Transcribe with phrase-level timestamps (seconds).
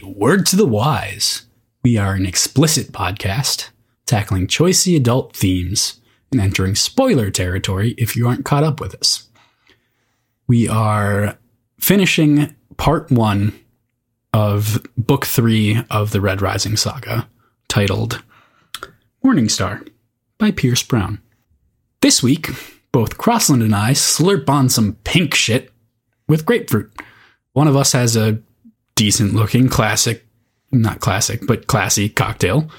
[0.00, 1.46] word to the wise.
[1.82, 3.70] We are an explicit podcast
[4.06, 9.28] tackling choicey adult themes and entering spoiler territory if you aren't caught up with us.
[10.46, 11.38] We are
[11.80, 13.58] finishing part one
[14.32, 17.28] of book three of the Red Rising saga,
[17.68, 18.22] titled
[19.22, 19.82] Morning Star
[20.38, 21.20] by Pierce Brown.
[22.00, 22.48] This week,
[22.92, 25.70] both Crossland and I slurp on some pink shit
[26.28, 26.92] with grapefruit.
[27.52, 28.40] One of us has a
[28.94, 30.24] decent looking classic,
[30.70, 32.70] not classic, but classy cocktail.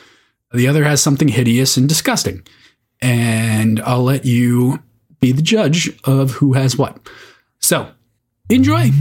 [0.53, 2.45] The other has something hideous and disgusting.
[3.01, 4.79] And I'll let you
[5.19, 6.97] be the judge of who has what.
[7.59, 7.89] So,
[8.49, 8.91] enjoy.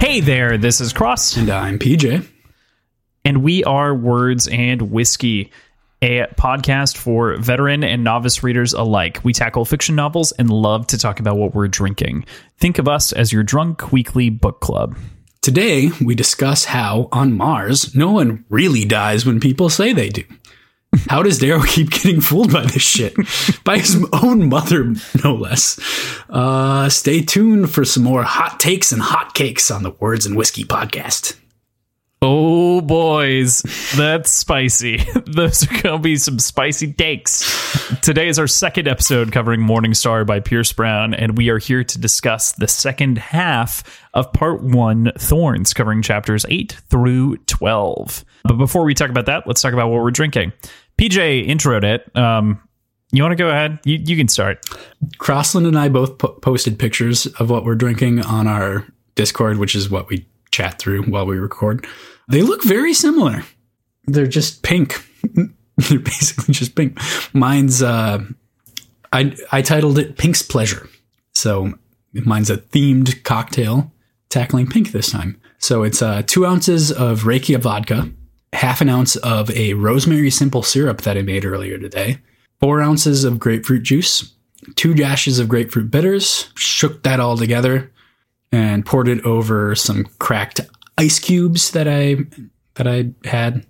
[0.00, 2.26] Hey there, this is Cross, And I'm PJ.
[3.26, 5.50] And we are Words and Whiskey,
[6.00, 9.18] a podcast for veteran and novice readers alike.
[9.24, 12.26] We tackle fiction novels and love to talk about what we're drinking.
[12.58, 14.96] Think of us as your drunk weekly book club.
[15.42, 20.22] Today, we discuss how on Mars, no one really dies when people say they do.
[21.08, 23.14] How does Darrow keep getting fooled by this shit?
[23.64, 25.80] by his own mother, no less.
[26.30, 30.36] Uh, stay tuned for some more hot takes and hot cakes on the Words and
[30.36, 31.36] Whiskey podcast.
[32.28, 33.62] Oh, boys,
[33.94, 34.96] that's spicy.
[35.26, 37.46] Those are to be some spicy takes.
[38.00, 41.98] Today is our second episode covering Morningstar by Pierce Brown, and we are here to
[42.00, 48.24] discuss the second half of part one, Thorns, covering chapters 8 through 12.
[48.42, 50.52] But before we talk about that, let's talk about what we're drinking.
[50.98, 52.10] PJ introed it.
[52.16, 52.60] Um,
[53.12, 53.78] you want to go ahead?
[53.84, 54.68] You, you can start.
[55.18, 59.76] Crossland and I both po- posted pictures of what we're drinking on our Discord, which
[59.76, 61.86] is what we chat through while we record.
[62.28, 63.44] They look very similar.
[64.06, 65.04] They're just pink.
[65.76, 66.98] They're basically just pink.
[67.32, 68.24] Mine's uh
[69.12, 70.88] I I titled it Pink's Pleasure.
[71.34, 71.74] So
[72.12, 73.92] mine's a themed cocktail
[74.28, 75.40] tackling pink this time.
[75.58, 78.10] So it's uh two ounces of Reyka vodka,
[78.52, 82.18] half an ounce of a rosemary simple syrup that I made earlier today,
[82.60, 84.32] four ounces of grapefruit juice,
[84.74, 87.92] two dashes of grapefruit bitters, shook that all together,
[88.50, 90.60] and poured it over some cracked
[90.98, 92.16] ice cubes that I
[92.74, 93.66] that I had,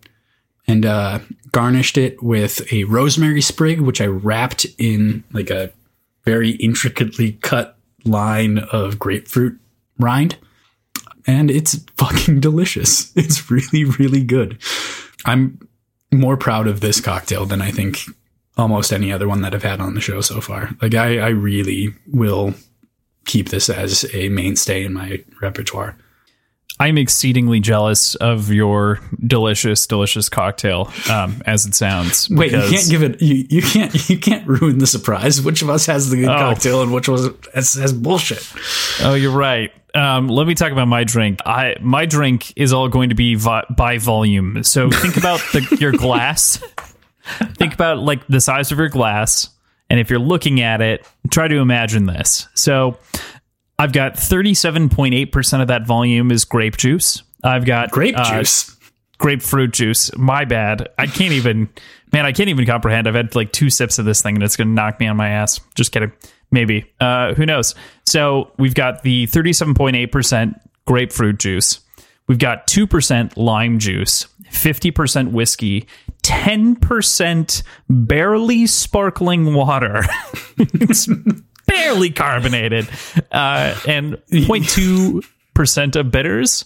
[0.67, 1.21] and uh,
[1.53, 5.73] garnished it with a rosemary sprig, which I wrapped in like a
[6.25, 9.59] very intricately cut line of grapefruit
[9.99, 10.37] rind,
[11.27, 13.13] and it's fucking delicious.
[13.17, 14.59] It's really really good.
[15.25, 15.59] I'm
[16.13, 18.01] more proud of this cocktail than I think
[18.57, 20.71] almost any other one that I've had on the show so far.
[20.81, 22.55] Like I, I really will
[23.27, 25.97] keep this as a mainstay in my repertoire.
[26.79, 32.29] I'm exceedingly jealous of your delicious, delicious cocktail, um, as it sounds.
[32.31, 33.23] Wait, you can't give it.
[33.23, 33.95] You, you can't.
[34.11, 35.41] You can't ruin the surprise.
[35.41, 36.37] Which of us has the good Oh.
[36.37, 38.47] cocktail and which was has, has bullshit?
[39.03, 39.73] Oh, you're right.
[39.95, 41.41] Um, let me talk about my drink.
[41.47, 44.63] I my drink is all going to be vi- by volume.
[44.63, 46.63] So think about the, your glass.
[47.55, 49.49] think about like the size of your glass,
[49.89, 52.47] and if you're looking at it, try to imagine this.
[52.55, 52.99] So
[53.79, 57.23] I've got 37.8 percent of that volume is grape juice.
[57.45, 58.77] I've got Grape uh, juice.
[59.19, 60.17] grapefruit juice.
[60.17, 60.89] My bad.
[60.99, 61.69] I can't even,
[62.13, 63.07] man, I can't even comprehend.
[63.07, 65.17] I've had like two sips of this thing and it's going to knock me on
[65.17, 65.61] my ass.
[65.75, 66.13] Just kidding.
[66.51, 66.91] Maybe.
[67.01, 67.75] Uh, who knows?
[68.07, 71.81] So we've got the 37.8% grapefruit juice.
[72.27, 75.87] We've got 2% lime juice, 50% whiskey,
[76.23, 80.03] 10% barely sparkling water.
[81.67, 82.89] barely carbonated,
[83.33, 86.65] uh, and 0.2% of bitters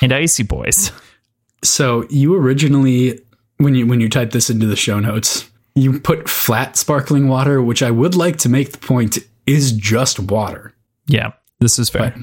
[0.00, 0.92] and icy boys.
[1.62, 3.20] So you originally,
[3.58, 7.62] when you when you type this into the show notes, you put flat sparkling water,
[7.62, 10.74] which I would like to make the point is just water.
[11.06, 12.14] Yeah, this is fair.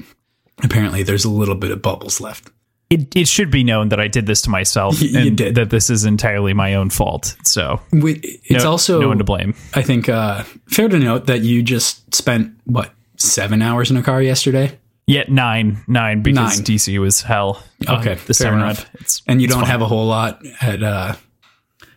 [0.62, 2.50] Apparently, there's a little bit of bubbles left.
[2.90, 5.54] It, it should be known that I did this to myself you and did.
[5.54, 7.36] that this is entirely my own fault.
[7.44, 9.54] So We- It's no, also no one to blame.
[9.74, 14.02] I think uh, fair to note that you just spent what seven hours in a
[14.02, 16.64] car yesterday, Yet nine, nine because Nine.
[16.66, 17.60] DC was hell.
[17.88, 18.88] Okay, this fair time enough.
[18.94, 19.70] It's, and you don't fine.
[19.70, 21.16] have a whole lot at uh,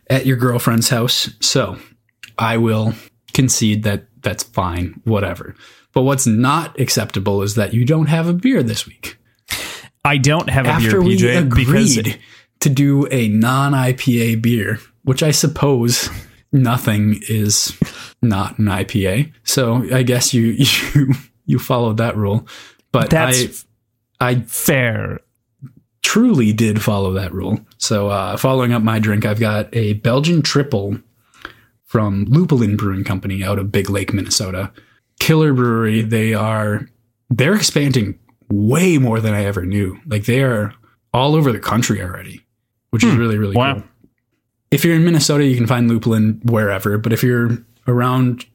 [0.10, 1.30] at your girlfriend's house.
[1.40, 1.78] So
[2.40, 2.94] I will
[3.34, 5.54] concede that that's fine, whatever.
[5.94, 9.18] But what's not acceptable is that you don't have a beer this week.
[10.06, 12.20] I don't have a After beer, we PJ, because agreed
[12.60, 16.10] to do a non IPA beer, which I suppose
[16.52, 17.78] nothing is
[18.22, 19.32] not an IPA.
[19.44, 21.14] So I guess you you
[21.46, 22.48] you followed that rule.
[22.92, 23.66] But That's-
[24.20, 25.20] I I fair.
[26.02, 27.60] truly did follow that rule.
[27.78, 30.98] So, uh, following up my drink, I've got a Belgian triple
[31.86, 34.72] from Lupulin Brewing Company out of Big Lake, Minnesota.
[35.20, 36.02] Killer brewery.
[36.02, 36.88] They are
[37.30, 38.18] they're expanding
[38.54, 40.00] way more than I ever knew.
[40.06, 40.74] Like they are
[41.14, 42.42] all over the country already,
[42.92, 43.20] which is hmm.
[43.20, 43.76] really really Wow.
[43.76, 43.84] cool.
[44.72, 48.46] If you're in Minnesota, you can find Lupulin wherever, but if you're around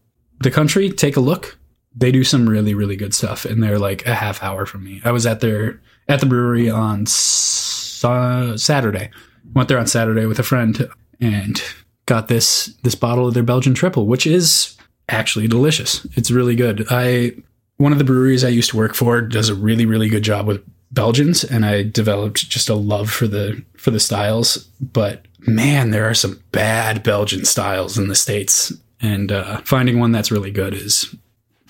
[0.40, 1.58] the country, take a look.
[1.94, 5.00] They do some really really good stuff, and they're like a half hour from me.
[5.04, 9.10] I was at their at the brewery on sa- uh, Saturday.
[9.54, 10.88] Went there on Saturday with a friend
[11.20, 11.62] and
[12.06, 14.76] got this this bottle of their Belgian triple, which is
[15.08, 16.06] actually delicious.
[16.16, 16.86] It's really good.
[16.90, 17.32] I
[17.78, 20.46] one of the breweries I used to work for does a really really good job
[20.46, 24.56] with Belgians, and I developed just a love for the for the styles.
[24.80, 30.12] But man, there are some bad Belgian styles in the states, and uh, finding one
[30.12, 31.14] that's really good is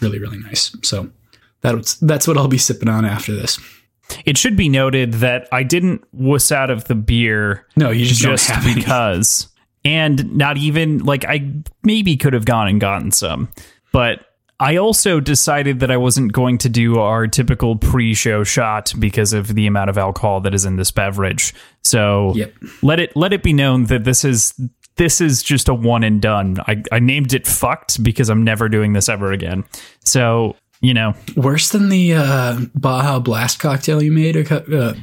[0.01, 0.75] really really nice.
[0.83, 1.11] So
[1.61, 3.59] that's that's what I'll be sipping on after this.
[4.25, 8.23] It should be noted that I didn't wuss out of the beer No, you just,
[8.23, 8.75] just don't have any.
[8.77, 9.49] because.
[9.85, 11.53] And not even like I
[11.83, 13.49] maybe could have gone and gotten some,
[13.93, 14.21] but
[14.61, 19.55] I also decided that I wasn't going to do our typical pre-show shot because of
[19.55, 21.55] the amount of alcohol that is in this beverage.
[21.85, 22.55] So Yep.
[22.83, 24.55] let it let it be known that this is
[24.97, 26.57] this is just a one and done.
[26.67, 29.65] I, I named it fucked because I'm never doing this ever again.
[30.05, 34.37] So you know, Worse than the uh, Baja Blast cocktail you made.
[34.51, 34.95] Uh,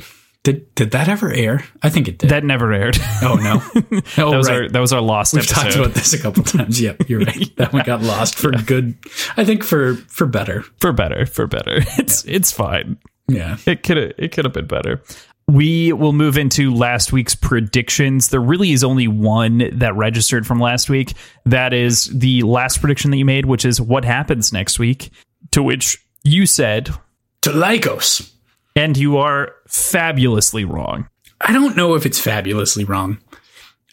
[0.46, 1.66] did did that ever air?
[1.84, 2.30] I think it did.
[2.30, 2.98] that never aired.
[3.22, 3.62] oh no,
[4.18, 4.62] oh that was right.
[4.62, 5.62] our that was our lost We've episode.
[5.62, 6.80] talked about this a couple times.
[6.80, 7.52] Yep, you're right.
[7.58, 8.96] That one got lost for good.
[9.36, 10.62] I think for for better.
[10.80, 11.80] for better, for better.
[11.98, 12.98] It's it's fine.
[13.28, 13.58] Yeah.
[13.66, 15.02] It could have it could have been better.
[15.48, 18.30] We will move into last week's predictions.
[18.30, 21.14] There really is only one that registered from last week.
[21.46, 25.12] That is the last prediction that you made, which is what happens next week.
[25.52, 26.90] To which you said,
[27.42, 28.32] To Lykos.
[28.76, 31.08] And you are fabulously wrong.
[31.42, 33.20] I don't know if it's fabulously wrong.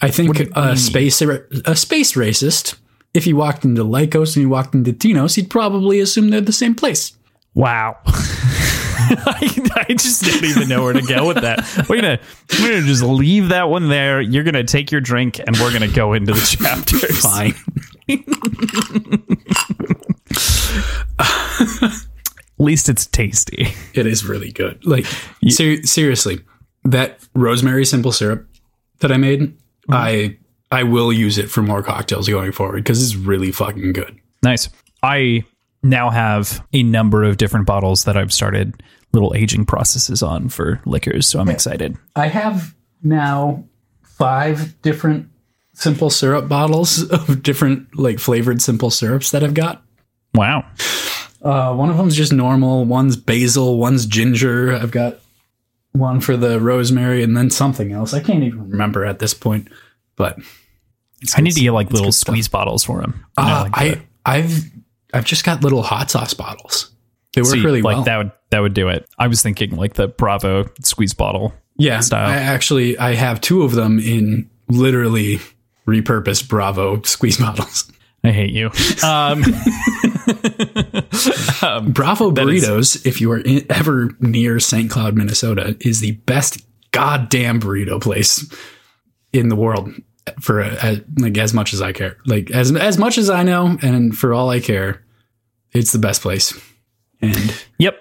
[0.01, 2.77] I think a space a space racist.
[3.15, 6.53] If he walked into Lykos and he walked into Tinos, he'd probably assume they're the
[6.53, 7.13] same place.
[7.55, 7.99] Wow.
[8.05, 11.61] I, I just didn't even know where to go with that.
[11.89, 12.19] We're gonna
[12.59, 14.21] we're gonna just leave that one there.
[14.21, 17.21] You're gonna take your drink and we're gonna go into the chapters.
[17.21, 17.55] Fine.
[22.63, 23.75] At least it's tasty.
[23.95, 24.87] It is really good.
[24.87, 25.05] Like
[25.49, 26.41] ser- seriously,
[26.85, 28.47] that rosemary simple syrup
[29.01, 29.93] that I made, mm-hmm.
[29.93, 30.39] I
[30.71, 34.19] I will use it for more cocktails going forward because it's really fucking good.
[34.43, 34.69] Nice.
[35.03, 35.45] I
[35.83, 38.83] now have a number of different bottles that I've started
[39.13, 41.99] little aging processes on for liquors, so I'm excited.
[42.17, 43.65] I have now
[44.03, 45.29] five different
[45.75, 49.83] simple syrup bottles of different like flavored simple syrups that I've got.
[50.35, 50.65] Wow.
[51.43, 52.85] Uh, one of them's just normal.
[52.85, 53.79] One's basil.
[53.79, 54.75] One's ginger.
[54.75, 55.19] I've got
[55.93, 58.15] one for the rosemary, and then something else.
[58.15, 59.69] I can't even remember at this point.
[60.17, 60.39] But
[61.35, 62.33] I need to get like little good stuff.
[62.33, 63.25] squeeze bottles for them.
[63.37, 64.71] uh, I I've
[65.13, 66.91] I've just got little hot sauce bottles.
[67.35, 68.05] They work really like well.
[68.05, 69.09] that would that would do it.
[69.19, 71.55] I was thinking like the Bravo squeeze bottle.
[71.77, 72.29] yeah, style.
[72.29, 75.41] I actually I have two of them in literally
[75.87, 77.91] repurposed Bravo squeeze bottles.
[78.23, 78.71] I hate you.
[79.03, 79.43] Um,
[81.93, 84.91] Bravo is- Burritos, if you are in, ever near St.
[84.91, 88.51] Cloud, Minnesota, is the best goddamn burrito place
[89.33, 89.91] in the world
[90.41, 92.17] for uh, like as much as I care.
[92.27, 95.05] Like as as much as I know, and for all I care,
[95.73, 96.59] it's the best place.
[97.21, 97.99] And yep.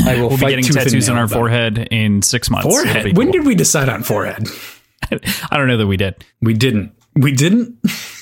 [0.00, 1.38] I will We'll be getting tooth and tattoos on our about it.
[1.38, 2.66] forehead in six months.
[2.66, 3.16] It'll be Forehead.
[3.18, 4.48] When did we decide on forehead?
[5.50, 6.24] I don't know that we did.
[6.40, 6.92] We didn't.
[7.14, 7.76] We didn't.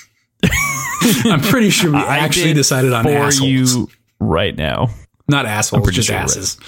[1.25, 3.75] I'm pretty sure we I actually decided on for assholes.
[3.75, 3.89] you
[4.19, 4.89] right now.
[5.29, 6.59] Not assholes, just sure asses.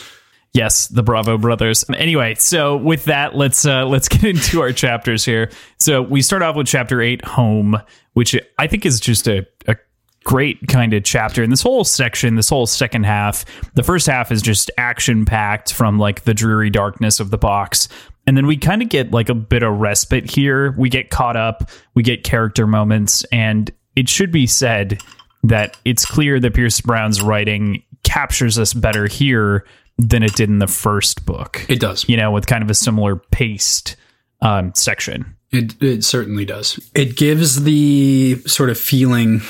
[0.54, 1.84] Yes, the Bravo brothers.
[1.94, 5.50] Anyway, so with that, let's uh, let's get into our chapters here.
[5.80, 7.80] So we start off with chapter eight, home,
[8.12, 9.76] which I think is just a, a
[10.24, 11.42] great kind of chapter.
[11.42, 15.72] And this whole section, this whole second half, the first half is just action packed
[15.72, 17.88] from like the dreary darkness of the box.
[18.26, 20.72] And then we kind of get like a bit of respite here.
[20.72, 25.00] We get caught up, we get character moments, and it should be said
[25.44, 29.64] that it's clear that Pierce Brown's writing captures us better here
[29.98, 31.64] than it did in the first book.
[31.68, 32.08] It does.
[32.08, 33.96] You know, with kind of a similar paced
[34.40, 35.36] um, section.
[35.50, 36.78] It it certainly does.
[36.94, 39.42] It gives the sort of feeling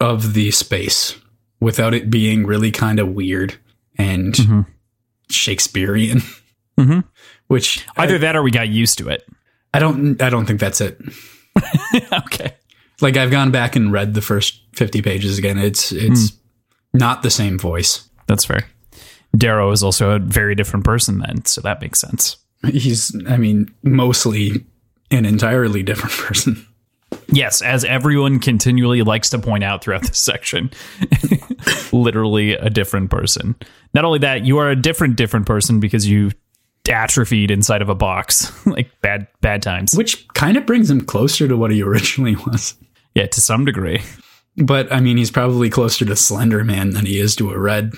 [0.00, 1.16] of the space
[1.60, 3.54] without it being really kind of weird
[3.96, 4.60] and Mm-hmm.
[5.30, 6.22] Shakespearean.
[6.78, 7.04] Mhm.
[7.48, 9.26] Which Either that or we got used to it.
[9.72, 10.98] I don't I don't think that's it.
[12.12, 12.54] okay.
[13.00, 15.58] Like I've gone back and read the first 50 pages again.
[15.58, 16.98] It's it's Hmm.
[16.98, 18.08] not the same voice.
[18.26, 18.66] That's fair.
[19.36, 22.38] Darrow is also a very different person then, so that makes sense.
[22.72, 24.64] He's, I mean, mostly
[25.10, 26.66] an entirely different person.
[27.28, 30.70] Yes, as everyone continually likes to point out throughout this section.
[31.92, 33.54] Literally a different person.
[33.94, 36.30] Not only that, you are a different different person because you
[36.88, 38.50] atrophied inside of a box.
[38.66, 39.94] like bad bad times.
[39.94, 42.74] Which kind of brings him closer to what he originally was.
[43.16, 44.02] Yeah, to some degree.
[44.58, 47.92] But I mean, he's probably closer to Slender Man than he is to a red.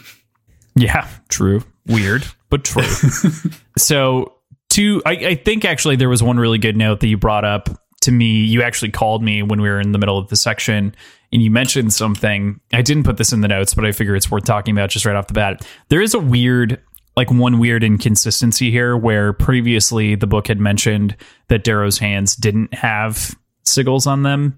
[0.75, 1.63] Yeah, true.
[1.87, 2.83] Weird, but true.
[3.79, 4.35] so,
[4.71, 7.69] to I, I think actually there was one really good note that you brought up
[8.01, 8.43] to me.
[8.43, 10.97] You actually called me when we were in the middle of the section
[11.33, 12.59] and you mentioned something.
[12.73, 15.07] I didn't put this in the notes, but I figure it's worth talking about just
[15.07, 15.65] right off the bat.
[15.91, 16.83] There is a weird
[17.17, 22.75] like one weird inconsistency here where previously the book had mentioned that Darrow's hands didn't
[22.75, 24.57] have sigils on them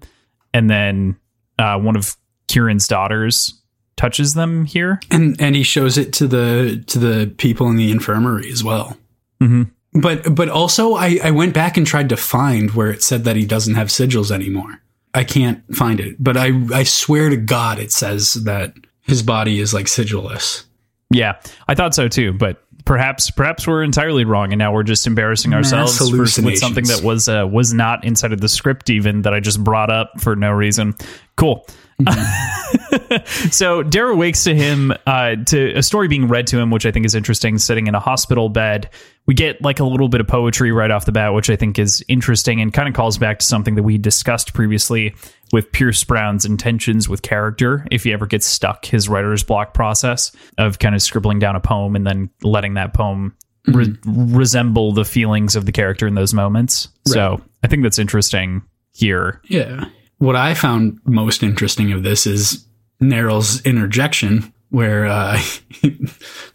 [0.53, 1.17] and then
[1.59, 2.15] uh, one of
[2.47, 3.61] Kieran's daughters
[3.95, 7.91] touches them here, and and he shows it to the to the people in the
[7.91, 8.97] infirmary as well.
[9.39, 9.63] Mm-hmm.
[9.99, 13.35] But but also, I I went back and tried to find where it said that
[13.35, 14.81] he doesn't have sigils anymore.
[15.13, 19.59] I can't find it, but I I swear to God, it says that his body
[19.59, 20.65] is like sigilless.
[21.09, 25.07] Yeah, I thought so too, but perhaps perhaps we're entirely wrong, and now we're just
[25.07, 29.23] embarrassing ourselves for, with something that was uh, was not inside of the script, even
[29.23, 30.95] that I just brought up for no reason.
[31.35, 31.65] Cool.
[32.01, 32.90] Mm-hmm.
[33.25, 36.91] so Darrow wakes to him uh, to a story being read to him, which I
[36.91, 37.57] think is interesting.
[37.57, 38.89] Sitting in a hospital bed,
[39.25, 41.79] we get like a little bit of poetry right off the bat, which I think
[41.79, 45.15] is interesting and kind of calls back to something that we discussed previously
[45.51, 47.85] with Pierce Brown's intentions with character.
[47.91, 51.61] If he ever gets stuck, his writer's block process of kind of scribbling down a
[51.61, 53.35] poem and then letting that poem
[53.67, 54.35] re- mm-hmm.
[54.35, 56.87] resemble the feelings of the character in those moments.
[57.07, 57.13] Right.
[57.13, 58.63] So I think that's interesting
[58.93, 59.41] here.
[59.47, 59.85] Yeah
[60.21, 62.63] what I found most interesting of this is
[63.01, 65.37] Neryl's interjection, where uh,
[65.69, 65.99] he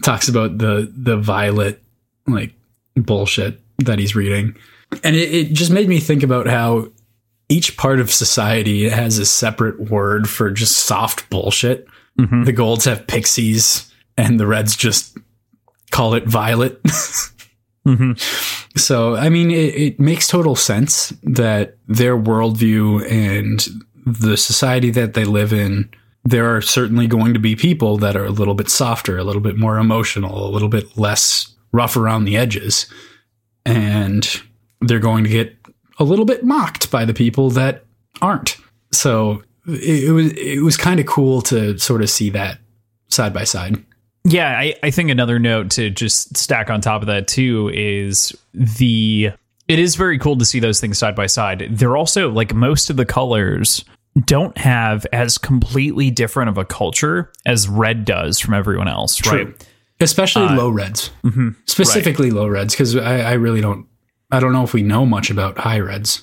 [0.02, 1.82] talks about the the violet
[2.26, 2.54] like
[2.94, 4.56] bullshit that he's reading,
[5.04, 6.88] and it, it just made me think about how
[7.48, 11.86] each part of society has a separate word for just soft bullshit.
[12.18, 12.44] Mm-hmm.
[12.44, 15.16] The golds have pixies, and the reds just
[15.90, 16.80] call it violet.
[17.86, 18.76] Mm-hmm.
[18.76, 23.64] So, I mean, it, it makes total sense that their worldview and
[24.04, 25.90] the society that they live in,
[26.26, 29.40] there are certainly going to be people that are a little bit softer, a little
[29.40, 32.87] bit more emotional, a little bit less rough around the edges.
[33.64, 34.28] And
[34.80, 35.56] they're going to get
[35.99, 37.85] a little bit mocked by the people that
[38.21, 38.56] aren't.
[38.92, 42.59] So it, was it was kind of cool to sort of see that
[43.09, 43.85] side by side.
[44.25, 48.37] Yeah, I, I think another note to just stack on top of that too is
[48.52, 49.30] the
[49.68, 51.68] it is very cool to see those things side by side.
[51.71, 53.85] They're also like most of the colors
[54.25, 59.44] don't have as completely different of a culture as red does from everyone else, True.
[59.44, 59.66] right?
[60.00, 62.37] Especially uh, low reds, mm-hmm, specifically right.
[62.37, 63.87] low reds, because I, I really don't,
[64.30, 66.23] I don't know if we know much about high reds.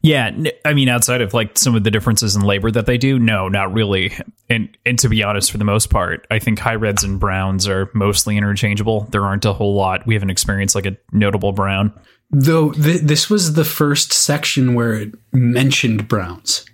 [0.00, 0.30] Yeah,
[0.64, 3.48] I mean, outside of like some of the differences in labor that they do, no,
[3.48, 4.12] not really.
[4.48, 7.66] And and to be honest, for the most part, I think high reds and browns
[7.66, 9.08] are mostly interchangeable.
[9.10, 10.06] There aren't a whole lot.
[10.06, 11.92] We haven't experienced like a notable brown.
[12.30, 16.64] Though th- this was the first section where it mentioned browns.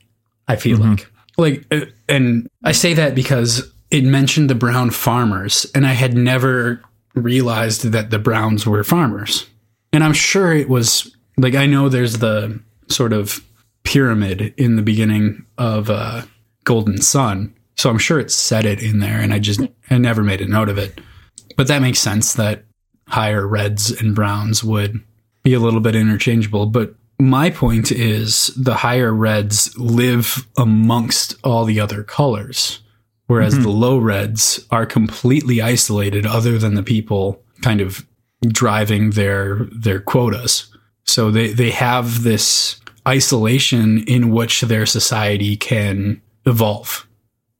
[0.53, 0.91] I feel mm-hmm.
[1.37, 5.93] like, like, uh, and I say that because it mentioned the brown farmers, and I
[5.93, 6.83] had never
[7.15, 9.47] realized that the browns were farmers.
[9.93, 13.45] And I'm sure it was like I know there's the sort of
[13.85, 16.23] pyramid in the beginning of uh,
[16.65, 17.55] Golden Son.
[17.77, 20.49] So I'm sure it said it in there, and I just I never made a
[20.49, 21.01] note of it.
[21.57, 22.65] But that makes sense that
[23.09, 25.01] higher reds and browns would
[25.43, 26.67] be a little bit interchangeable.
[26.67, 32.81] But my point is the higher reds live amongst all the other colors,
[33.27, 33.63] whereas mm-hmm.
[33.63, 38.07] the low reds are completely isolated, other than the people kind of
[38.49, 40.67] driving their their quotas.
[41.05, 47.07] So they, they have this isolation in which their society can evolve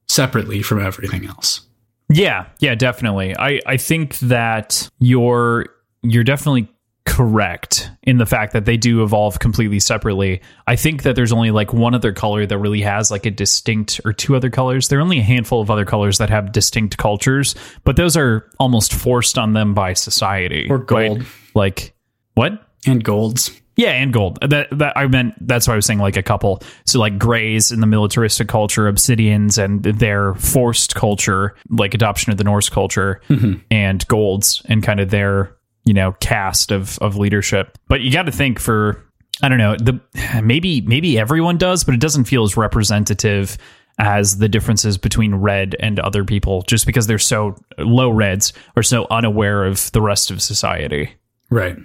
[0.07, 1.61] separately from everything else.
[2.09, 3.35] Yeah, yeah, definitely.
[3.37, 5.67] I, I think that you're
[6.01, 6.67] you're definitely
[7.05, 10.41] correct in the fact that they do evolve completely separately.
[10.67, 13.99] I think that there's only like one other color that really has like a distinct
[14.05, 14.87] or two other colors.
[14.87, 18.49] There are only a handful of other colors that have distinct cultures, but those are
[18.59, 20.67] almost forced on them by society.
[20.69, 21.19] Or gold.
[21.19, 21.27] Right?
[21.53, 21.93] Like
[22.35, 22.67] what?
[22.85, 23.51] And golds.
[23.75, 24.37] Yeah, and gold.
[24.47, 26.61] That that I meant that's why I was saying like a couple.
[26.85, 32.37] So like grays in the militaristic culture, obsidians and their forced culture, like adoption of
[32.37, 33.55] the Norse culture, mm-hmm.
[33.71, 37.77] and golds and kind of their, you know, cast of of leadership.
[37.87, 39.03] But you got to think for
[39.41, 39.99] I don't know, the
[40.43, 43.57] maybe maybe everyone does, but it doesn't feel as representative
[43.99, 48.83] as the differences between red and other people just because they're so low reds are
[48.83, 51.11] so unaware of the rest of society.
[51.49, 51.77] Right.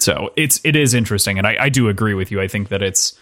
[0.00, 2.40] So it's it is interesting, and I, I do agree with you.
[2.40, 3.16] I think that it's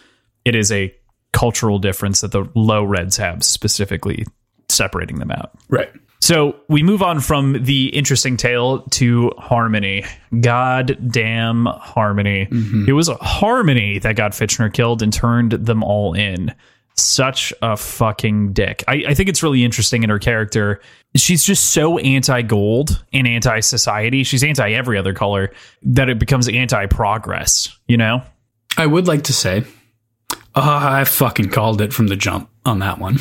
[0.45, 0.93] it is a
[1.31, 4.25] cultural difference that the low reds have specifically
[4.69, 5.51] separating them out.
[5.69, 5.91] Right.
[6.23, 10.05] So we move on from the interesting tale to Harmony.
[10.39, 12.47] God damn Harmony.
[12.87, 16.55] It was Harmony that got Fitchner killed and turned them all in.
[16.95, 18.85] Such a fucking dick.
[18.87, 20.79] I, I think it's really interesting in her character.
[21.13, 24.23] She's just so anti gold and anti society.
[24.23, 25.51] She's anti every other color
[25.81, 28.21] that it becomes anti progress, you know?
[28.77, 29.65] I would like to say,
[30.31, 33.17] uh, I fucking called it from the jump on that one.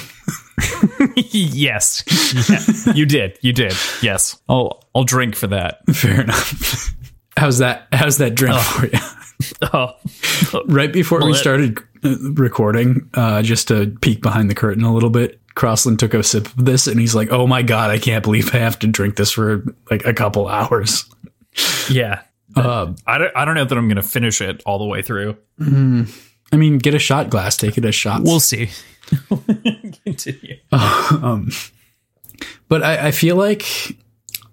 [1.17, 2.05] yes.
[2.49, 3.39] Yeah, you did.
[3.41, 3.75] You did.
[4.03, 4.41] Yes.
[4.49, 5.81] I'll I'll drink for that.
[5.93, 6.95] Fair enough.
[7.37, 7.89] How's that?
[7.93, 8.99] How's that drink for you?
[9.73, 9.97] Oh.
[10.67, 15.11] Right before we started uh, recording, uh, just to peek behind the curtain a little
[15.11, 18.23] bit, Crossland took a sip of this and he's like, "Oh my god, I can't
[18.23, 21.07] believe I have to drink this for like a couple hours."
[21.91, 22.23] Yeah.
[22.55, 25.03] Uh, I don't, I don't know that I'm going to finish it all the way
[25.03, 25.37] through.
[26.53, 28.25] I mean, get a shot glass, take it as shots.
[28.25, 28.71] We'll see.
[30.05, 30.59] Continue.
[30.73, 31.51] um,
[32.69, 33.97] but I, I feel like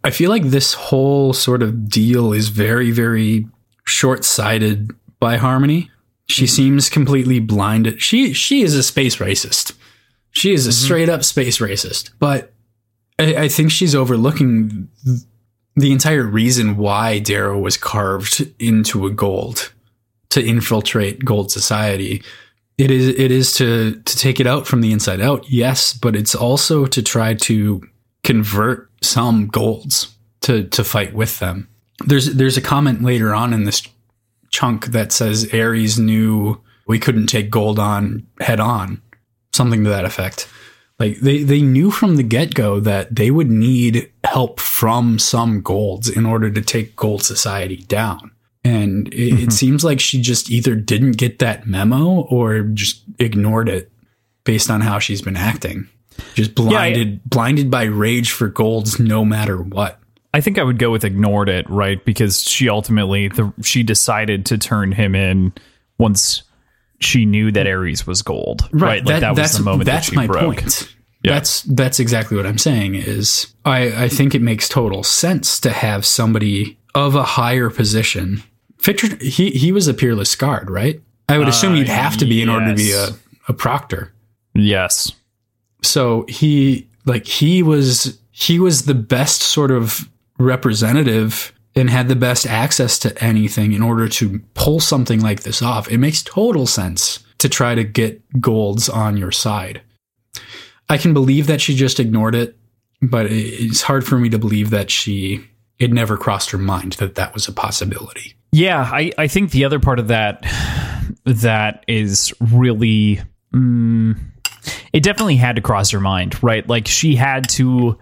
[0.03, 3.47] I feel like this whole sort of deal is very, very
[3.85, 5.91] short-sighted by Harmony.
[6.27, 8.01] She seems completely blinded.
[8.01, 9.73] She she is a space racist.
[10.31, 12.11] She is a straight up space racist.
[12.19, 12.53] But
[13.17, 14.89] I, I think she's overlooking
[15.75, 19.73] the entire reason why Darrow was carved into a gold
[20.29, 22.23] to infiltrate gold society.
[22.77, 26.15] It is it is to to take it out from the inside out yes but
[26.15, 27.81] it's also to try to
[28.23, 31.67] convert some golds to to fight with them.
[32.05, 33.85] There's there's a comment later on in this
[34.49, 39.01] chunk that says ares knew we couldn't take gold on head on
[39.51, 40.47] something to that effect.
[40.99, 46.09] Like they they knew from the get-go that they would need help from some golds
[46.09, 48.31] in order to take gold society down
[48.69, 49.49] and it, it mm-hmm.
[49.49, 53.91] seems like she just either didn't get that memo or just ignored it
[54.43, 55.87] based on how she's been acting
[56.35, 59.99] just blinded blinded by rage for golds no matter what
[60.31, 62.05] I think I would go with ignored it, right?
[62.05, 65.53] Because she ultimately the she decided to turn him in
[65.97, 66.43] once
[66.99, 69.03] she knew that Ares was gold, right?
[69.03, 70.57] Like that, was that's the moment that that's she my broke.
[70.57, 71.33] point Yeah.
[71.33, 75.69] that's that's exactly what i'm saying is i i think it makes total sense to
[75.69, 78.41] have somebody of a higher position
[78.81, 81.01] Fitchner, he he was a peerless scarred right?
[81.27, 83.09] I would assume Uh, you'd have to be in order to be a,
[83.47, 84.13] a proctor.
[84.55, 85.11] Yes,
[85.83, 92.15] so he like he was he was the best sort of representative and had the
[92.15, 95.89] best access to anything in order to pull something like this off.
[95.91, 99.81] It makes total sense to try to get golds on your side.
[100.89, 102.57] I can believe that she just ignored it
[103.01, 105.45] but it's hard for me to believe that she
[105.77, 109.65] it never crossed her mind that that was a possibility Yeah, I, I think the
[109.65, 110.45] other part of that
[111.25, 113.21] that is really
[113.53, 114.17] mm,
[114.93, 116.67] it definitely had to cross her mind, right?
[116.67, 117.97] Like she had to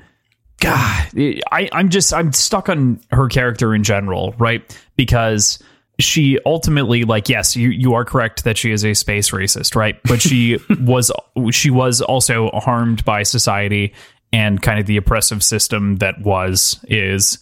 [0.59, 1.07] God,
[1.51, 4.77] I, I'm just I'm stuck on her character in general, right?
[4.95, 5.59] Because
[5.99, 9.99] she ultimately like yes you you are correct that she is a space racist right
[10.03, 11.11] but she was
[11.49, 13.93] she was also harmed by society
[14.31, 17.39] and kind of the oppressive system that was is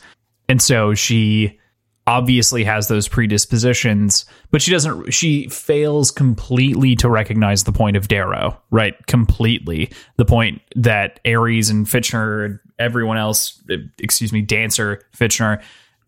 [0.48, 1.60] and so she
[2.08, 8.08] obviously has those predispositions but she doesn't she fails completely to recognize the point of
[8.08, 9.06] darrow right?
[9.08, 9.92] Completely.
[10.18, 13.62] The point that ares and fitchner and everyone else
[14.00, 15.62] excuse me dancer fitchner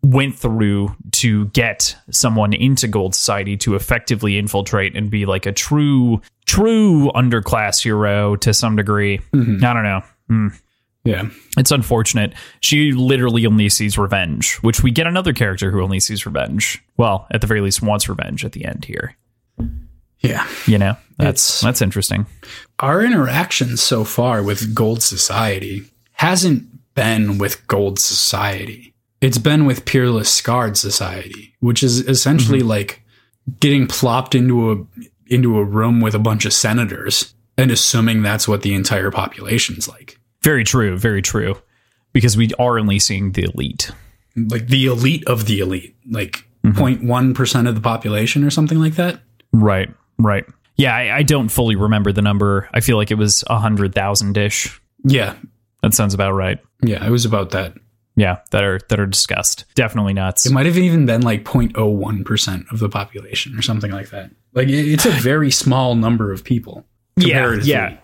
[0.04, 5.52] went through to get someone into gold society to effectively infiltrate and be like a
[5.52, 9.20] true true underclass hero to some degree.
[9.66, 10.02] I don't know.
[10.28, 10.48] Hmm.
[11.08, 11.30] Yeah.
[11.58, 12.34] It's unfortunate.
[12.60, 16.84] She literally only sees revenge which we get another character who only sees revenge.
[16.98, 19.16] Well at the very least wants revenge at the end here.
[20.20, 20.46] Yeah.
[20.66, 22.26] You know that's It's- that's interesting.
[22.80, 28.94] Our interaction so far with Gold Society hasn't been with Gold Society.
[29.22, 32.68] It's been with Peerless Scarred Society, which is essentially mm-hmm.
[32.68, 33.02] like
[33.60, 34.86] getting plopped into a
[35.28, 39.88] into a room with a bunch of senators and assuming that's what the entire population's
[39.88, 40.17] like.
[40.50, 41.54] Very true very true
[42.14, 43.92] because we are only seeing the elite
[44.54, 47.06] Like the elite of the elite, like mm-hmm.
[47.12, 49.20] 0.1 percent of the population or something like that.
[49.52, 50.46] right right
[50.78, 53.94] yeah I, I don't fully remember the number i feel like it was a hundred
[53.94, 55.34] thousand ish Yeah.
[55.84, 57.74] that sounds about right Yeah, it was about that.
[58.16, 62.72] yeah that are that are discussed definitely nuts It might have even been like 0.01%
[62.72, 64.32] of the population or something like that.
[64.54, 66.86] Like it's a very small number of people.
[67.18, 67.98] yeah yeah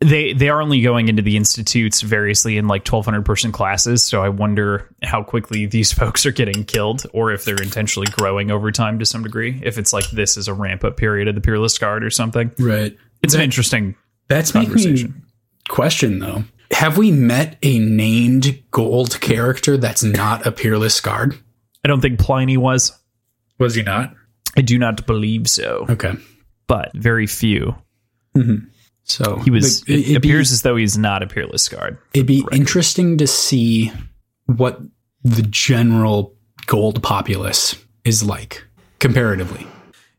[0.00, 4.22] they they are only going into the institutes variously in like 1200 person classes so
[4.22, 8.70] i wonder how quickly these folks are getting killed or if they're intentionally growing over
[8.70, 11.40] time to some degree if it's like this is a ramp up period of the
[11.40, 12.94] peerless scarred or something Right.
[13.22, 13.94] it's an interesting
[14.28, 15.24] That's conversation.
[15.68, 16.44] question though.
[16.72, 21.38] Have we met a named gold character that's not a peerless scarred?
[21.84, 22.92] i don't think pliny was
[23.58, 24.12] Was he not?
[24.58, 26.12] i do not believe so Okay.
[26.66, 27.76] but very few
[28.36, 28.66] mm-hmm.
[29.08, 32.44] So he was but it, appears as though he's not a peerless scarred It'd be
[32.50, 33.92] interesting to see
[34.46, 34.80] what
[35.22, 36.34] the general
[36.66, 38.64] gold populace is like
[38.98, 39.66] comparatively.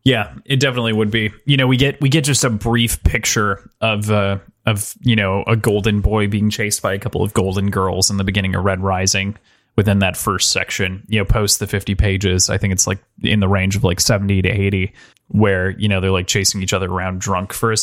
[0.04, 1.34] Yeah, it definitely would be.
[1.45, 5.43] You know, we get we get just a brief picture of uh of, you know,
[5.47, 8.65] a golden boy being chased by a couple of golden girls in the beginning of
[8.65, 9.38] Red Rising
[9.78, 12.50] within that first section, you know, post the 50 pages.
[12.50, 14.93] I think it's like in the range of like 70 to 80
[15.30, 17.78] where, you know, they're like chasing each other around drunk for a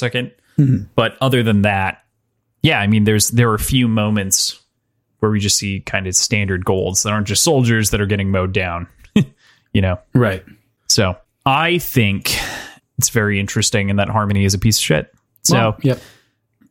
[0.58, 2.04] 2nd But other than that,
[2.62, 4.60] yeah, I mean there's there are a few moments
[5.18, 8.30] where we just see kind of standard golds that aren't just soldiers that are getting
[8.30, 8.86] mowed down.
[9.72, 9.98] you know.
[10.14, 10.44] Right.
[10.88, 12.38] So I think
[12.98, 15.14] it's very interesting, and that Harmony is a piece of shit.
[15.42, 16.00] So Well, yep.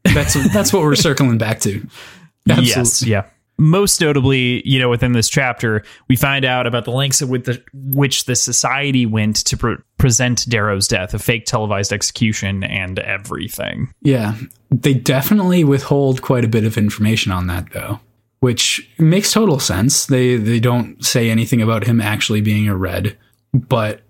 [0.04, 1.88] That's that's what we're circling back to.
[2.46, 3.26] yes, yeah.
[3.58, 7.64] Most notably, you know, within this chapter, we find out about the lengths with the
[7.74, 13.94] which the society went to pre- present Darrow's death, a fake televised execution, and everything.
[14.02, 14.36] Yeah.
[14.72, 18.00] They definitely withhold quite a bit of information on that though,
[18.40, 20.08] which makes total sense.
[20.08, 23.18] They they don't say anything about him actually being a red,
[23.54, 24.02] but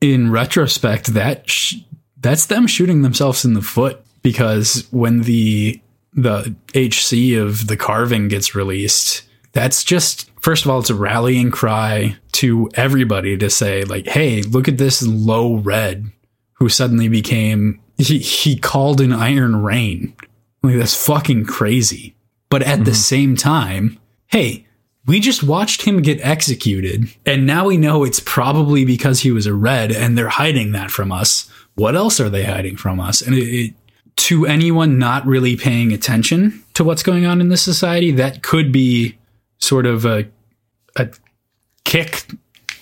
[0.00, 1.76] in retrospect that sh-
[2.18, 5.80] that's them shooting themselves in the foot because when the
[6.16, 11.50] the HC of the carving gets released, that's just first of all it's a rallying
[11.50, 16.10] cry to everybody to say like, "Hey, look at this low red
[16.54, 20.14] who suddenly became he, he called an iron rain.
[20.62, 22.14] Like that's fucking crazy.
[22.48, 22.94] But at the mm-hmm.
[22.94, 23.98] same time,
[24.28, 24.66] hey,
[25.06, 29.46] we just watched him get executed, and now we know it's probably because he was
[29.46, 31.48] a red, and they're hiding that from us.
[31.74, 33.20] What else are they hiding from us?
[33.20, 33.74] And it, it,
[34.16, 38.72] to anyone not really paying attention to what's going on in this society, that could
[38.72, 39.16] be
[39.58, 40.26] sort of a
[40.96, 41.08] a
[41.84, 42.30] kick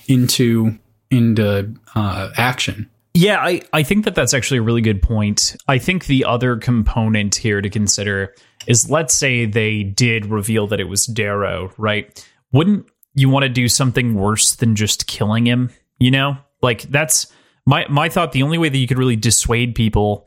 [0.06, 0.78] into
[1.10, 2.88] into uh, action.
[3.14, 5.54] Yeah, I, I think that that's actually a really good point.
[5.68, 8.34] I think the other component here to consider
[8.66, 12.26] is let's say they did reveal that it was Darrow, right?
[12.52, 15.70] Wouldn't you want to do something worse than just killing him?
[15.98, 16.38] You know?
[16.60, 17.32] Like that's
[17.66, 20.26] my my thought the only way that you could really dissuade people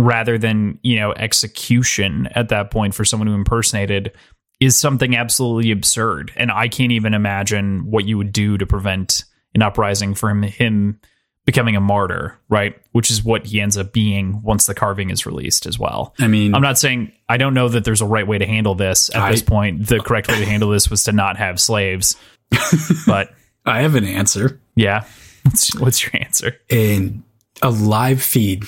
[0.00, 4.12] rather than, you know, execution at that point for someone who impersonated
[4.60, 6.32] is something absolutely absurd.
[6.36, 11.00] And I can't even imagine what you would do to prevent an uprising from him
[11.46, 12.76] becoming a martyr, right?
[12.92, 16.14] Which is what he ends up being once the carving is released as well.
[16.18, 18.74] I mean, I'm not saying I don't know that there's a right way to handle
[18.74, 19.86] this at I- this point.
[19.86, 22.16] The correct way to handle this was to not have slaves.
[23.06, 23.32] but
[23.64, 24.60] I have an answer.
[24.76, 25.04] yeah,
[25.42, 26.56] what's, what's your answer?
[26.68, 27.24] in
[27.62, 28.64] a live feed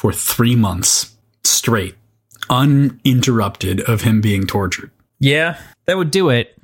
[0.00, 1.94] for three months straight,
[2.48, 4.90] uninterrupted of him being tortured.
[5.18, 6.56] Yeah, that would do it.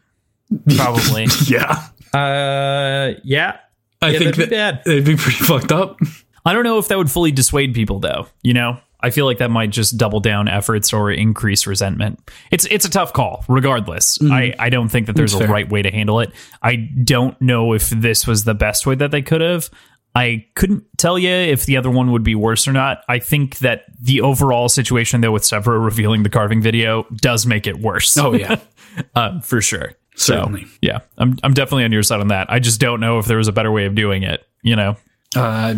[0.76, 1.26] Probably.
[1.46, 1.82] Yeah.
[2.14, 3.58] uh, yeah.
[4.00, 4.90] I Yeah, think that'd be that bad.
[4.92, 5.98] it'd be pretty fucked up.
[6.44, 8.78] I don't know if that would fully dissuade people though, you know?
[9.00, 12.18] I feel like that might just double down efforts or increase resentment.
[12.50, 14.18] It's it's a tough call, regardless.
[14.22, 15.52] I, I don't think that there's That's a fair.
[15.52, 16.32] right way to handle it.
[16.62, 19.68] I don't know if this was the best way that they could have.
[20.16, 23.02] I couldn't tell you if the other one would be worse or not.
[23.08, 27.66] I think that the overall situation though with Sevro revealing the carving video does make
[27.66, 28.16] it worse.
[28.16, 28.58] Oh, yeah.
[29.14, 29.92] uh, for sure.
[30.16, 30.64] Certainly.
[30.64, 32.50] So, yeah, I'm I'm definitely on your side on that.
[32.50, 34.96] I just don't know if there was a better way of doing it, you know,
[35.34, 35.74] Uh,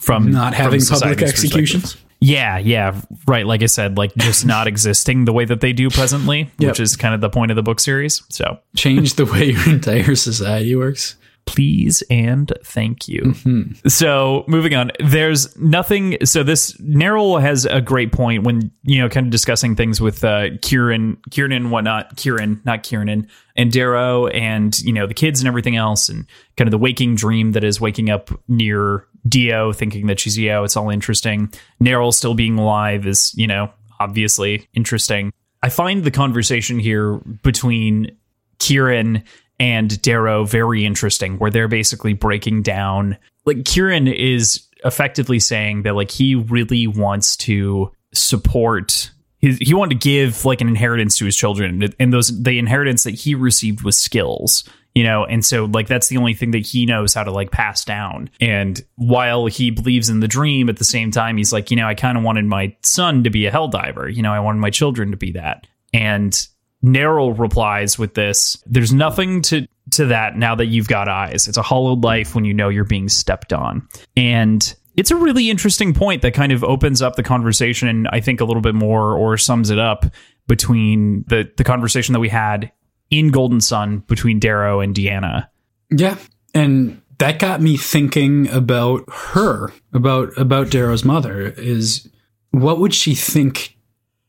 [0.00, 1.96] from not from having public executions.
[2.18, 3.46] Yeah, yeah, right.
[3.46, 6.70] Like I said, like just not existing the way that they do presently, Yep.
[6.70, 8.22] which is kind of the point of the book series.
[8.30, 11.14] So Change the way your entire society works.
[11.46, 13.22] Please and thank you.
[13.22, 13.88] Mm-hmm.
[13.88, 16.18] So moving on, there's nothing.
[16.24, 20.22] So this Nerl has a great point when you know, kind of discussing things with
[20.22, 22.16] uh, Kieran, Kieran and whatnot.
[22.16, 26.68] Kieran, not Kieran, and Darrow, and you know the kids and everything else, and kind
[26.68, 30.64] of the waking dream that is waking up near Dio, thinking that she's Dio.
[30.64, 31.52] It's all interesting.
[31.80, 35.32] Nerl still being alive is you know obviously interesting.
[35.62, 38.16] I find the conversation here between
[38.58, 39.24] Kieran
[39.58, 43.16] and Darrow very interesting, where they're basically breaking down.
[43.44, 49.10] Like Kieran is effectively saying that like he really wants to support.
[49.40, 53.14] He wanted to give like an inheritance to his children, and those the inheritance that
[53.14, 54.64] he received was skills.
[54.96, 57.50] you know and so like that's the only thing that he knows how to like
[57.50, 61.70] pass down and while he believes in the dream at the same time he's like
[61.70, 64.32] you know i kind of wanted my son to be a hell diver you know
[64.32, 66.48] i wanted my children to be that and
[66.84, 71.56] Neryl replies with this there's nothing to to that now that you've got eyes it's
[71.56, 73.86] a hollowed life when you know you're being stepped on
[74.16, 78.20] and it's a really interesting point that kind of opens up the conversation and I
[78.20, 80.06] think a little bit more or sums it up
[80.46, 82.72] between the the conversation that we had
[83.10, 85.48] in Golden Son between Darrow and Deanna.
[85.90, 86.16] Yeah.
[86.54, 92.08] And that got me thinking about her, about about Darrow's mother is
[92.50, 93.76] what would she think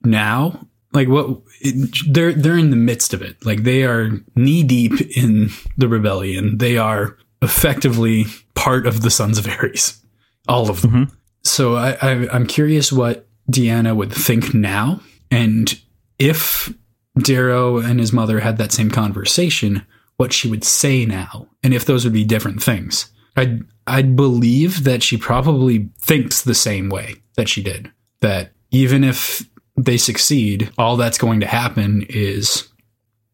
[0.03, 0.67] now?
[0.93, 3.45] Like what it, they're they're in the midst of it.
[3.45, 6.57] Like they are knee deep in the rebellion.
[6.57, 10.01] They are effectively part of the Sons of Ares.
[10.47, 10.91] All of them.
[10.91, 11.15] Mm-hmm.
[11.43, 15.79] So I, I I'm curious what Deanna would think now and
[16.19, 16.73] if
[17.17, 19.85] Darrow and his mother had that same conversation,
[20.17, 23.11] what she would say now, and if those would be different things.
[23.35, 27.91] I'd, I'd believe that she probably thinks the same way that she did.
[28.21, 29.47] That even if
[29.77, 32.67] they succeed, all that's going to happen is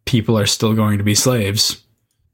[0.05, 1.81] people are still going to be slaves,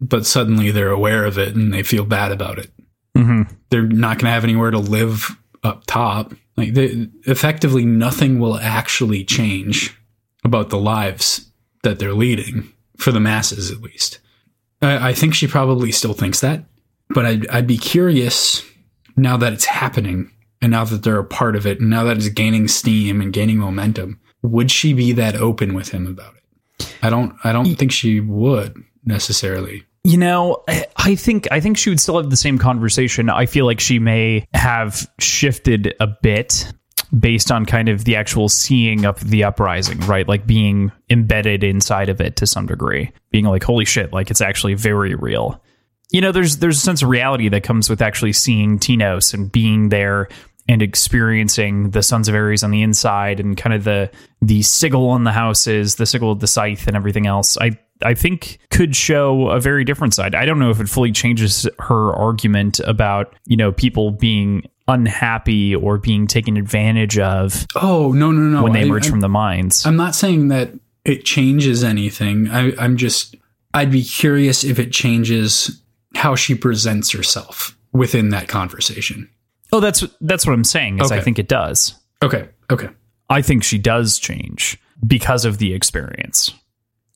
[0.02, 2.72] but suddenly they're aware of it and they feel bad about it.
[3.16, 3.54] Mm-hmm.
[3.70, 6.34] They're not going to have anywhere to live up top.
[6.58, 9.96] Like they, effectively, nothing will actually change
[10.44, 11.52] about the lives
[11.84, 14.20] that they're leading for the masses, at least.
[14.82, 16.64] I, I think she probably still thinks that,
[17.10, 18.64] but I'd, I'd be curious
[19.16, 22.18] now that it's happening and now that they're a part of it and now that
[22.18, 26.94] it's gaining steam and gaining momentum would she be that open with him about it
[27.02, 30.64] i don't i don't think she would necessarily you know
[30.98, 34.00] i think i think she would still have the same conversation i feel like she
[34.00, 36.72] may have shifted a bit
[37.18, 40.28] based on kind of the actual seeing of the uprising, right?
[40.28, 44.42] Like being embedded inside of it to some degree, being like, holy shit, like it's
[44.42, 45.62] actually very real.
[46.12, 49.52] You know, there's there's a sense of reality that comes with actually seeing Tinos and
[49.52, 50.28] being there
[50.70, 55.10] and experiencing the Sons of Ares on the inside and kind of the the sigil
[55.10, 57.58] on the houses, the sigil of the scythe and everything else.
[57.58, 57.72] I
[58.04, 60.36] I think could show a very different side.
[60.36, 65.76] I don't know if it fully changes her argument about, you know, people being unhappy
[65.76, 67.66] or being taken advantage of.
[67.76, 68.62] Oh no no no!
[68.62, 70.72] When they emerge I, from the mines, I'm not saying that
[71.04, 72.48] it changes anything.
[72.52, 73.36] I, I'm just
[73.74, 75.82] I'd be curious if it changes
[76.14, 79.32] how she presents herself within that conversation.
[79.72, 81.00] Oh, that's that's what I'm saying.
[81.00, 81.20] Is okay.
[81.20, 81.96] I think it does.
[82.22, 82.50] Okay.
[82.72, 82.90] Okay.
[83.30, 86.54] I think she does change because of the experience.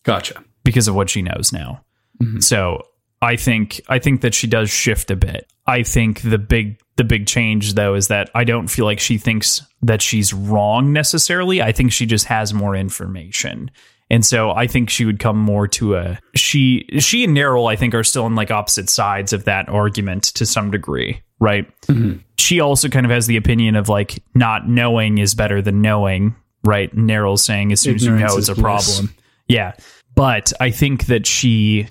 [0.03, 0.43] Gotcha.
[0.63, 1.83] Because of what she knows now.
[2.21, 2.39] Mm-hmm.
[2.39, 2.83] So
[3.21, 5.47] I think I think that she does shift a bit.
[5.65, 9.17] I think the big the big change though is that I don't feel like she
[9.17, 11.61] thinks that she's wrong necessarily.
[11.61, 13.71] I think she just has more information.
[14.09, 17.75] And so I think she would come more to a she she and Neryl I
[17.75, 21.67] think are still on like opposite sides of that argument to some degree, right?
[21.87, 22.19] Mm-hmm.
[22.37, 26.35] She also kind of has the opinion of like not knowing is better than knowing,
[26.63, 26.93] right?
[26.95, 28.61] Neryl's saying as soon Ignorance as you know it's a bliss.
[28.95, 29.15] problem.
[29.47, 29.73] Yeah.
[30.15, 31.87] But I think that she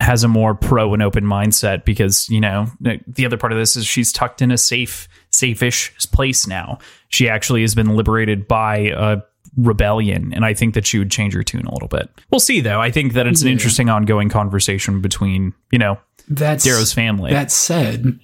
[0.00, 3.76] has a more pro and open mindset because you know the other part of this
[3.76, 8.92] is she's tucked in a safe safe-ish place now she actually has been liberated by
[8.94, 9.18] a
[9.56, 12.60] rebellion and i think that she would change her tune a little bit we'll see
[12.60, 17.30] though i think that it's an interesting ongoing conversation between you know that's darrow's family
[17.30, 18.18] that said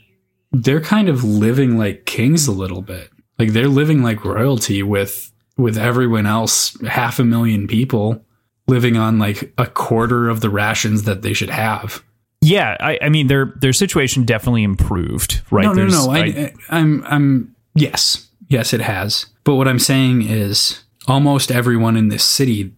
[0.53, 5.33] they're kind of living like kings a little bit like they're living like royalty with
[5.57, 8.25] with everyone else half a million people
[8.67, 12.03] living on like a quarter of the rations that they should have.
[12.41, 15.65] Yeah, I, I mean their their situation definitely improved, right?
[15.65, 16.11] No, no, no.
[16.11, 19.27] I, I, I'm I'm yes, yes, it has.
[19.45, 22.73] But what I'm saying is, almost everyone in this city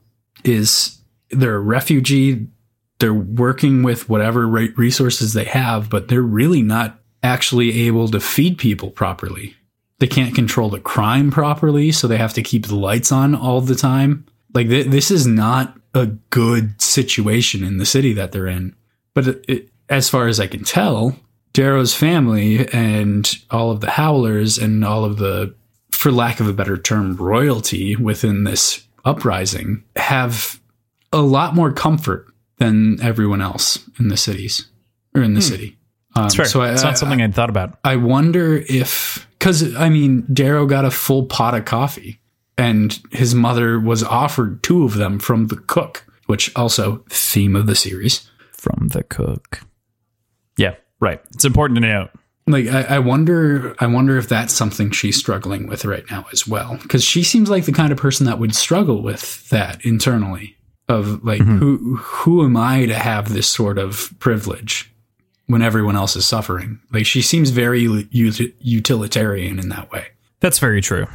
[0.45, 0.99] is
[1.31, 2.47] they're a refugee.
[2.99, 8.59] They're working with whatever resources they have, but they're really not actually able to feed
[8.59, 9.55] people properly.
[9.99, 13.61] They can't control the crime properly, so they have to keep the lights on all
[13.61, 14.27] the time.
[14.53, 18.75] Like th- this is not a good situation in the city that they're in.
[19.15, 21.17] But it, it, as far as I can tell,
[21.53, 25.55] Darrow's family and all of the Howlers and all of the,
[25.94, 30.61] for lack of a better term, royalty within this uprising have
[31.12, 32.26] a lot more comfort
[32.59, 34.66] than everyone else in the cities
[35.14, 35.46] or in the hmm.
[35.46, 35.78] city.
[36.16, 36.46] Um, fair.
[36.46, 37.78] So I, it's not something I, I'd thought about.
[37.85, 42.20] I wonder if, because I mean, Darrow got a full pot of coffee
[42.57, 47.66] and his mother was offered two of them from the cook, which also theme of
[47.66, 48.30] the series.
[48.52, 49.61] From the cook.
[50.57, 51.20] Yeah, right.
[51.35, 52.11] It's important to note.
[52.46, 56.46] Like I, I wonder I wonder if that's something she's struggling with right now as
[56.46, 56.78] well.
[56.83, 60.57] Because she seems like the kind of person that would struggle with that internally.
[60.88, 61.59] of like mm-hmm.
[61.59, 64.92] who who am I to have this sort of privilege
[65.46, 66.80] when everyone else is suffering?
[66.92, 70.09] Like she seems very ut- utilitarian in that way.
[70.40, 71.07] That's very true.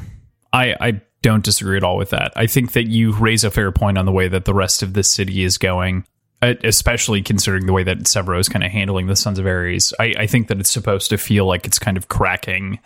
[0.52, 2.34] I, I don't disagree at all with that.
[2.36, 4.94] I think that you raise a fair point on the way that the rest of
[4.94, 6.06] the city is going,
[6.42, 9.94] Uh, especially considering the way that Sevro is kind of handling the Sons of Ares.
[10.00, 12.80] I, I think that it's supposed to feel like it's kind of cracking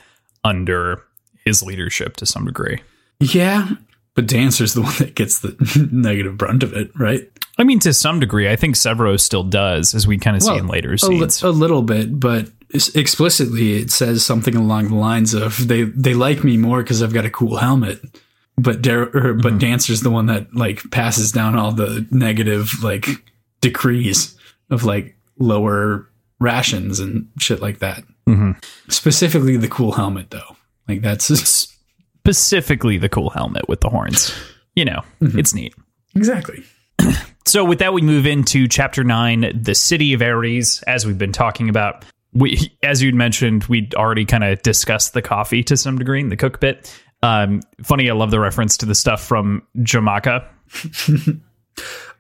[0.44, 1.04] under
[1.46, 2.82] his leadership to some degree.
[3.20, 3.70] Yeah,
[4.16, 5.56] but Dancer's the one that gets the
[5.92, 7.30] negative brunt of it, right?
[7.60, 10.56] I mean, to some degree, I think Sevro still does, as we kind of see
[10.56, 11.44] in later a, li- scenes.
[11.44, 12.50] a little bit, but
[12.96, 17.14] explicitly it says something along the lines of they they like me more because I've
[17.14, 18.00] got a cool helmet.
[18.58, 19.58] But Dar- or, but mm-hmm.
[19.60, 23.08] Dancer's the one that like passes down all the negative like
[23.64, 24.36] decrees
[24.70, 26.08] of like lower
[26.40, 28.04] rations and shit like that.
[28.28, 28.62] Mhm.
[28.90, 30.56] Specifically, the cool helmet though.
[30.88, 31.70] Like that's
[32.26, 34.34] Specifically, the cool helmet with the horns.
[34.76, 35.74] You know, it's neat.
[36.16, 36.64] exactly.
[37.46, 41.34] So with that, we move into chapter nine, the city of Ares, as we've been
[41.34, 42.06] talking about.
[42.32, 46.30] We, as you'd mentioned, we'd already kind of discussed the coffee to some degree in
[46.30, 46.90] the cook bit.
[47.22, 50.48] Um, funny, I love the reference to the stuff from Jamaica.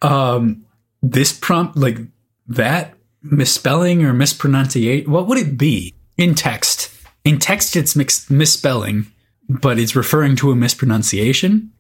[0.01, 0.65] Um,
[1.04, 2.00] this prompt like
[2.48, 5.12] that misspelling or mispronunciation.
[5.12, 6.89] What would it be in text?
[7.24, 9.08] In text, it's mix- misspelling,
[9.48, 11.72] but it's referring to a mispronunciation.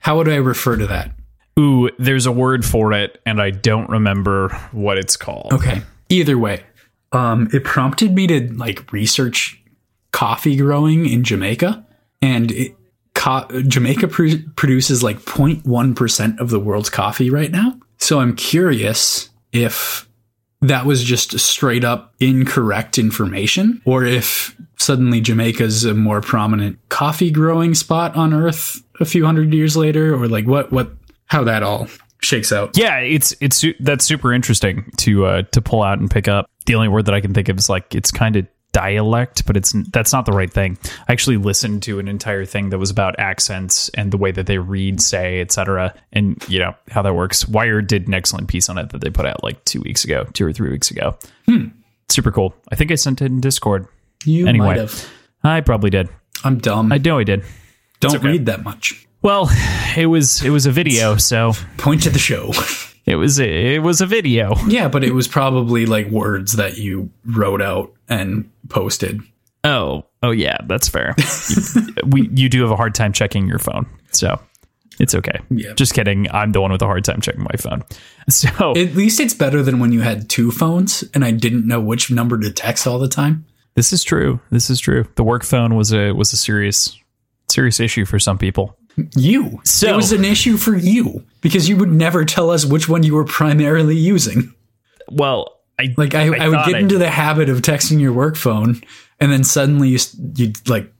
[0.00, 1.12] How would I refer to that?
[1.56, 5.52] Ooh, there's a word for it, and I don't remember what it's called.
[5.52, 5.82] Okay.
[6.08, 6.64] Either way,
[7.12, 9.62] um, it prompted me to like research
[10.12, 11.86] coffee growing in Jamaica,
[12.20, 12.74] and it,
[13.14, 17.78] co- Jamaica pr- produces like 0.1 percent of the world's coffee right now.
[18.00, 20.08] So I'm curious if
[20.62, 27.30] that was just straight up incorrect information, or if suddenly Jamaica's a more prominent coffee
[27.30, 30.90] growing spot on Earth a few hundred years later, or like what what
[31.26, 31.86] how that all
[32.20, 32.76] shakes out.
[32.76, 36.50] Yeah, it's it's that's super interesting to uh, to pull out and pick up.
[36.66, 39.56] The only word that I can think of is like it's kind of dialect, but
[39.56, 40.78] it's that's not the right thing.
[41.08, 44.46] I actually listened to an entire thing that was about accents and the way that
[44.46, 47.48] they read, say, etc., and you know how that works.
[47.48, 50.24] Wired did an excellent piece on it that they put out like two weeks ago,
[50.32, 51.16] two or three weeks ago.
[51.46, 51.68] Hmm.
[52.08, 52.54] Super cool.
[52.70, 53.86] I think I sent it in Discord.
[54.24, 54.66] You Anyway.
[54.66, 55.08] might have.
[55.44, 56.08] I probably did.
[56.44, 56.92] I'm dumb.
[56.92, 57.44] I know I did.
[58.00, 58.28] don't okay.
[58.28, 59.06] read that much.
[59.22, 59.48] Well,
[59.96, 62.52] it was it was a video, so Point to the show.
[63.06, 64.54] it was it was a video.
[64.66, 69.20] yeah, but it was probably like words that you wrote out and posted.
[69.64, 71.14] Oh, oh yeah, that's fair.
[72.06, 74.40] we you do have a hard time checking your phone, so
[74.98, 75.38] it's okay.
[75.50, 75.72] Yeah.
[75.74, 76.30] Just kidding.
[76.30, 77.82] I'm the one with a hard time checking my phone.
[78.28, 81.80] So At least it's better than when you had two phones and I didn't know
[81.80, 83.44] which number to text all the time.
[83.74, 84.38] this is true.
[84.50, 85.04] This is true.
[85.16, 86.96] The work phone was a was a serious
[87.50, 88.76] serious issue for some people.
[89.16, 89.60] You.
[89.64, 93.02] So- it was an issue for you because you would never tell us which one
[93.02, 94.52] you were primarily using.
[95.10, 98.12] Well, I Like I, I, would thought get I- into the habit of texting your
[98.12, 98.82] work phone,
[99.18, 99.98] and then suddenly you
[100.36, 100.92] you like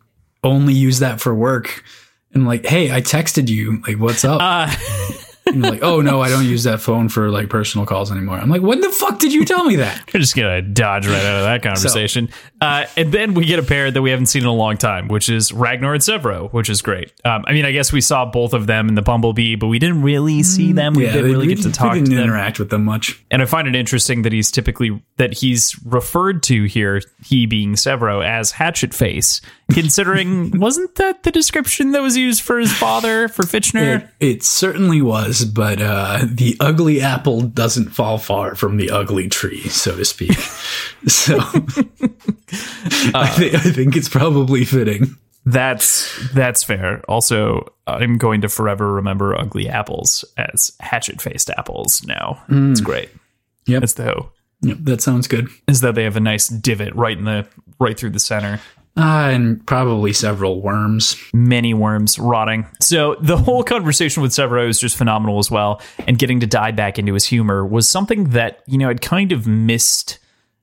[0.43, 1.85] only use that for work.
[2.33, 3.83] And like, hey, I texted you.
[3.87, 4.41] Like, what's up?
[4.41, 4.73] uh,
[5.55, 8.39] And like, oh no, I don't use that phone for like personal calls anymore.
[8.39, 10.03] I'm like, when the fuck did you tell me that?
[10.15, 12.29] We're just gonna dodge right out of that conversation.
[12.61, 15.09] uh, and then we get a pair that we haven't seen in a long time,
[15.09, 17.13] which is Ragnar and Sevro, which is great.
[17.25, 19.79] Um, I mean, I guess we saw both of them in the Bumblebee, but we
[19.79, 20.95] didn't really see them.
[20.95, 22.25] We didn't really we get to talk to didn't them.
[22.25, 23.23] interact with them much.
[23.31, 27.75] And I find it interesting that he's typically that he's referred to here, he being
[27.75, 29.41] Sevro, as Hatchet Face,
[29.73, 34.03] considering wasn't that the description that was used for his father for Fitchner?
[34.21, 39.29] It, it certainly was, but uh, the ugly apple doesn't fall far from the ugly
[39.29, 40.33] tree, so to speak.
[41.07, 41.39] so
[43.15, 45.17] I, thi- I think it's probably fitting.
[45.47, 47.03] That's that's fair.
[47.09, 52.43] Also, I'm going to forever remember ugly apples as hatchet faced apples now.
[52.49, 53.09] It's great.
[53.67, 53.83] Yep.
[53.83, 54.33] The hoe.
[54.63, 55.49] Yep, that sounds good.
[55.67, 57.47] Is that they have a nice divot right in the
[57.79, 58.61] right through the center.
[58.97, 61.17] Uh, and probably several worms.
[61.33, 62.67] many worms rotting.
[62.81, 65.81] So the whole conversation with Sevro is just phenomenal as well.
[66.07, 69.33] And getting to dive back into his humor was something that, you know, I'd kind
[69.33, 70.19] of missed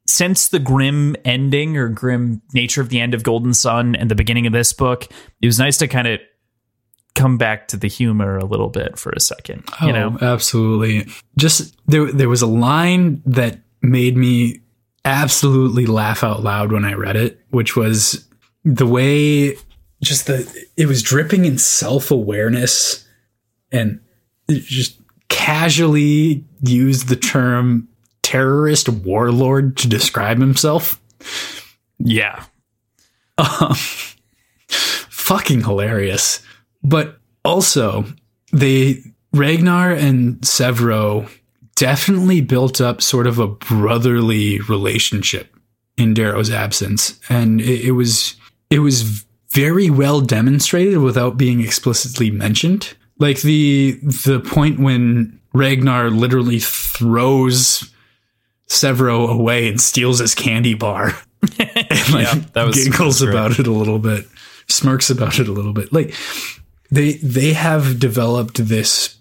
[0.05, 4.15] since the grim ending or grim nature of the end of Golden Son and the
[4.15, 5.07] beginning of this book.
[5.41, 6.19] It was nice to kind of
[7.15, 9.63] come back to the humor a little bit for a second.
[9.81, 10.17] You know?
[10.21, 11.11] Oh, absolutely.
[11.37, 14.61] Just there, there was a line that made me
[15.07, 18.27] absolutely laugh out loud when I read it, which was
[18.63, 19.57] the way
[20.03, 23.07] just the it was dripping in self awareness
[23.71, 23.99] and
[24.49, 24.99] just
[25.29, 27.87] casually used the term
[28.21, 31.01] terrorist warlord to describe himself.
[31.99, 32.43] Yeah.
[33.37, 33.73] Um,
[34.67, 36.41] fucking hilarious.
[36.83, 38.05] But also,
[38.51, 41.29] they Ragnar and Sevro
[41.77, 45.55] definitely built up sort of a brotherly relationship
[45.97, 48.35] in Darrow's absence, and it, it was
[48.69, 52.93] it was very well demonstrated without being explicitly mentioned.
[53.17, 57.89] Like the the point when Ragnar literally throws
[58.67, 61.13] Sevro away and steals his candy bar,
[61.59, 63.29] and like Yeah, that was- giggles great.
[63.33, 64.27] about it a little bit,
[64.67, 65.91] smirks about it a little bit.
[65.93, 66.13] Like
[66.91, 69.15] they they have developed this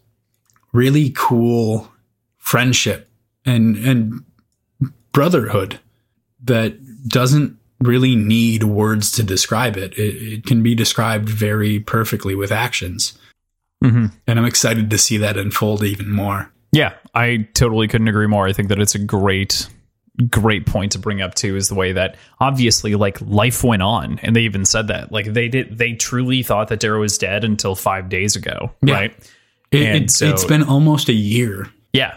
[0.72, 1.90] really cool
[2.46, 3.08] friendship
[3.44, 4.22] and and
[5.12, 5.80] brotherhood
[6.44, 6.76] that
[7.08, 9.92] doesn't really need words to describe it.
[9.98, 13.18] It, it can be described very perfectly with actions.
[13.84, 14.12] Mhm.
[14.26, 16.50] And I'm excited to see that unfold even more.
[16.72, 18.46] Yeah, I totally couldn't agree more.
[18.46, 19.68] I think that it's a great
[20.30, 24.18] great point to bring up too is the way that obviously like life went on
[24.22, 27.44] and they even said that like they did they truly thought that Darrow was dead
[27.44, 28.94] until 5 days ago, Yeah.
[28.94, 29.30] right?
[29.72, 31.68] It, And it, so- it's been almost a year.
[31.92, 32.16] Yeah.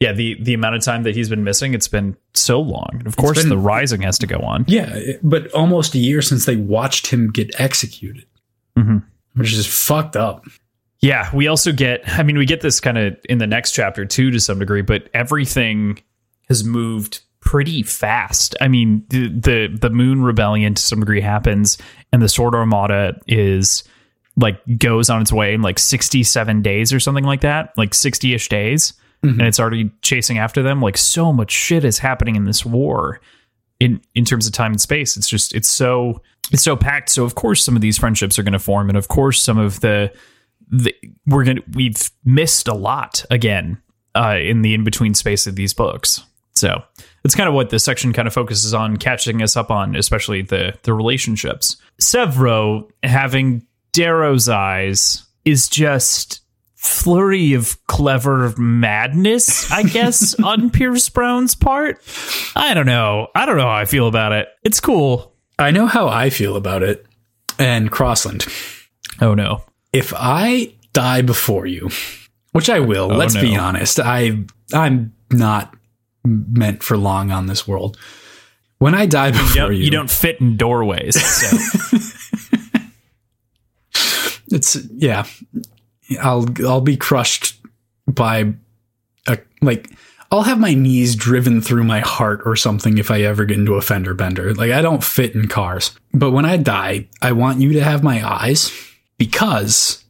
[0.00, 2.88] Yeah, the the amount of time that he's been missing, it's been so long.
[2.92, 4.64] And of course been- the rising has to go on.
[4.68, 8.26] Yeah, but almost a year since they watched him get executed,
[8.78, 9.02] Mhm.
[9.34, 10.44] which is fucked up.
[11.00, 14.04] Yeah, we also get I mean we get this kind of in the next chapter
[14.04, 15.98] too to some degree, but everything
[16.48, 18.54] has moved pretty fast.
[18.60, 21.76] I mean, the the, the Moon Rebellion to some degree happens
[22.12, 23.82] and the Sword Armada is
[24.36, 28.48] like goes on its way in like 67 days or something like that, like 60ish
[28.48, 28.92] days.
[29.22, 30.80] And it's already chasing after them.
[30.80, 33.20] Like so much shit is happening in this war
[33.80, 35.16] in in terms of time and space.
[35.16, 37.10] It's just it's so it's so packed.
[37.10, 39.58] So of course some of these friendships are going to form, and of course some
[39.58, 40.12] of the,
[40.68, 40.94] the
[41.26, 43.80] we're gonna we've missed a lot again
[44.14, 46.22] uh, in the in between space of these books.
[46.54, 46.82] So
[47.22, 50.42] that's kind of what this section kind of focuses on, catching us up on, especially
[50.42, 51.76] the the relationships.
[52.00, 56.40] Sevro having Darrow's eyes is just
[56.80, 62.00] flurry of clever madness, I guess, on Pierce Brown's part.
[62.54, 63.28] I don't know.
[63.34, 64.48] I don't know how I feel about it.
[64.62, 65.34] It's cool.
[65.58, 67.04] I know how I feel about it.
[67.58, 68.46] And Crossland,
[69.20, 69.64] Oh no.
[69.92, 71.90] if I die before you,
[72.52, 75.74] which I will, oh, let's be Oh, honest, I I'm not
[76.24, 77.98] meant for long on this world.
[78.78, 81.20] When I die You before don't, you, you don't fit in doorways.
[81.20, 81.56] So.
[84.52, 85.26] it's yeah,
[86.20, 87.60] I'll I'll be crushed
[88.06, 88.54] by
[89.26, 89.90] a like
[90.30, 93.74] I'll have my knees driven through my heart or something if I ever get into
[93.74, 94.54] a fender bender.
[94.54, 95.98] Like I don't fit in cars.
[96.12, 98.72] But when I die, I want you to have my eyes
[99.16, 100.04] because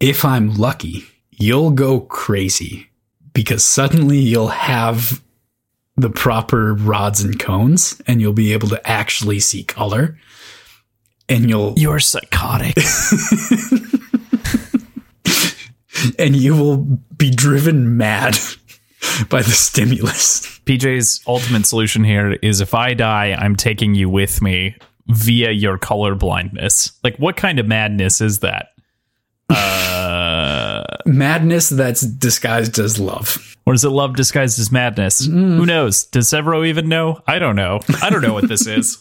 [0.00, 2.88] if I'm lucky, you'll go crazy
[3.34, 5.22] because suddenly you'll have
[5.96, 10.18] the proper rods and cones and you'll be able to actually see color
[11.28, 12.76] and you'll You're psychotic.
[16.18, 16.76] and you will
[17.16, 18.36] be driven mad
[19.30, 20.58] by the stimulus.
[20.66, 24.76] PJ's ultimate solution here is if I die, I'm taking you with me
[25.08, 26.92] via your color blindness.
[27.02, 28.68] Like, what kind of madness is that?
[29.98, 33.56] Uh, Madness that's disguised as love.
[33.66, 35.24] or is it love disguised as madness?
[35.26, 36.04] Who knows?
[36.04, 37.20] Does Sevro even know?
[37.26, 37.80] I don't know.
[38.02, 38.98] I don't know what this is.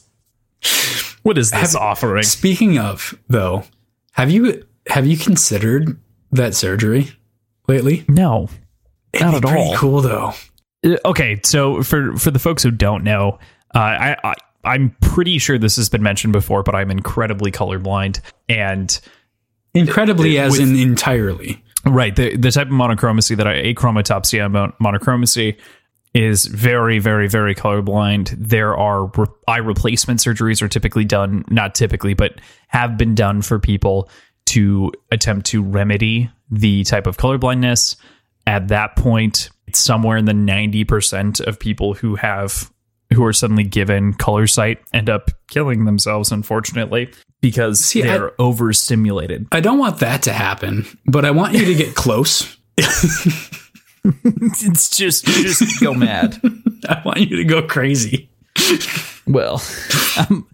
[1.24, 2.24] What is this offering?
[2.24, 3.64] Speaking of, though,
[4.14, 6.00] have you have you considered
[6.32, 7.12] that surgery
[7.68, 8.06] lately?
[8.08, 8.50] No,
[9.14, 9.76] It'd Not be at pretty all.
[9.78, 10.34] cool though.
[10.86, 13.40] Uh, okay so for for the folks who don't know
[13.74, 18.20] uh, I, I i'm pretty sure this has been mentioned before but i'm incredibly colorblind
[18.48, 19.00] and
[19.74, 21.64] Incredibly, as with- in entirely.
[21.86, 25.58] right the the type of monochromacy that i achromatopsia mon- monochromacy
[26.14, 31.74] is very very very colorblind there are re- eye replacement surgeries are typically done not
[31.74, 34.10] typically but have been done for people
[34.48, 37.96] to attempt to remedy the type of colorblindness
[38.46, 42.72] at that point it's somewhere in the 90% of people who have
[43.14, 49.48] who are suddenly given color sight end up killing themselves unfortunately because See, they're overstimulated
[49.52, 52.58] I don't want that to happen, but I want you to get close.
[52.78, 56.40] it's just just go mad
[56.90, 58.30] I want you to go crazy.
[59.28, 59.62] well
[60.18, 60.48] um,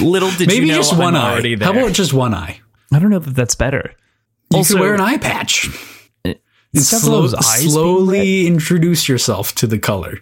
[0.00, 1.40] little did Maybe you know just I'm one eye.
[1.40, 1.56] there.
[1.60, 2.60] How about just one eye?
[2.92, 3.92] I don't know that that's better
[4.50, 5.68] You Also- could wear an eye patch.
[6.24, 10.18] And slow- slowly introduce yourself to the color.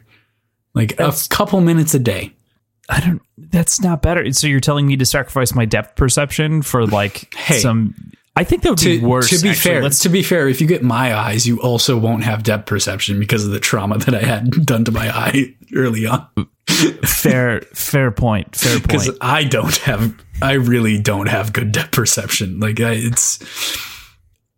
[0.74, 2.32] Like That's- a couple minutes a day.
[2.88, 3.20] I don't.
[3.36, 4.30] That's not better.
[4.32, 7.58] So you're telling me to sacrifice my depth perception for like Hey.
[7.58, 7.94] some?
[8.36, 9.30] I think that would To, be worse.
[9.30, 9.70] to be actually.
[9.72, 12.66] fair, Let's- to be fair, if you get my eyes, you also won't have depth
[12.66, 16.26] perception because of the trauma that I had done to my eye early on.
[17.06, 18.54] Fair, fair point.
[18.56, 18.82] Fair point.
[18.82, 19.10] Because.
[19.20, 22.60] I don't have, I really don't have good depth perception.
[22.60, 23.38] Like I, it's,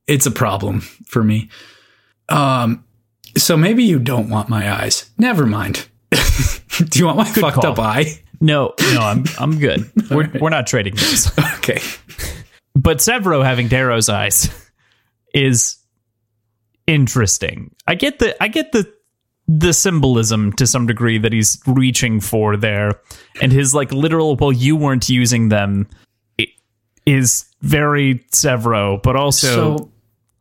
[0.06, 1.50] it's a problem for me.
[2.28, 2.84] Um,
[3.36, 5.10] so maybe you don't want my eyes.
[5.18, 5.88] Never mind.
[6.10, 7.72] Do you want my fucked call.
[7.72, 8.20] up eye?
[8.40, 9.90] No, no, I'm I'm good.
[10.10, 11.30] We're we're not trading this.
[11.58, 11.80] Okay.
[12.74, 14.48] But Sevro having Darrow's eyes
[15.34, 15.76] is
[16.86, 17.74] interesting.
[17.86, 18.90] I get the I get the
[19.48, 23.00] the symbolism to some degree that he's reaching for there,
[23.40, 25.88] and his like literal well, you weren't using them
[27.06, 29.90] is very Sevro, but also So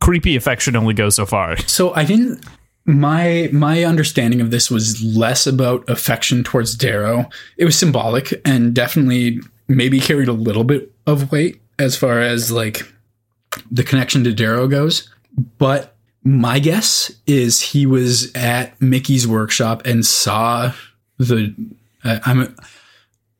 [0.00, 1.56] creepy affection only goes so far.
[1.66, 2.44] So I didn't.
[2.84, 7.28] My my understanding of this was less about affection towards Darrow.
[7.56, 12.50] It was symbolic and definitely maybe carried a little bit of weight as far as
[12.50, 12.90] like
[13.70, 15.10] the connection to Darrow goes.
[15.58, 15.97] But
[16.28, 20.72] my guess is he was at Mickey's workshop and saw
[21.18, 21.54] the.
[22.04, 22.56] Uh, I'm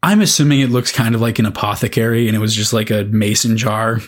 [0.03, 3.05] I'm assuming it looks kind of like an apothecary, and it was just like a
[3.05, 4.01] mason jar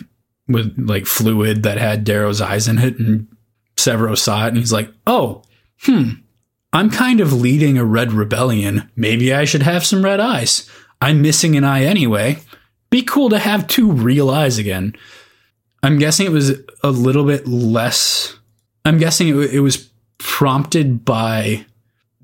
[0.47, 3.27] with like fluid that had Darrow's eyes in it, and
[3.77, 5.43] Sevro saw it and he's like, oh,
[5.81, 6.11] hmm,
[6.73, 8.89] I'm kind of leading a red rebellion.
[8.95, 10.69] Maybe I should have some red eyes.
[11.01, 12.39] I'm missing an eye anyway.
[12.89, 14.95] Be cool to have two real eyes again.
[15.83, 16.51] I'm guessing it was
[16.83, 18.37] a little bit less.
[18.85, 21.65] I'm guessing it, it was prompted by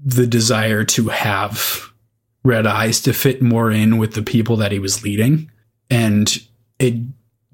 [0.03, 1.91] the desire to have
[2.43, 5.51] red eyes to fit more in with the people that he was leading.
[5.89, 6.37] And
[6.79, 6.95] it,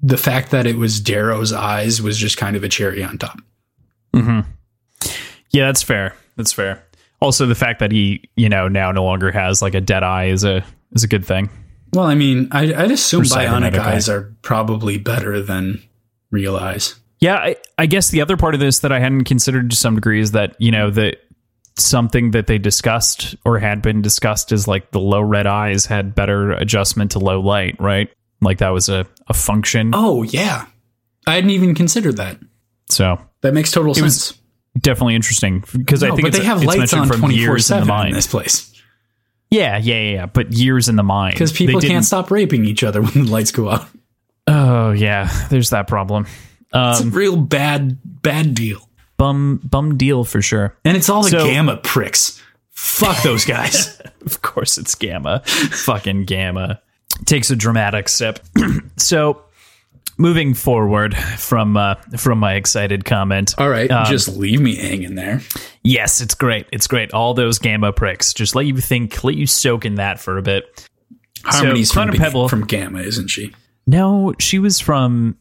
[0.02, 3.40] the fact that it was Darrow's eyes was just kind of a cherry on top.
[4.12, 4.48] Mm-hmm.
[5.50, 6.14] Yeah, that's fair.
[6.36, 6.84] That's fair.
[7.20, 10.26] Also, the fact that he, you know, now no longer has like a dead eye
[10.26, 11.48] is a is a good thing.
[11.92, 15.82] Well, I mean, I, I'd assume bionic eyes are probably better than
[16.30, 16.96] real eyes.
[17.24, 19.94] Yeah, I, I guess the other part of this that I hadn't considered to some
[19.94, 21.16] degree is that you know that
[21.78, 26.14] something that they discussed or had been discussed is like the low red eyes had
[26.14, 28.10] better adjustment to low light, right?
[28.42, 29.92] Like that was a, a function.
[29.94, 30.66] Oh yeah,
[31.26, 32.36] I hadn't even considered that.
[32.90, 34.38] So That makes total sense.
[34.76, 37.54] definitely interesting because I think but it's, they have it's lights on from twenty four
[37.54, 38.70] years in the seven in this place
[39.48, 40.26] Yeah, yeah, yeah, yeah.
[40.26, 43.50] But years in the mind because people can't stop raping each other when the lights
[43.50, 43.88] go out.
[44.46, 46.26] Oh yeah, there's that problem.
[46.74, 50.76] It's a Um, real bad bad deal, bum bum deal for sure.
[50.84, 52.40] and it's all the So- gamma pricks.
[52.70, 54.00] Fuck those guys.
[54.24, 55.40] Of course, it's Gamma.
[55.44, 56.80] Fucking Gamma.
[57.26, 58.40] Takes a dramatic step.
[58.96, 59.42] so,
[60.16, 63.54] moving forward from uh, from my excited comment.
[63.58, 65.42] all right, Um, just leave me hanging there.
[65.82, 66.66] Yes, it's great.
[66.72, 67.12] It's great.
[67.12, 68.32] All those Gamma pricks.
[68.32, 70.88] Just let you think, let you soak in that for a bit.
[71.44, 73.52] Harmony's Clown from, Pebble- from Gamma, isn't she?
[73.86, 75.36] No, she was from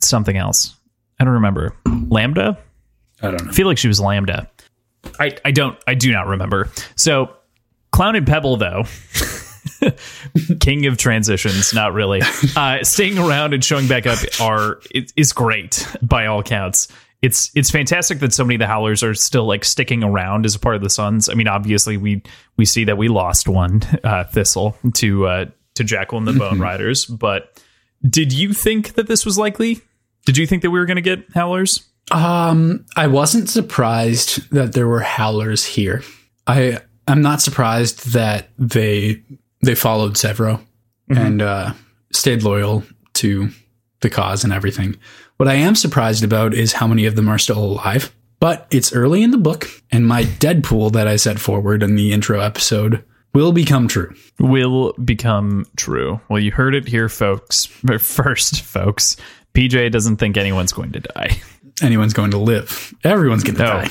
[0.00, 0.74] something else.
[1.20, 1.74] I don't remember.
[2.08, 2.58] Lambda?
[3.22, 3.50] I don't know.
[3.50, 4.50] I feel like she was Lambda.
[5.18, 6.70] I, I don't I do not remember.
[6.96, 7.30] So
[7.92, 8.84] Clown and Pebble though.
[10.60, 12.20] King of transitions, not really.
[12.56, 16.88] Uh, staying around and showing back up are it, is great by all counts.
[17.22, 20.54] It's it's fantastic that so many of the Howlers are still like sticking around as
[20.54, 21.28] a part of the Sons.
[21.28, 22.22] I mean, obviously we
[22.56, 25.44] we see that we lost one uh, Thistle to uh,
[25.74, 27.60] to Jackal and the Bone Riders, but
[28.08, 29.80] did you think that this was likely?
[30.28, 31.88] Did you think that we were going to get Howlers?
[32.10, 36.02] Um, I wasn't surprised that there were howlers here.
[36.46, 39.22] I I'm not surprised that they
[39.62, 40.60] they followed Sevro
[41.08, 41.72] and uh,
[42.12, 43.48] stayed loyal to
[44.00, 44.96] the cause and everything.
[45.38, 48.14] What I am surprised about is how many of them are still alive.
[48.38, 52.12] But it's early in the book, and my Deadpool that I set forward in the
[52.12, 53.02] intro episode
[53.34, 54.14] will become true.
[54.38, 56.20] will become true.
[56.28, 57.66] Well, you heard it here, folks.
[57.98, 59.16] First, folks,
[59.58, 61.36] PJ doesn't think anyone's going to die.
[61.82, 62.94] Anyone's going to live.
[63.02, 63.88] Everyone's going to die.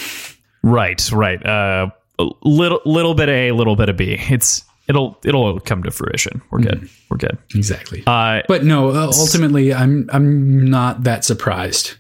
[0.64, 1.46] Right, right.
[1.46, 1.90] Uh,
[2.20, 4.18] a little, little bit of A, little bit of B.
[4.30, 6.42] It's it'll it'll come to fruition.
[6.52, 6.90] We're good.
[7.10, 7.38] We're good.
[7.54, 8.04] Exactly.
[8.08, 11.96] Uh, But no, uh, ultimately, I'm I'm not that surprised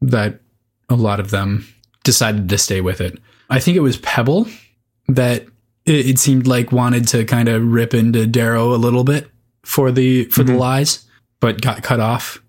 [0.00, 0.40] that
[0.88, 1.66] a lot of them
[2.04, 3.18] decided to stay with it.
[3.50, 4.46] I think it was Pebble
[5.08, 5.42] that
[5.84, 9.30] it, it seemed like wanted to kind of rip into Darrow a little bit
[9.62, 11.06] for the for the lies,
[11.40, 12.39] but got cut off,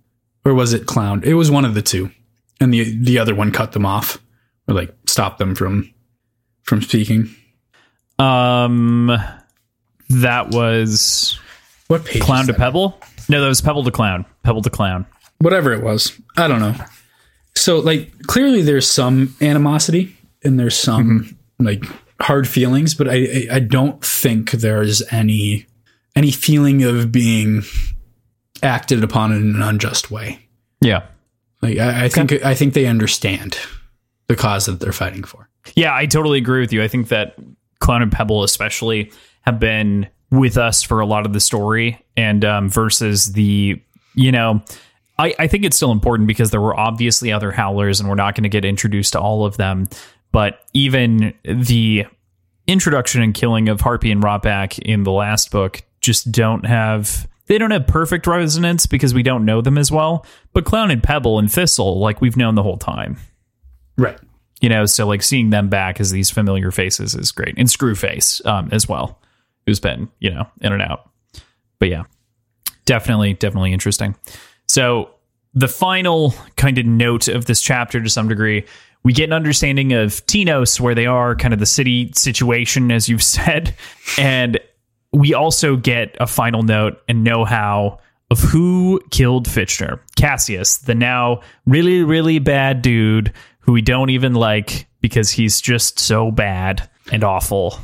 [0.45, 1.21] or was it Clown?
[1.23, 2.11] It was one of the two,
[2.59, 4.19] and the the other one cut them off
[4.67, 5.93] or like stopped them from
[6.63, 7.29] from speaking.
[8.19, 9.11] um,
[10.09, 11.39] that was
[11.87, 12.21] What page?
[12.21, 12.53] Clown to?
[12.53, 12.99] Pebble.
[13.29, 14.25] No, that was Pebble to Clown.
[14.43, 15.05] Pebble to Clown.
[15.39, 16.19] whatever it was.
[16.37, 16.75] I don't know.
[17.55, 21.83] So like clearly there's some animosity and there's some like
[22.21, 25.65] hard feelings, but I I- I don't think there's any
[26.15, 27.63] any feeling of being
[28.63, 30.39] acted upon in an unjust way.
[30.81, 31.03] Yeah.
[31.61, 33.57] Like I, I think I think they understand
[34.27, 35.49] the cause that they're fighting for.
[35.75, 36.81] Yeah, I totally agree with you.
[36.83, 37.35] I think that
[37.79, 42.43] Clown and Pebble, especially, have been with us for a lot of the story, and
[42.45, 43.81] um, versus the,
[44.15, 44.63] you know,
[45.19, 48.33] I, I think it's still important because there were obviously other howlers and we're not
[48.35, 49.87] going to get introduced to all of them.
[50.31, 52.05] But even the
[52.65, 57.57] introduction and killing of Harpy and Rotback in the last book just don't have they
[57.57, 60.25] don't have perfect resonance because we don't know them as well.
[60.53, 63.17] But Clown and Pebble and Thistle, like we've known the whole time.
[63.97, 64.17] Right.
[64.61, 67.55] You know, so like seeing them back as these familiar faces is great.
[67.57, 69.19] And Screwface um, as well,
[69.65, 71.09] who's been, you know, in and out.
[71.77, 72.03] But yeah,
[72.85, 74.15] definitely, definitely interesting.
[74.69, 75.09] So
[75.53, 78.65] the final kind of note of this chapter to some degree
[79.03, 83.09] we get an understanding of Tinos, where they are, kind of the city situation, as
[83.09, 83.75] you've said.
[84.17, 84.59] And
[85.13, 87.99] we also get a final note and know how
[88.29, 89.99] of who killed Fitchner.
[90.15, 95.99] Cassius, the now really, really bad dude who we don't even like because he's just
[95.99, 97.77] so bad and awful.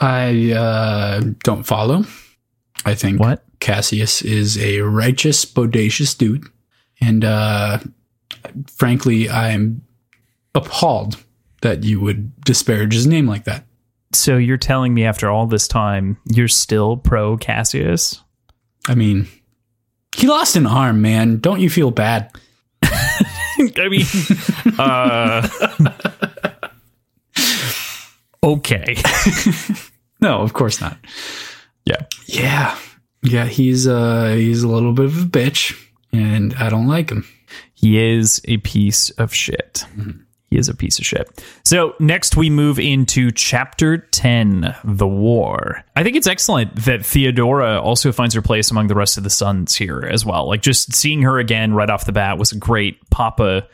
[0.00, 2.04] I uh, don't follow.
[2.86, 3.44] I think What?
[3.60, 6.46] Cassius is a righteous, bodacious dude.
[7.00, 7.78] And uh,
[8.68, 9.82] frankly, I'm
[10.54, 11.22] appalled
[11.60, 13.66] that you would disparage his name like that.
[14.12, 18.20] So you're telling me after all this time, you're still pro Cassius?
[18.88, 19.28] I mean,
[20.16, 21.38] he lost an arm, man.
[21.38, 22.30] Don't you feel bad?
[22.82, 24.06] I mean,
[24.78, 25.48] uh,
[28.42, 28.96] okay.
[30.20, 30.98] No, of course not.
[31.84, 32.04] Yeah.
[32.26, 32.76] Yeah.
[33.22, 35.74] Yeah, he's uh he's a little bit of a bitch
[36.12, 37.26] and I don't like him.
[37.74, 39.86] He is a piece of shit.
[40.50, 41.44] He is a piece of shit.
[41.64, 45.84] So next we move into chapter 10, The War.
[45.94, 49.30] I think it's excellent that Theodora also finds her place among the rest of the
[49.30, 50.48] sons here as well.
[50.48, 53.68] Like just seeing her again right off the bat was a great Papa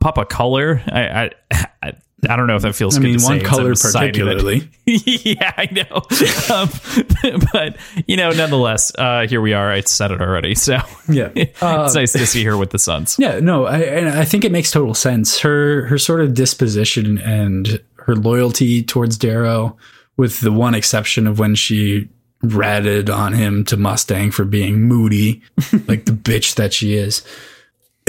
[0.00, 0.82] Papa color.
[0.86, 1.92] I I, I,
[2.28, 4.68] I don't know if that feels I good mean, one color particularly.
[4.86, 6.02] yeah, I know.
[6.54, 9.70] um, but you know, nonetheless, uh, here we are.
[9.70, 11.30] I said it already, so Yeah.
[11.60, 13.16] Uh, it's nice to see her with the sons.
[13.18, 15.40] Yeah, no, I and I think it makes total sense.
[15.40, 19.76] Her her sort of disposition and her loyalty towards Darrow,
[20.16, 22.08] with the one exception of when she
[22.42, 25.42] ratted on him to Mustang for being moody,
[25.86, 27.22] like the bitch that she is.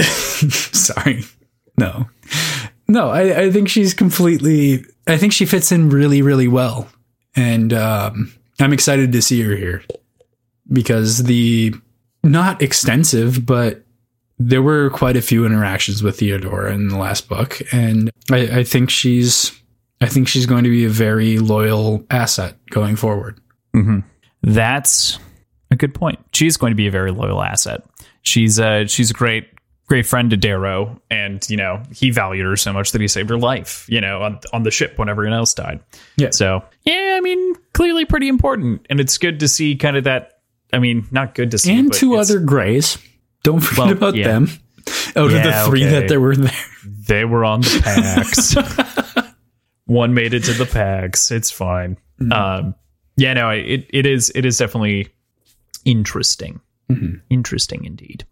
[0.00, 1.24] Sorry.
[1.76, 2.08] No.
[2.86, 6.88] No, I, I think she's completely I think she fits in really, really well.
[7.36, 9.82] And um, I'm excited to see her here.
[10.72, 11.74] Because the
[12.22, 13.84] not extensive, but
[14.38, 18.64] there were quite a few interactions with Theodora in the last book, and I, I
[18.64, 19.52] think she's
[20.00, 23.40] I think she's going to be a very loyal asset going forward.
[24.42, 25.18] That's
[25.70, 26.18] a good point.
[26.32, 27.84] She's going to be a very loyal asset.
[28.22, 29.48] She's uh she's a great
[29.86, 33.30] great friend to Darrow, and you know he valued her so much that he saved
[33.30, 33.86] her life.
[33.88, 35.80] You know on on the ship when everyone else died.
[36.16, 36.30] Yeah.
[36.30, 40.40] So yeah, I mean clearly pretty important, and it's good to see kind of that.
[40.72, 42.98] I mean, not good to see, And two other Greys.
[43.44, 44.28] Don't forget Well, about yeah.
[44.28, 44.48] them.
[45.16, 46.00] Out of the three okay.
[46.00, 46.50] that there were there.
[46.84, 49.24] They were on the Pax.
[49.86, 51.30] One made it to the Pax.
[51.30, 51.96] It's fine.
[52.32, 52.74] Um,
[53.16, 55.08] yeah, no, it it is it is definitely
[55.84, 56.60] interesting.
[57.30, 58.24] Interesting indeed.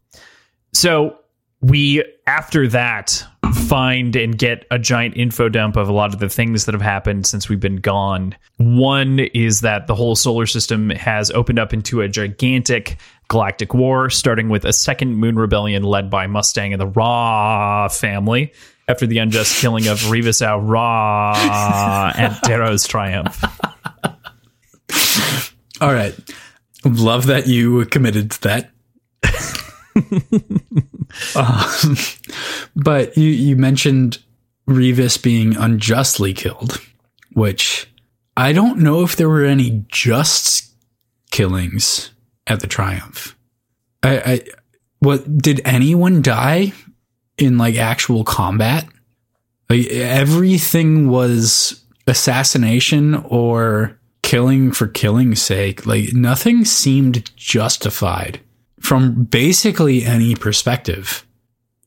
[0.72, 1.16] So
[1.62, 3.24] we after that
[3.68, 6.82] find and get a giant info dump of a lot of the things that have
[6.82, 8.34] happened since we've been gone.
[8.56, 12.96] One is that the whole solar system has opened up into a gigantic
[13.28, 18.52] galactic war, starting with a second moon rebellion led by Mustang and the Raa family
[18.88, 23.42] after the unjust killing of Revisau Ra and Darrow's triumph.
[25.80, 26.14] All right.
[26.84, 28.70] Love that you committed to that.
[31.36, 31.96] um,
[32.76, 34.18] but you, you mentioned
[34.68, 36.80] Revus being unjustly killed,
[37.32, 37.88] which
[38.36, 40.72] I don't know if there were any just
[41.30, 42.10] killings
[42.46, 43.36] at the Triumph.
[44.02, 44.42] I, I
[45.00, 46.72] what did anyone die
[47.36, 48.86] in like actual combat?
[49.68, 55.86] Like everything was assassination or killing for killing's sake.
[55.86, 58.40] Like nothing seemed justified
[58.82, 61.26] from basically any perspective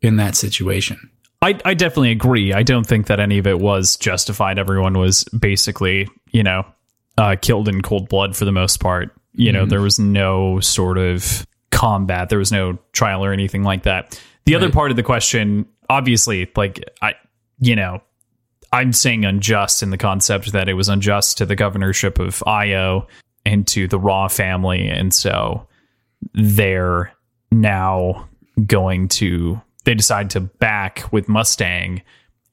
[0.01, 1.09] in that situation.
[1.41, 2.53] I, I definitely agree.
[2.53, 4.57] I don't think that any of it was justified.
[4.57, 6.65] Everyone was basically, you know,
[7.17, 9.11] uh, killed in cold blood for the most part.
[9.33, 12.29] You know, there was no sort of combat.
[12.29, 14.19] There was no trial or anything like that.
[14.45, 17.15] The other part of the question, obviously, like I,
[17.59, 18.01] you know,
[18.71, 23.07] I'm saying unjust in the concept that it was unjust to the governorship of Io
[23.45, 25.67] and to the Raa family, and so
[26.33, 27.11] they're
[27.51, 28.27] now
[28.65, 32.01] going to they decide to back with Mustang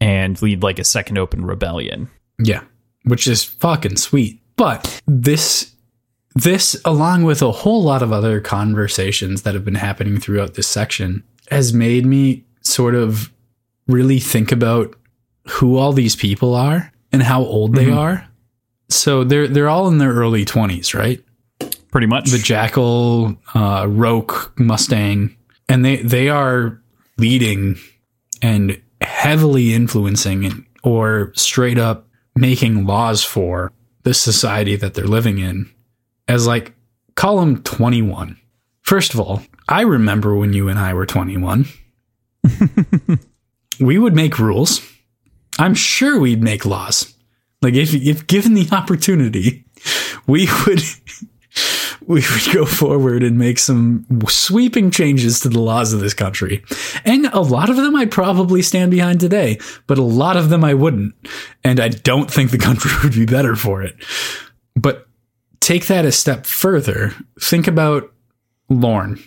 [0.01, 2.11] and lead like a second open rebellion.
[2.39, 2.62] Yeah,
[3.05, 4.41] which is fucking sweet.
[4.57, 5.75] But this
[6.35, 10.68] this along with a whole lot of other conversations that have been happening throughout this
[10.68, 13.33] section has made me sort of
[13.87, 14.95] really think about
[15.49, 17.99] who all these people are and how old they mm-hmm.
[17.99, 18.29] are.
[18.89, 21.23] So they're they're all in their early 20s, right?
[21.93, 22.30] Pretty much.
[22.30, 25.36] the Jackal, uh, Roque, Mustang,
[25.68, 26.82] and they they are
[27.18, 27.76] leading
[28.40, 33.72] and heavily influencing or straight up making laws for
[34.03, 35.70] the society that they're living in.
[36.26, 36.74] As like,
[37.14, 38.38] column 21.
[38.82, 41.66] First of all, I remember when you and I were 21.
[43.80, 44.80] we would make rules.
[45.59, 47.14] I'm sure we'd make laws.
[47.61, 49.64] Like if if given the opportunity,
[50.26, 50.82] we would
[52.13, 56.63] we would go forward and make some sweeping changes to the laws of this country.
[57.05, 60.65] And a lot of them I'd probably stand behind today, but a lot of them
[60.65, 61.15] I wouldn't.
[61.65, 63.97] And I don't think the country would be better for it.
[64.77, 65.07] But
[65.61, 67.15] take that a step further.
[67.41, 68.13] Think about
[68.69, 69.23] Lorn.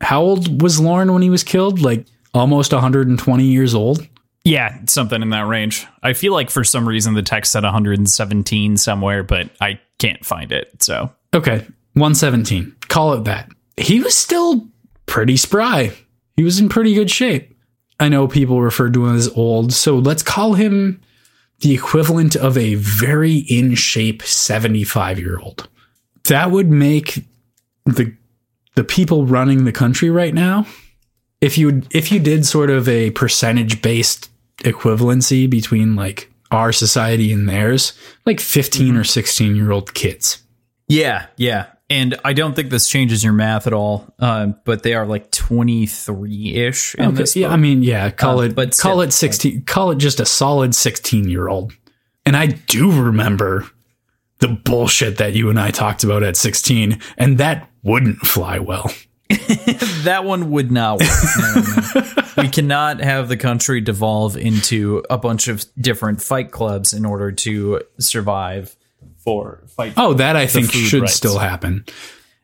[0.00, 1.80] How old was Lorn when he was killed?
[1.80, 4.06] Like almost 120 years old?
[4.44, 5.86] Yeah, something in that range.
[6.02, 10.50] I feel like for some reason the text said 117 somewhere, but I can't find
[10.50, 10.82] it.
[10.82, 12.74] So Okay, 117.
[12.88, 13.50] Call it that.
[13.76, 14.68] He was still
[15.06, 15.92] pretty spry.
[16.36, 17.54] He was in pretty good shape.
[18.00, 21.00] I know people refer to him as old, so let's call him
[21.60, 25.68] the equivalent of a very in shape 75 year old.
[26.28, 27.24] That would make
[27.86, 28.14] the
[28.74, 30.66] the people running the country right now
[31.40, 37.32] if you if you did sort of a percentage based equivalency between like our society
[37.32, 37.92] and theirs
[38.24, 40.42] like 15 or 16 year old kids
[40.88, 41.66] Yeah, yeah.
[41.92, 45.30] And I don't think this changes your math at all, uh, but they are like
[45.30, 47.48] 23 ish Okay, yeah.
[47.50, 50.24] I mean, yeah, call Uh, it, but call still, it sixteen, call it just a
[50.24, 51.72] solid sixteen year old.
[52.24, 53.66] And I do remember
[54.38, 58.90] the bullshit that you and I talked about at sixteen, and that wouldn't fly well.
[60.04, 61.08] that one would not work.
[61.38, 61.62] No,
[61.94, 62.42] no.
[62.42, 67.30] we cannot have the country devolve into a bunch of different fight clubs in order
[67.32, 68.76] to survive
[69.24, 69.94] for fight.
[69.96, 71.14] Oh, that I think should rights.
[71.14, 71.84] still happen.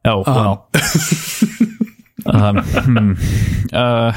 [0.05, 0.69] Oh well.
[2.27, 3.13] um, hmm.
[3.73, 4.13] uh,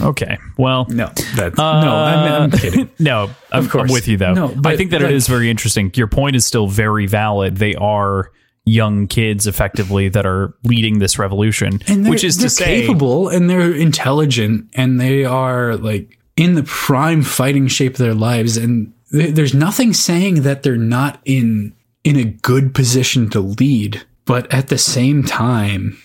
[0.00, 0.38] okay.
[0.56, 2.90] Well, No, that no, I'm, I'm kidding.
[2.98, 3.90] no, of course.
[3.90, 4.34] I'm with you though.
[4.34, 5.90] No, I think that like- it is very interesting.
[5.94, 7.56] Your point is still very valid.
[7.56, 8.30] They are
[8.64, 13.48] young kids, effectively, that are leading this revolution, And which is to say, capable and
[13.48, 18.56] they're intelligent and they are like in the prime fighting shape of their lives.
[18.56, 21.74] And th- there's nothing saying that they're not in
[22.06, 26.00] in a good position to lead, but at the same time,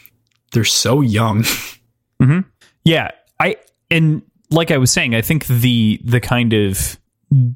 [0.52, 1.46] they're so young.
[2.22, 2.42] Mm-hmm.
[2.86, 3.56] Yeah, I
[3.90, 4.22] and
[4.52, 7.00] like I was saying, I think the the kind of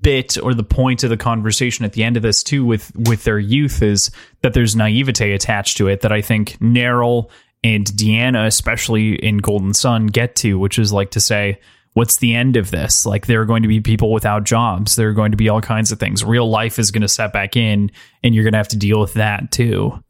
[0.01, 3.25] bit or the point of the conversation at the end of this too with with
[3.25, 4.09] their youth is
[4.41, 7.29] that there's naivete attached to it that I think Neryl
[7.63, 11.59] and Deanna, especially in Golden Son, get to, which is like to say,
[11.95, 13.05] what's the end of this?
[13.05, 14.95] Like there are going to be people without jobs.
[14.95, 16.23] There are going to be all kinds of things.
[16.23, 17.89] Real life is going to set back in,
[18.23, 20.03] and you're going to have to deal with that too.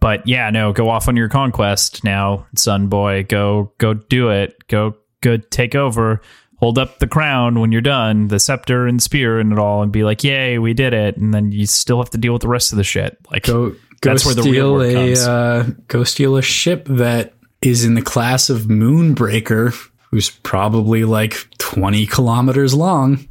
[0.00, 3.24] But yeah, no, go off on your conquest now, son boy.
[3.28, 4.54] Go go do it.
[4.68, 6.20] Go go take over.
[6.58, 9.92] Hold up the crown when you're done, the scepter and spear and it all, and
[9.92, 12.48] be like, "Yay, we did it!" And then you still have to deal with the
[12.48, 13.18] rest of the shit.
[13.30, 15.26] Like, Go go That's where the real work a comes.
[15.26, 19.74] uh, go steal a ship that is in the class of Moonbreaker,
[20.16, 23.28] who's probably like 20 kilometers long,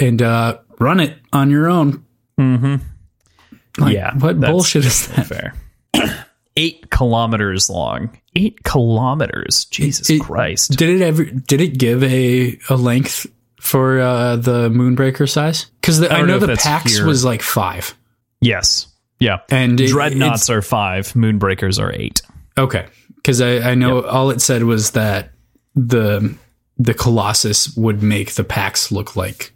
[0.00, 2.04] and uh, run it on your own.
[2.36, 2.76] Mm-hmm.
[3.78, 5.26] Like, yeah, what bullshit is that?
[5.26, 5.54] fair.
[6.56, 8.18] Eight kilometers long.
[8.34, 9.66] Eight kilometers.
[9.66, 10.76] Jesus It- Christ.
[10.76, 11.24] Did it ever?
[11.26, 13.26] Did it give a a length
[13.60, 15.66] for uh, the Moonbreaker size?
[15.80, 17.06] Because I, don't know know the Pax here.
[17.06, 17.94] was like five,
[18.40, 18.88] yes.
[19.20, 19.38] Yeah.
[19.50, 21.12] and it- Dreadnoughts are five.
[21.12, 22.20] Moonbreakers are eight.
[22.58, 25.30] Okay, because I, I know all it said was that
[25.76, 26.36] the
[26.78, 29.52] the Colossus would make the Pax look like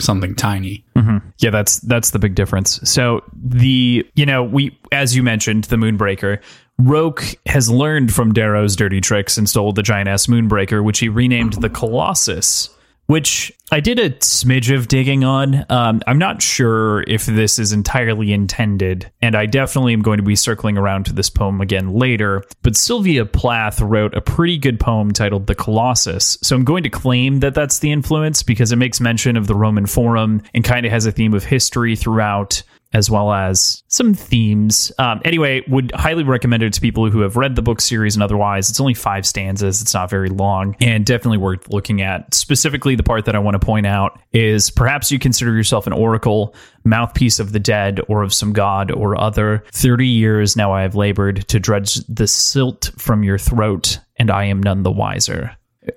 [0.00, 0.84] something tiny.
[0.96, 1.28] Mm-hmm.
[1.38, 2.80] Yeah, that's that's the big difference.
[2.88, 6.40] So the you know we as you mentioned the Moonbreaker,
[6.78, 11.08] Roque has learned from Darrow's dirty tricks and stole the giant ass Moonbreaker, which he
[11.08, 12.70] renamed the Colossus.
[13.06, 15.66] Which I did a smidge of digging on.
[15.68, 20.22] Um, I'm not sure if this is entirely intended, and I definitely am going to
[20.22, 22.44] be circling around to this poem again later.
[22.62, 26.90] But Sylvia Plath wrote a pretty good poem titled The Colossus, so I'm going to
[26.90, 30.86] claim that that's the influence because it makes mention of the Roman Forum and kind
[30.86, 32.62] of has a theme of history throughout
[32.94, 34.92] as well as some themes.
[34.98, 38.22] Um, anyway, would highly recommend it to people who have read the book series and
[38.22, 38.70] otherwise.
[38.70, 42.32] It's only five stanzas, it's not very long, and definitely worth looking at.
[42.32, 45.92] Specifically, the part that I want to point out is perhaps you consider yourself an
[45.92, 49.64] oracle, mouthpiece of the dead, or of some god or other.
[49.72, 54.44] Thirty years now I have labored to dredge the silt from your throat, and I
[54.44, 55.56] am none the wiser.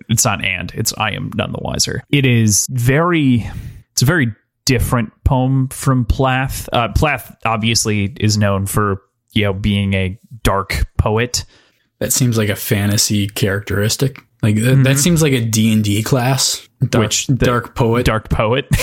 [0.09, 0.71] It's not and.
[0.73, 2.03] It's I am none the wiser.
[2.09, 3.49] It is very.
[3.91, 4.35] It's a very
[4.67, 6.67] different poem from Plath.
[6.71, 9.01] Uh, Plath obviously is known for
[9.31, 11.45] you know being a dark poet.
[11.99, 14.19] That seems like a fantasy characteristic.
[14.43, 16.67] Like th- that seems like a D&D class.
[16.89, 18.05] Dark, Which the- dark poet.
[18.05, 18.67] dark poet.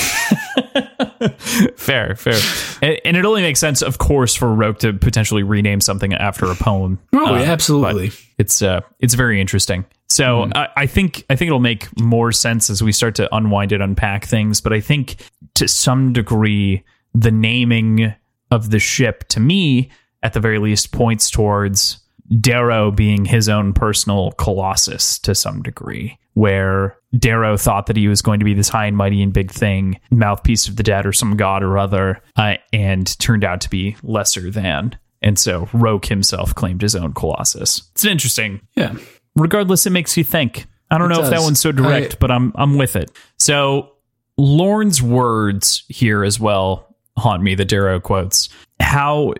[1.76, 2.38] fair, fair.
[2.82, 6.46] And, and it only makes sense, of course, for Roque to potentially rename something after
[6.50, 6.98] a poem.
[7.12, 8.12] Oh, Uh, absolutely.
[8.38, 9.84] It's uh, it's very interesting.
[10.08, 13.72] So I, I think I think it'll make more sense as we start to unwind
[13.72, 14.60] and unpack things.
[14.60, 15.16] But I think
[15.54, 16.84] to some degree,
[17.14, 18.14] the naming
[18.50, 19.90] of the ship to me,
[20.22, 21.98] at the very least, points towards
[22.40, 28.22] Darrow being his own personal colossus to some degree, where Darrow thought that he was
[28.22, 31.12] going to be this high and mighty and big thing, mouthpiece of the dead or
[31.12, 34.96] some god or other, uh, and turned out to be lesser than.
[35.22, 37.82] And so Roque himself claimed his own colossus.
[37.92, 38.60] It's an interesting.
[38.74, 38.94] yeah.
[39.36, 40.66] Regardless, it makes you think.
[40.90, 43.10] I don't It know if that one's so direct, I- but I'm I'm with it.
[43.38, 43.92] So
[44.38, 47.54] Lorn's words here as well haunt me.
[47.54, 48.48] The Darrow quotes.
[48.80, 49.34] How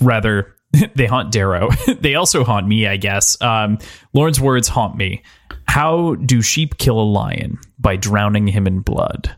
[0.00, 0.54] rather
[0.94, 1.70] they haunt Darrow.
[2.00, 3.40] they also haunt me, I guess.
[3.40, 3.78] Um,
[4.12, 5.22] Lorn's words haunt me.
[5.66, 7.58] How do sheep kill a lion?
[7.78, 9.34] By drowning him in blood.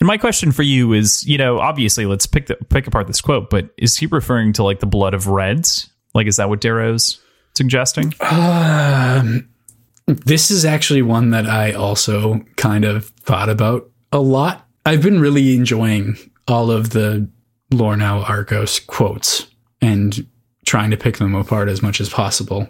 [0.00, 3.20] And my question for you is, you know, obviously, let's pick the, pick apart this
[3.20, 5.88] quote, but is he referring to like the blood of reds?
[6.14, 7.20] Like, is that what Darrow's
[7.54, 8.12] suggesting?
[8.20, 9.48] Um,
[10.06, 14.66] this is actually one that I also kind of thought about a lot.
[14.84, 16.16] I've been really enjoying
[16.46, 17.28] all of the
[17.72, 19.46] Lornau Arcos quotes
[19.80, 20.26] and
[20.64, 22.68] trying to pick them apart as much as possible.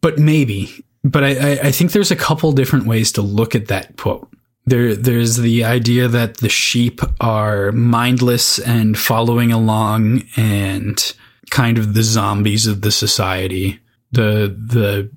[0.00, 3.96] But maybe, but I, I, think there's a couple different ways to look at that
[3.96, 4.28] quote.
[4.66, 11.14] There, there's the idea that the sheep are mindless and following along and
[11.50, 13.78] kind of the zombies of the society.
[14.10, 15.10] The, the,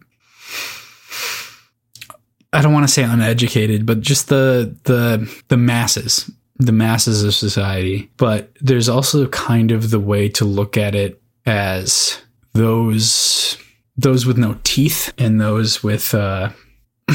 [2.54, 7.36] I don't want to say uneducated, but just the the the masses, the masses of
[7.36, 8.10] society.
[8.18, 12.22] But there's also kind of the way to look at it as
[12.54, 13.58] those
[13.98, 16.50] those with no teeth and those with uh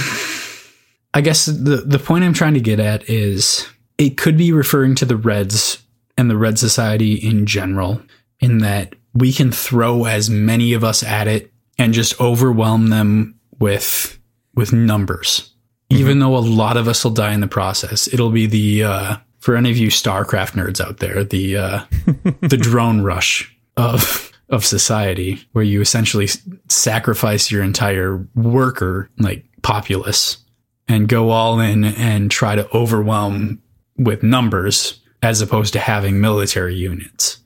[1.14, 3.66] I guess the the point I'm trying to get at is
[3.98, 5.82] it could be referring to the Reds
[6.18, 8.02] and the Red Society in general,
[8.40, 13.38] in that we can throw as many of us at it and just overwhelm them
[13.60, 14.18] with
[14.56, 15.50] with numbers.
[15.90, 19.16] Even though a lot of us will die in the process, it'll be the uh,
[19.38, 21.84] for any of you StarCraft nerds out there, the uh,
[22.40, 26.28] the drone rush of of society, where you essentially
[26.68, 30.38] sacrifice your entire worker like populace
[30.86, 33.60] and go all in and try to overwhelm
[33.96, 37.38] with numbers as opposed to having military units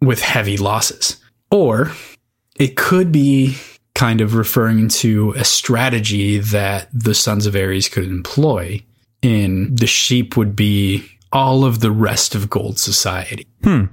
[0.00, 1.16] with heavy losses.
[1.50, 1.90] Or
[2.56, 3.56] it could be
[3.94, 8.82] kind of referring to a strategy that the Sons of Ares could employ
[9.22, 13.46] in the sheep would be all of the rest of gold society.
[13.62, 13.84] Hmm.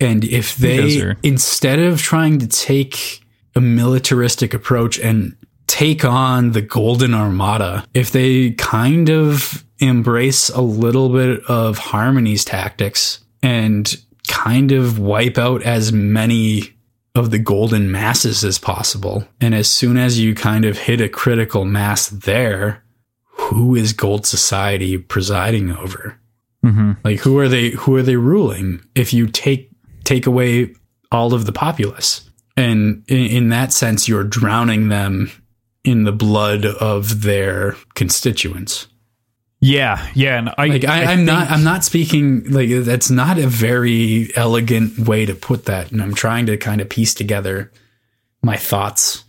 [0.00, 3.22] And if they, are- instead of trying to take
[3.54, 5.36] a militaristic approach and
[5.66, 12.44] take on the Golden Armada, if they kind of embrace a little bit of Harmony's
[12.44, 13.96] tactics and
[14.28, 16.74] kind of wipe out as many
[17.14, 19.26] of the golden masses as possible.
[19.40, 22.82] And as soon as you kind of hit a critical mass there,
[23.24, 26.18] who is gold society presiding over?
[26.64, 26.92] Mm-hmm.
[27.04, 29.70] Like who are they who are they ruling if you take
[30.04, 30.74] take away
[31.10, 32.28] all of the populace?
[32.56, 35.30] And in, in that sense you're drowning them
[35.84, 38.86] in the blood of their constituents.
[39.60, 43.46] Yeah, yeah, and I, Like I, think- not I'm not speaking like that's not a
[43.46, 45.90] very elegant way to put that.
[45.90, 47.72] And I'm trying to kind of piece together
[48.42, 49.23] my thoughts.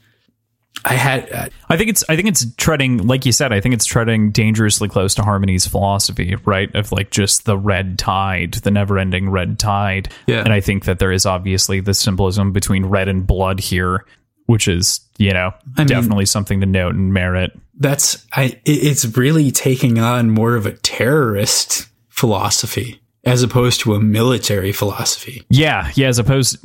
[0.87, 3.73] I had uh, I think it's I think it's treading like you said I think
[3.73, 8.69] it's treading dangerously close to Harmony's philosophy right of like just the red tide the
[8.71, 10.41] never ending red tide Yeah.
[10.41, 14.05] and I think that there is obviously the symbolism between red and blood here
[14.45, 19.49] which is you know mean- definitely something to note and merit that's I it's really
[19.51, 25.43] taking on more of a terrorist philosophy as opposed to a military philosophy.
[25.49, 26.57] yeah yeah as opposed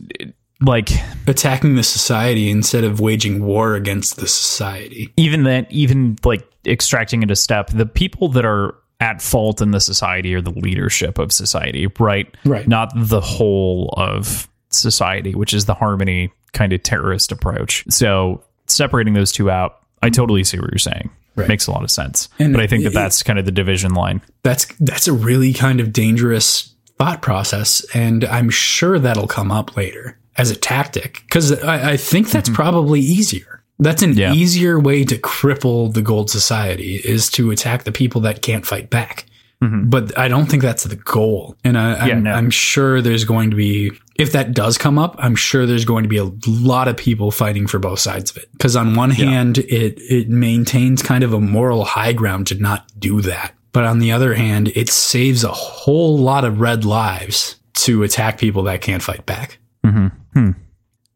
[0.62, 0.90] like
[1.26, 5.12] Attacking the society instead of waging war against the society.
[5.16, 9.70] even that even like extracting it a step the people that are at fault in
[9.70, 12.68] the society are the leadership of society right Right.
[12.68, 19.14] not the whole of society which is the harmony kind of terrorist approach so separating
[19.14, 21.48] those two out i totally see what you're saying Right.
[21.48, 23.52] makes a lot of sense And but i think that it- that's kind of the
[23.52, 29.26] division line That's that's a really kind of dangerous thought process, and I'm sure that'll
[29.26, 33.62] come up later as a tactic because I, I think that's probably easier.
[33.78, 34.32] That's an Yeah.
[34.34, 38.90] easier way to cripple the Gold Society is to attack the people that can't fight
[38.90, 39.26] back.
[39.62, 41.54] But I don't think that's the goal.
[41.64, 42.06] And I, Mm-hmm.
[42.06, 42.32] Yeah, I'm, no.
[42.32, 46.02] I'm sure there's going to be, if that does come up, I'm sure there's going
[46.02, 48.48] to be a lot of people fighting for both sides of it.
[48.52, 52.86] Because on one hand, it it maintains kind of a moral high ground to not
[52.98, 53.52] do that.
[53.72, 58.38] But on the other hand, it saves a whole lot of red lives to attack
[58.38, 59.58] people that can't fight back.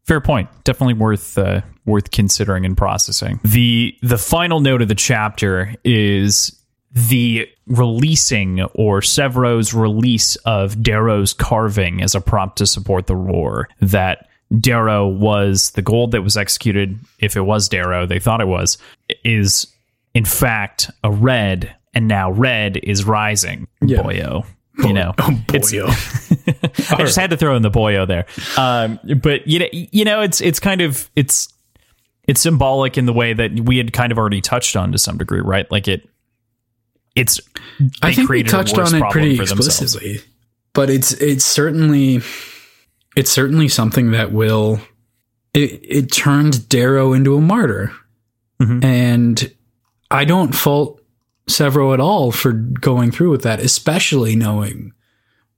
[0.03, 0.49] Fair point.
[0.63, 3.39] Definitely worth uh, worth considering and processing.
[3.43, 6.51] The the final note of the chapter is
[6.91, 13.67] the releasing or Sevro's release of Darrow's carving as a prompt to support the roar.
[13.81, 16.99] That Darrow was the gold that was executed.
[17.19, 18.77] If it was Darrow, they thought it was,
[19.23, 19.65] is
[20.13, 23.67] in fact a red, and now red is rising.
[23.81, 24.03] Yeah.
[24.03, 24.45] Boyo.
[24.77, 25.13] You know,
[25.51, 26.31] it's- Boyo.
[26.91, 28.25] I just had to throw in the boyo there.
[28.57, 31.49] Um, but you know, you know, it's it's kind of it's
[32.27, 35.17] it's symbolic in the way that we had kind of already touched on to some
[35.17, 35.69] degree, right?
[35.71, 36.07] Like it,
[37.15, 37.39] it's
[38.01, 39.67] I think we touched on it pretty themselves.
[39.67, 40.17] explicitly,
[40.73, 42.21] but it's it's certainly
[43.15, 44.79] it's certainly something that will
[45.53, 47.91] it it turned Darrow into a martyr,
[48.61, 48.83] Mhm.
[48.83, 49.51] and
[50.11, 51.01] I don't fault
[51.49, 54.91] Sevro at all for going through with that, especially knowing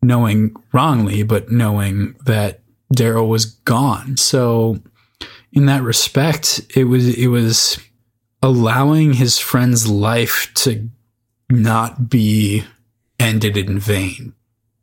[0.01, 2.61] knowing wrongly, but knowing that
[2.93, 4.17] Darrow was gone.
[4.17, 4.79] So
[5.51, 7.79] in that respect, it was it was
[8.41, 10.89] allowing his friend's life to
[11.49, 12.63] not be
[13.19, 14.33] ended in vain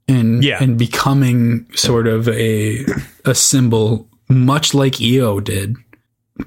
[0.09, 0.63] and Yeah.
[0.63, 2.85] and becoming sort of a
[3.25, 5.77] a symbol much like Eo did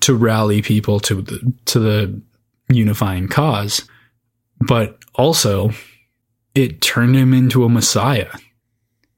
[0.02, 2.22] to rally people to the to the
[2.70, 3.88] unifying cause
[4.60, 5.72] but also
[6.56, 8.28] it turned him into a messiah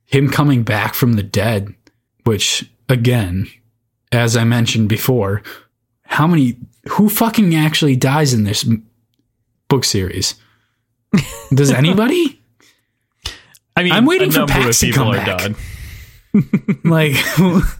[0.09, 1.73] him coming back from the dead
[2.25, 3.47] which again
[4.11, 5.41] as i mentioned before
[6.03, 6.57] how many
[6.89, 8.67] who fucking actually dies in this
[9.67, 10.35] book series
[11.53, 12.35] does anybody
[13.75, 15.39] I mean, I'm waiting a for number Pax of to come are back.
[15.39, 15.55] done.
[16.83, 17.13] like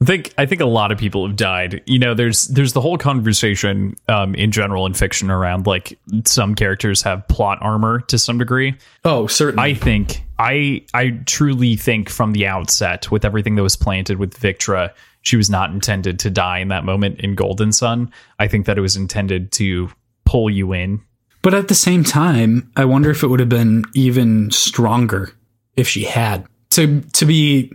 [0.00, 1.82] I think I think a lot of people have died.
[1.86, 6.54] You know, there's there's the whole conversation um, in general in fiction around like some
[6.54, 8.76] characters have plot armor to some degree.
[9.04, 13.76] oh certainly I think I I truly think from the outset with everything that was
[13.76, 14.92] planted with Victra,
[15.22, 18.12] she was not intended to die in that moment in Golden Son.
[18.38, 19.90] I think that it was intended to
[20.26, 21.00] pull you in.
[21.40, 25.32] But at the same time, I wonder if it would have been even stronger
[25.74, 27.72] if she had to to be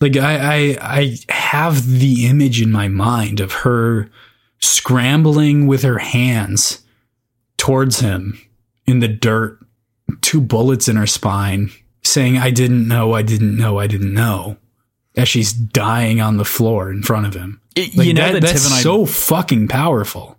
[0.00, 4.08] like I I, I have the image in my mind of her
[4.58, 6.82] scrambling with her hands
[7.56, 8.40] towards him
[8.86, 9.58] in the dirt,
[10.20, 11.70] two bullets in her spine,
[12.02, 14.56] saying I didn't know, I didn't know, I didn't know,
[15.16, 17.60] as she's dying on the floor in front of him.
[17.76, 20.38] Like you know that, that that's I so fucking powerful.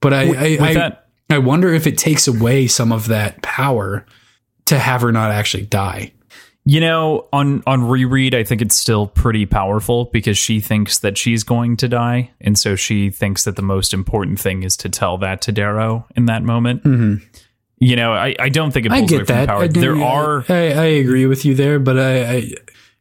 [0.00, 0.98] But I, I, with I,
[1.28, 4.06] I wonder if it takes away some of that power
[4.66, 6.12] to have her not actually die.
[6.66, 11.16] You know, on on reread, I think it's still pretty powerful because she thinks that
[11.16, 14.88] she's going to die, and so she thinks that the most important thing is to
[14.90, 16.84] tell that to Darrow in that moment.
[16.84, 17.24] Mm-hmm.
[17.78, 19.48] You know, I, I don't think it I pulls away get from that.
[19.48, 19.62] power.
[19.62, 22.50] I do- there are I, I agree with you there, but I, I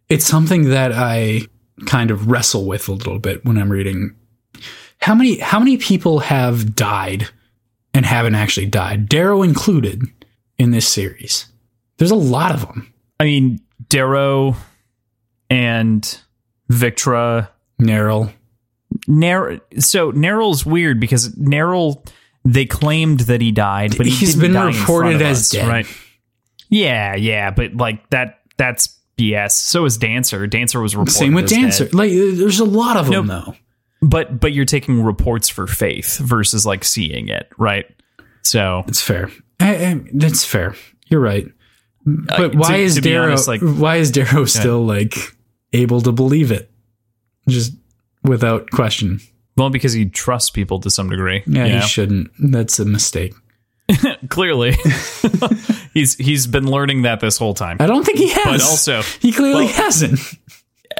[0.07, 1.41] it's something that I
[1.85, 4.15] kind of wrestle with a little bit when I'm reading.
[5.01, 7.27] How many how many people have died
[7.93, 10.03] and haven't actually died, Darrow included,
[10.57, 11.45] in this series?
[11.97, 12.93] There's a lot of them.
[13.19, 13.59] I mean,
[13.89, 14.55] Darrow
[15.49, 16.19] and
[16.71, 17.49] Victra.
[17.81, 18.31] Neryl.
[19.07, 22.05] Nar- so Neryl's weird because Neryl
[22.45, 25.67] they claimed that he died, but he He's didn't been reported as us, dead.
[25.67, 25.85] right?
[26.69, 29.51] Yeah, yeah, but like that that's BS.
[29.51, 30.45] So is Dancer.
[30.47, 31.61] Dancer was reported Same with as dead.
[31.61, 31.89] Dancer.
[31.93, 33.55] Like uh, there's a lot of them though.
[34.01, 37.85] But but you're taking reports for faith versus like seeing it, right?
[38.43, 39.29] So It's fair.
[39.59, 40.75] I, I, that's fair.
[41.07, 41.47] You're right.
[42.05, 45.15] But why to- is to Darrow honest, like- why is Darrow still like
[45.73, 46.71] able to believe it?
[47.47, 47.73] Just
[48.23, 49.19] without question.
[49.57, 51.43] well, because he trusts people to some degree.
[51.47, 51.81] Yeah, he know?
[51.81, 52.31] shouldn't.
[52.39, 53.33] That's a mistake.
[54.29, 54.75] clearly
[55.95, 57.77] he's he's been learning that this whole time.
[57.79, 58.43] I don't think he has.
[58.43, 60.19] But also, he clearly well- hasn't.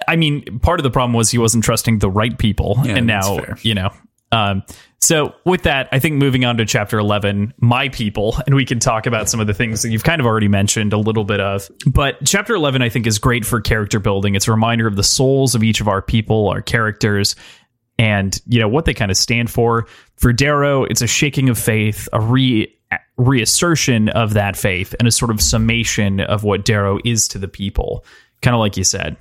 [0.08, 3.08] I mean, part of the problem was he wasn't trusting the right people, Yeah, and
[3.08, 3.92] now you know.
[4.32, 4.64] Um,
[5.02, 8.80] so with that, I think moving on to chapter eleven, my people, and we can
[8.80, 11.40] talk about some of the things that you've kind of already mentioned a little bit
[11.40, 11.70] of.
[11.86, 14.36] But chapter eleven, I think, is great for character building.
[14.36, 17.36] It's a reminder of the souls of each of our people, our characters,
[17.98, 19.88] and you know what they kind of stand for.
[20.18, 22.74] For Darrow, it's a shaking of faith, a re
[23.18, 27.48] reassertion of that faith, and a sort of summation of what Darrow is to the
[27.48, 28.04] people.
[28.42, 29.16] Kind of like you said.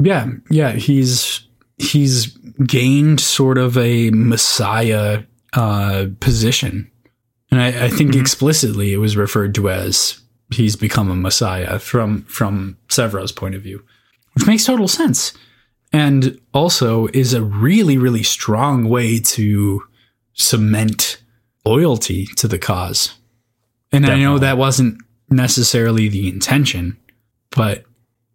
[0.00, 0.72] Yeah, yeah.
[0.72, 1.46] He's
[1.82, 2.26] he's
[2.66, 6.90] gained sort of a messiah uh, position,
[7.50, 10.20] and I, I think explicitly it was referred to as
[10.50, 13.84] he's become a messiah from from Sevro's point of view,
[14.34, 15.32] which makes total sense,
[15.92, 19.82] and also is a really really strong way to
[20.34, 21.22] cement
[21.64, 23.14] loyalty to the cause.
[23.92, 26.96] And I know that wasn't necessarily the intention,
[27.50, 27.84] but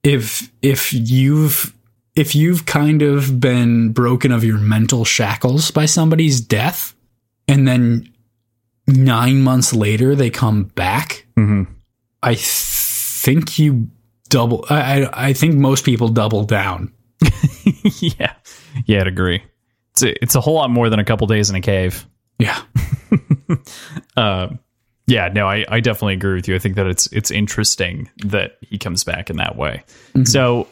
[0.04, 1.74] if if you've
[2.18, 6.95] if you've kind of been broken of your mental shackles by somebody's death
[7.47, 8.11] and then
[8.88, 11.63] 9 months later they come back, hmm
[12.24, 13.89] I think you
[14.30, 16.91] double I I, I think most people double down.
[17.99, 18.34] yeah,
[18.86, 19.43] yeah, I'd agree.
[19.91, 22.05] It's a, it's a whole lot more than a couple days in a cave.
[22.39, 22.61] Yeah.
[24.18, 24.49] Uh,
[25.05, 26.55] yeah, no, I, I definitely agree with you.
[26.55, 29.84] I think that it's it's interesting that he comes back in that way.
[30.26, 30.68] So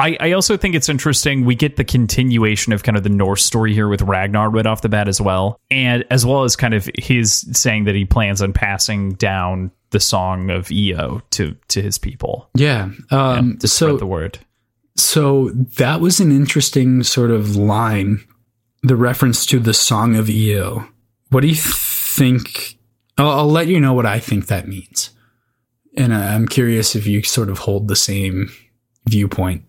[0.00, 1.44] I, I also think it's interesting.
[1.44, 4.82] We get the continuation of kind of the Norse story here with Ragnar right off
[4.82, 8.40] the bat as well, and as well as kind of his saying that he plans
[8.40, 12.90] on passing down the song of Eo to to his people Yeah.
[13.10, 14.38] Um to so spread the word.
[14.96, 18.20] So that was an interesting sort of line,
[18.82, 20.88] the reference to the Song of Eo.
[21.30, 22.76] What do you think?
[23.16, 25.10] I'll, I'll let you know what I think that means.
[25.96, 28.50] And I'm curious if you sort of hold the same
[29.08, 29.62] viewpoint.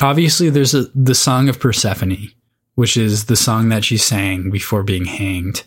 [0.00, 2.28] Obviously, there's a, the Song of Persephone,
[2.74, 5.62] which is the song that she sang before being hanged.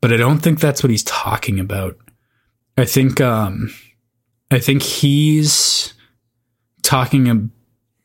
[0.00, 1.96] But I don't think that's what he's talking about.
[2.78, 3.74] I think, um,
[4.50, 5.94] I think he's
[6.82, 7.50] talking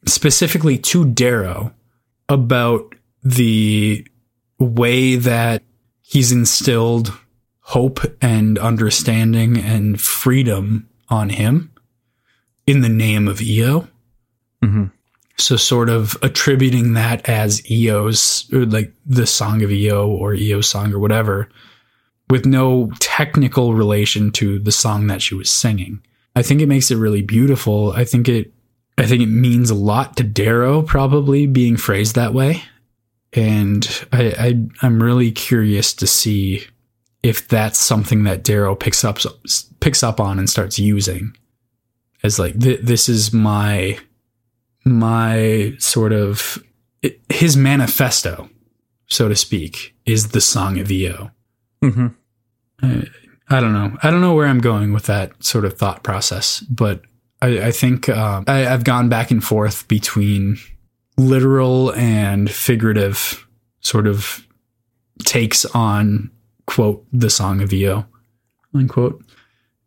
[0.08, 1.74] specifically to Darrow
[2.28, 4.08] about the
[4.58, 5.62] way that
[6.02, 7.14] he's instilled
[7.60, 11.72] hope and understanding and freedom on him
[12.66, 13.88] in the name of Eo.
[14.62, 14.86] hmm
[15.42, 20.68] So sort of attributing that as Eo's or like the song of Eo or Eo's
[20.68, 21.50] song or whatever
[22.30, 26.02] with no technical relation to the song that she was singing.
[26.36, 27.92] I think it makes it really beautiful.
[27.92, 28.54] I think it
[28.98, 32.64] I think it means a lot to Darrow probably being phrased that way.
[33.34, 36.66] And I, I I'm really curious to see
[37.24, 39.20] if that's something that Darrow picks up
[39.80, 41.36] picks up on and starts using
[42.24, 43.98] as like th- this is my
[44.86, 46.64] my sort of
[47.30, 48.50] his manifesto,
[49.08, 51.32] so to speak, is the song of Eo.
[51.82, 52.08] hmm
[52.84, 53.98] I don't know.
[54.02, 57.02] I don't know where I'm going with that sort of thought process, but
[57.42, 60.58] I, I think um, I, I've gone back and forth between
[61.18, 63.48] literal and figurative
[63.82, 64.48] sort of
[65.26, 66.32] takes on
[66.66, 68.08] quote the song of Eo
[68.74, 69.24] unquote,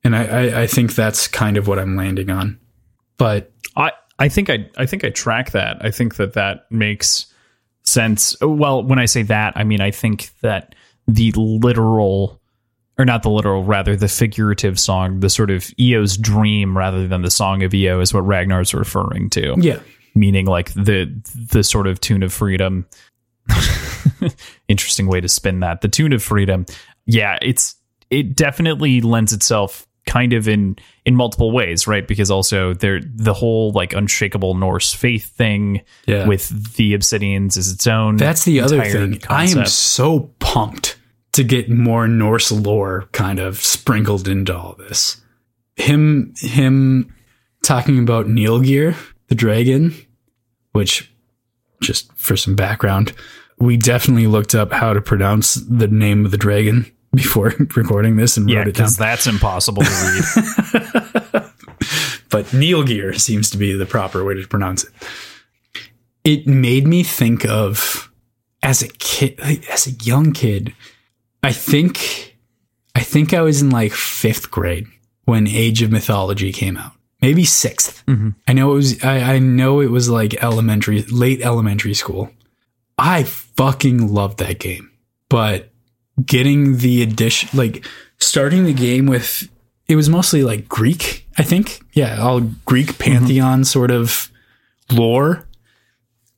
[0.03, 2.59] and I, I, I think that's kind of what I'm landing on.
[3.17, 5.85] But I I think I I think I track that.
[5.85, 7.27] I think that that makes
[7.83, 8.37] sense.
[8.41, 10.75] Well, when I say that, I mean I think that
[11.07, 12.41] the literal
[12.97, 17.23] or not the literal, rather the figurative song, the sort of Eo's dream rather than
[17.23, 19.55] the song of Eo is what Ragnar's referring to.
[19.59, 19.81] yeah,
[20.15, 21.13] Meaning like the
[21.51, 22.87] the sort of tune of freedom.
[24.69, 25.81] Interesting way to spin that.
[25.81, 26.67] The tune of freedom.
[27.05, 27.75] Yeah, it's
[28.11, 30.77] it definitely lends itself kind of in
[31.07, 32.07] in multiple ways, right?
[32.07, 36.27] Because also there the whole like unshakable Norse faith thing Yeah.
[36.27, 38.17] with the Obsidians is its own.
[38.17, 39.21] That's the other thing.
[39.29, 40.97] I am so pumped
[41.33, 45.21] to get more Norse lore kind of sprinkled into all this.
[45.77, 47.13] Him him
[47.63, 48.95] talking about Nilgir,
[49.29, 49.95] the dragon,
[50.73, 51.11] which
[51.83, 53.13] just for some background,
[53.59, 58.37] we definitely looked up how to pronounce the name of the dragon before recording this
[58.37, 58.85] and yeah, wrote it down.
[58.85, 60.25] because that's impossible to read.
[62.31, 64.91] but Nilgir seems to be the proper way to pronounce it.
[66.25, 68.11] It made me think of
[68.63, 69.39] as a kid,
[69.71, 70.75] as a young kid.
[71.43, 72.37] I think,
[72.95, 74.87] I think I was in like fifth grade
[75.27, 76.93] when Age of Mythology came out.
[77.21, 78.31] Maybe 6th mm-hmm.
[78.47, 79.03] I know it was.
[79.03, 82.31] I, I know it was like elementary, late elementary school.
[82.99, 84.91] I fucking loved that game,
[85.31, 85.71] but
[86.25, 87.87] getting the addition, like
[88.19, 89.49] starting the game with
[89.87, 91.81] it was mostly like Greek, I think.
[91.93, 93.13] Yeah, all Greek mm-hmm.
[93.13, 94.31] pantheon sort of
[94.91, 95.47] lore.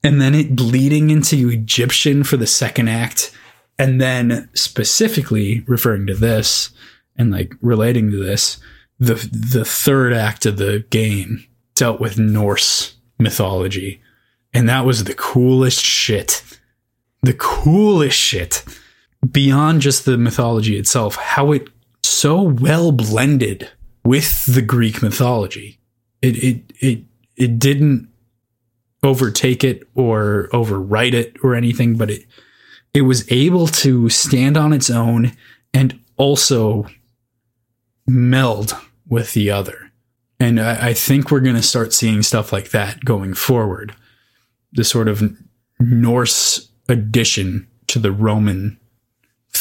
[0.03, 3.33] And then it bleeding into Egyptian for the second act.
[3.79, 6.71] And then specifically referring to this
[7.17, 8.59] and like relating to this,
[8.99, 11.45] the the third act of the game
[11.75, 14.01] dealt with Norse mythology.
[14.55, 16.43] And that was the coolest shit.
[17.23, 18.65] The coolest shit.
[19.31, 21.69] Beyond just the mythology itself, how it
[22.03, 23.71] so well blended
[24.05, 25.79] with the Greek mythology.
[26.23, 27.05] It it it
[27.37, 28.09] it didn't
[29.03, 32.27] overtake it or overwrite it or anything, but it
[32.95, 35.33] it was able to stand on its own
[35.75, 36.87] and also
[38.07, 38.75] meld
[39.07, 39.93] with the other.
[40.39, 43.95] And I, I think we're going to start seeing stuff like that going forward.
[44.73, 45.23] The sort of
[45.79, 48.79] Norse addition to the Roman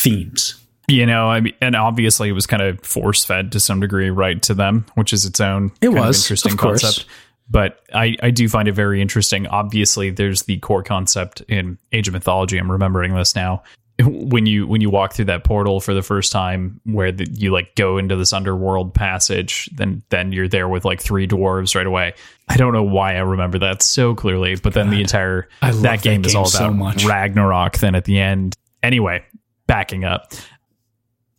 [0.06, 0.56] themes.
[0.88, 4.12] You know, I mean, and obviously it was kind of force fed to some degree,
[4.12, 7.06] right, to them, which is its own It was, interesting concept.
[7.50, 9.48] But I, I do find it very interesting.
[9.48, 12.58] Obviously, there's the core concept in Age of Mythology.
[12.58, 13.64] I'm remembering this now.
[13.98, 17.54] When you when you walk through that portal for the first time, where the, you
[17.54, 21.88] like go into this underworld passage, then then you're there with like three dwarves right
[21.88, 22.14] away.
[22.50, 26.24] I don't know why I remember that so clearly, but then the entire that game
[26.24, 27.06] that is game all so about much.
[27.06, 27.78] Ragnarok.
[27.78, 28.54] Then at the end,
[28.84, 29.24] anyway,
[29.68, 30.34] backing up,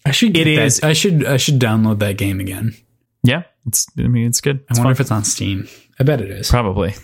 [0.04, 2.74] I should It that- is- I should I should download that game again.
[3.22, 4.58] yeah, it's I mean it's good.
[4.60, 4.92] I It's wonder fun.
[4.92, 5.68] if it's on Steam.
[5.98, 6.48] I bet it is.
[6.50, 6.94] Probably.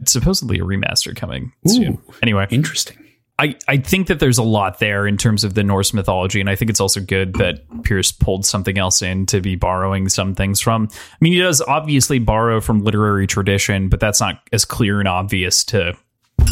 [0.00, 1.98] It's supposedly a remaster coming soon.
[2.22, 2.96] Anyway, Interesting.
[3.40, 6.50] I, I think that there's a lot there in terms of the Norse mythology, and
[6.50, 10.34] I think it's also good that Pierce pulled something else in to be borrowing some
[10.34, 10.88] things from.
[10.92, 15.06] I mean, he does obviously borrow from literary tradition, but that's not as clear and
[15.08, 15.94] obvious to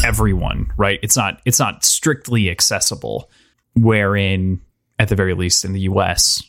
[0.03, 0.99] everyone, right?
[1.03, 3.29] It's not it's not strictly accessible.
[3.77, 4.61] Wherein,
[4.99, 6.43] at the very least, in the U.S.,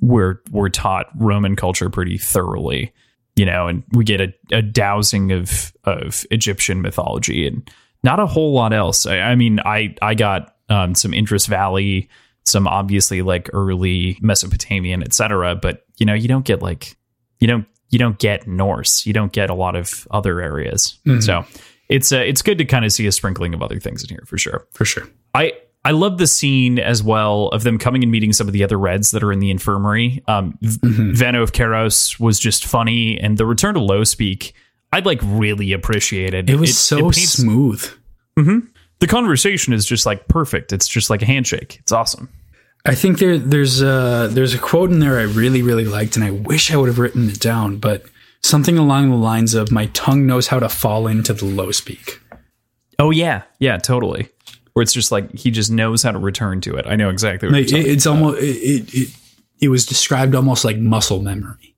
[0.00, 2.92] we're we're taught Roman culture pretty thoroughly,
[3.34, 7.68] you know, and we get a, a dousing of of Egyptian mythology and
[8.02, 9.06] not a whole lot else.
[9.06, 12.08] I, I mean, I I got um, some Indus Valley,
[12.44, 15.56] some obviously like early Mesopotamian, etc.
[15.56, 16.96] But you know, you don't get like
[17.40, 19.06] you don't you don't get Norse.
[19.06, 20.98] You don't get a lot of other areas.
[21.22, 21.44] So
[21.88, 24.24] it's uh, it's good to kind of see a sprinkling of other things in here
[24.26, 24.66] for sure.
[24.72, 25.08] For sure.
[25.34, 25.52] I
[25.86, 28.76] I love the scene as well of them coming and meeting some of the other
[28.76, 30.22] Reds that are in the infirmary.
[30.26, 34.52] Um, V- Vano of Keros was just funny, and the return to low speak
[34.92, 36.48] I like really appreciated.
[36.48, 37.88] It was so paints- smooth.
[38.98, 40.72] The conversation is just like perfect.
[40.72, 41.76] It's just like a handshake.
[41.80, 42.30] It's awesome.
[42.84, 46.24] I think there there's a there's a quote in there I really really liked, and
[46.24, 48.06] I wish I would have written it down, but
[48.42, 52.20] something along the lines of "My tongue knows how to fall into the low speak."
[52.98, 54.28] Oh yeah, yeah, totally.
[54.76, 56.86] Where it's just like he just knows how to return to it.
[56.86, 59.08] I know exactly what Like, it, it's almost it, it
[59.58, 61.74] it was described almost like muscle memory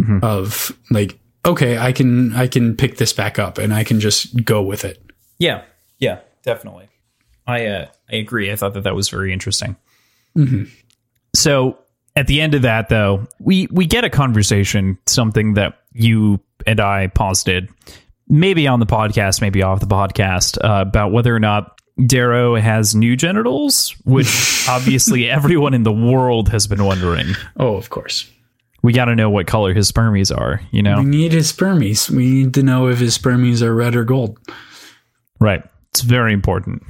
[0.00, 0.18] Mm-hmm.
[0.22, 4.44] of like okay I can I can pick this back up and I can just
[4.44, 5.02] go with it.
[5.38, 5.62] Yeah,
[5.98, 6.88] yeah, definitely.
[7.46, 8.52] I uh, I agree.
[8.52, 9.76] I thought that that was very interesting.
[11.34, 11.78] So
[12.16, 16.80] at the end of that, though, we we get a conversation, something that you and
[16.80, 17.68] I posited,
[18.28, 22.94] maybe on the podcast, maybe off the podcast, uh, about whether or not Darrow has
[22.94, 27.26] new genitals, which obviously everyone in the world has been wondering.
[27.58, 28.28] Oh, of course.
[28.82, 30.98] We got to know what color his spermies are, you know?
[30.98, 32.10] We need his spermies.
[32.10, 34.38] We need to know if his spermies are red or gold.
[35.38, 35.62] Right.
[35.90, 36.82] It's very important.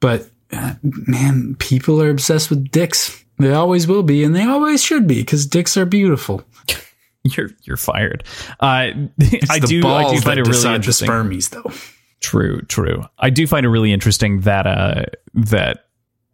[0.00, 3.24] But uh, man, people are obsessed with dicks.
[3.38, 6.42] They always will be, and they always should be, because dicks are beautiful.
[7.24, 8.22] You're you're fired.
[8.60, 8.92] Uh,
[9.50, 11.08] I do I balls do find it really decide the interesting.
[11.10, 11.72] spermies, though.
[12.20, 13.02] True, true.
[13.18, 15.84] I do find it really interesting that uh that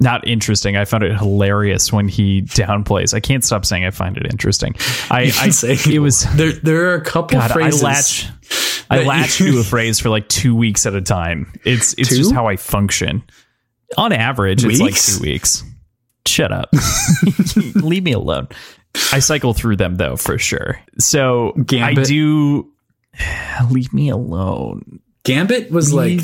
[0.01, 0.77] not interesting.
[0.77, 3.15] I found it hilarious when he downplays.
[3.15, 4.75] I can't stop saying I find it interesting.
[5.11, 6.53] I, I Say it was there.
[6.53, 7.51] There are a couple God.
[7.51, 7.83] I phrases.
[7.83, 8.29] latch
[8.91, 11.53] I latch to a phrase for like two weeks at a time.
[11.65, 12.17] It's it's Two?
[12.17, 13.23] just how I function.
[13.97, 15.65] On average, it's like two weeks.
[16.27, 16.71] Shut up.
[17.75, 18.49] Leave me alone.
[19.13, 20.81] I cycle through them though for sure.
[20.99, 22.71] So I do.
[23.71, 25.01] Leave me alone.
[25.25, 26.21] Gambit was like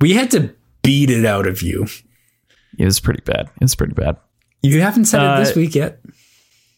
[0.00, 1.86] we had to beat it out of you.
[2.78, 3.50] It was pretty bad.
[3.56, 4.16] It was pretty bad.
[4.62, 6.00] You haven't said it this Uh, week yet.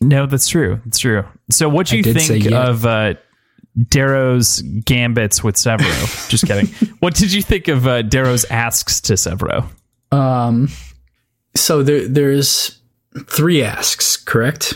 [0.00, 0.80] No, that's true.
[0.86, 1.24] It's true.
[1.50, 2.68] So, what do you did say think yeah.
[2.68, 3.14] of uh,
[3.88, 6.28] Darrow's gambits with Sevro?
[6.28, 6.66] Just kidding.
[7.00, 9.68] What did you think of uh, Darrow's asks to Sevro?
[10.10, 10.68] Um,
[11.54, 12.80] so there there's
[13.28, 14.74] three asks, correct?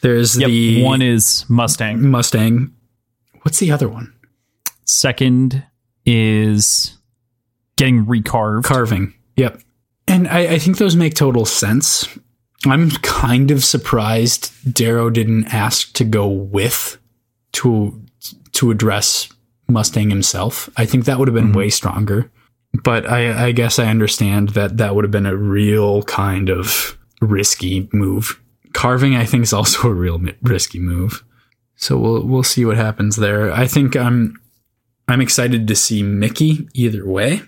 [0.00, 2.08] There's the one is Mustang.
[2.08, 2.72] Mustang.
[3.42, 4.14] What's the other one?
[4.84, 5.64] Second
[6.08, 6.96] is
[7.76, 8.64] getting recarved.
[8.64, 9.14] Carving.
[9.36, 9.60] Yep.
[10.06, 12.08] And I, I think those make total sense.
[12.66, 16.98] I'm kind of surprised Darrow didn't ask to go with
[17.52, 18.02] to
[18.52, 19.28] to address
[19.68, 20.68] Mustang himself.
[20.76, 21.58] I think that would have been mm-hmm.
[21.58, 22.32] way stronger.
[22.82, 26.98] But I, I guess I understand that that would have been a real kind of
[27.20, 28.40] risky move.
[28.72, 31.24] Carving, I think, is also a real risky move.
[31.76, 33.52] So we'll we'll see what happens there.
[33.52, 34.34] I think I'm
[35.08, 37.42] I'm excited to see Mickey either way.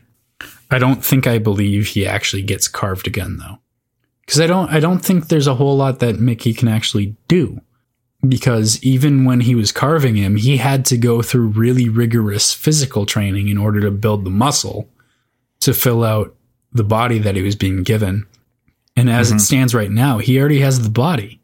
[0.71, 3.59] I don't think I believe he actually gets carved again though.
[4.27, 7.61] Cuz I don't I don't think there's a whole lot that Mickey can actually do.
[8.27, 13.07] because even when he was carving him, he had to go through really rigorous physical
[13.07, 14.89] training in order to build the muscle
[15.61, 16.35] to fill out
[16.73, 18.27] the body that he was being given.
[18.97, 19.41] And as it mm-hmm.
[19.41, 21.40] stands right now, he already has the body.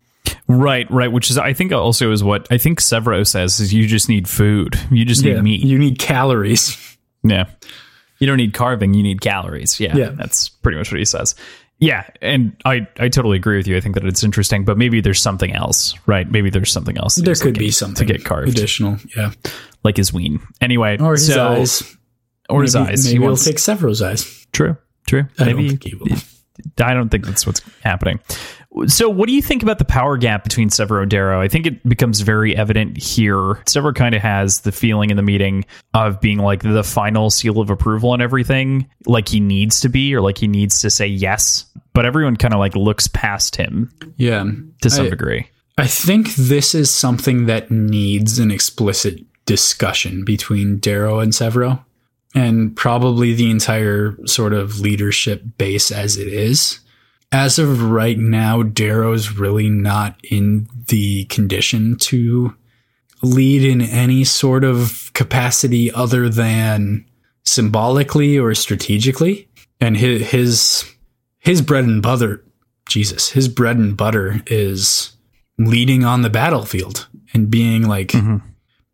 [0.48, 1.10] Right, right.
[1.10, 4.28] Which is, I think, also is what I think Sevro says is you just need
[4.28, 4.74] food.
[4.90, 5.62] You just need meat.
[5.62, 6.76] You need calories.
[7.22, 7.46] Yeah.
[8.20, 9.80] You don't need carving, you need calories.
[9.80, 9.96] Yeah.
[9.96, 10.10] Yeah.
[10.10, 11.34] That's pretty much what he says.
[11.80, 12.08] Yeah.
[12.22, 13.76] And I, I totally agree with you.
[13.76, 16.30] I think that it's interesting, but maybe there's something else, right?
[16.30, 17.16] Maybe there's something else.
[17.16, 18.98] There could be something to get carved, additional.
[19.16, 19.32] Yeah.
[19.82, 20.38] like his ween.
[20.60, 21.96] Anyway, Or his so, eyes.
[22.48, 23.04] Or his eyes.
[23.04, 24.46] Maybe he he'll take Sevro's eyes.
[24.52, 24.76] true,
[25.08, 25.24] true.
[25.40, 26.16] I maybe don't think he will.
[26.86, 28.20] I don't think that's what's happening.
[28.86, 31.40] So, what do you think about the power gap between Sevro and Darrow?
[31.40, 33.54] I think it becomes very evident here.
[33.64, 37.58] Sevro kind of has the feeling in the meeting of being like the final seal
[37.60, 41.06] of approval on everything, like he needs to be, or like he needs to say
[41.06, 41.64] yes.
[41.94, 44.44] But everyone kind of like looks past him Yeah.
[44.82, 45.48] to some I- degree.
[45.78, 51.84] I think this is something that needs an explicit discussion between Darrow and Severo,
[52.34, 56.80] and probably the entire sort of leadership base as it is.
[57.36, 62.56] As of right now, Darrow's really not in the condition to
[63.22, 67.04] lead in any sort of capacity other than
[67.44, 69.50] symbolically or strategically.
[69.82, 70.94] And his his,
[71.38, 72.42] his bread and butter,
[72.88, 75.14] Jesus, his bread and butter is
[75.58, 78.38] leading on the battlefield and being like mm-hmm.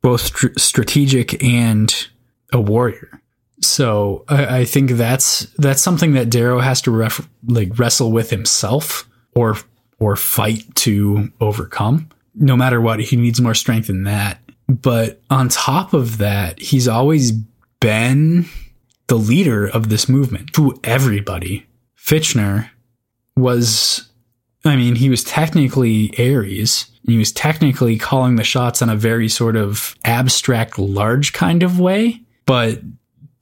[0.03, 2.09] both str- strategic and
[2.53, 3.22] a warrior.
[3.63, 8.31] So I, I think that's that's something that Darrow has to ref- like wrestle with
[8.31, 9.57] himself or
[9.99, 12.09] or fight to overcome.
[12.35, 14.41] No matter what, he needs more strength in that.
[14.69, 17.33] But on top of that, he's always
[17.81, 18.47] been
[19.07, 21.67] the leader of this movement to everybody.
[21.97, 22.71] Fitchner
[23.37, 24.09] was
[24.65, 26.87] I mean, he was technically Ares.
[27.07, 31.81] He was technically calling the shots on a very sort of abstract, large kind of
[31.81, 32.21] way.
[32.47, 32.81] But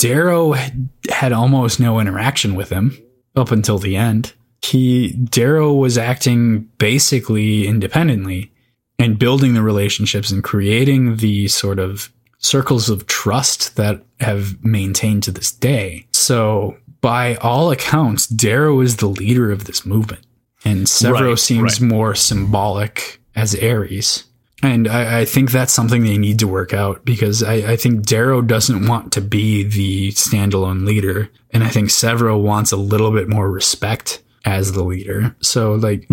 [0.00, 2.96] Darrow had- almost no interaction with him
[3.36, 4.32] up until the end.
[4.62, 8.50] He Darrow was acting basically independently
[8.98, 15.22] and building the relationships and creating the sort of circles of trust that have maintained
[15.24, 16.06] to this day.
[16.12, 20.22] So by all accounts, Darrow is the leader of this movement.
[20.64, 21.88] And Sevro Right, seems right.
[21.88, 24.24] more symbolic as Ares.
[24.62, 28.04] And I, I think that's something they need to work out because I, I think
[28.04, 31.30] Darrow doesn't want to be the standalone leader.
[31.50, 35.34] And I think Sevro wants a little bit more respect as the leader.
[35.40, 36.06] So, like,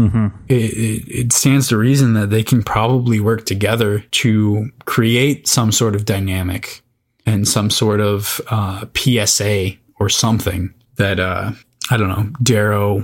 [0.47, 5.71] it, it, it stands to reason that they can probably work together to create some
[5.71, 6.81] sort of dynamic
[7.25, 11.51] and some sort of uh, PSA or something that, uh,
[11.89, 13.03] I don't know, Darrow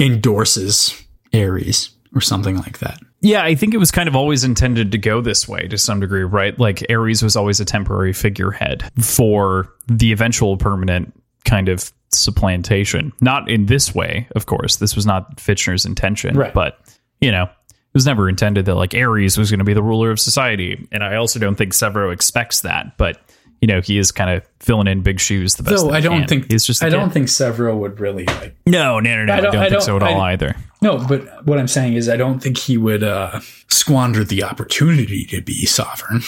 [0.00, 1.00] endorses
[1.32, 3.00] Ares or something like that.
[3.26, 5.98] Yeah, I think it was kind of always intended to go this way to some
[6.00, 6.56] degree, right?
[6.58, 11.12] Like Ares was always a temporary figurehead for the eventual permanent
[11.44, 13.12] kind of supplantation.
[13.20, 14.76] Not in this way, of course.
[14.76, 16.54] This was not Fitchner's intention, Right.
[16.54, 16.78] but
[17.20, 20.10] you know, it was never intended that like Ares was going to be the ruler
[20.10, 20.86] of society.
[20.92, 23.18] And I also don't think Sevro expects that, but
[23.60, 25.78] you know, he is kind of filling in big shoes the best.
[25.78, 26.28] So that I don't can.
[26.28, 26.82] think he's just.
[26.82, 29.32] I a don't think Sevro would really like No, no, no, no.
[29.32, 30.54] I don't, don't- I think so at don't- all either.
[30.82, 35.24] No, but what I'm saying is, I don't think he would uh, squander the opportunity
[35.26, 36.22] to be sovereign.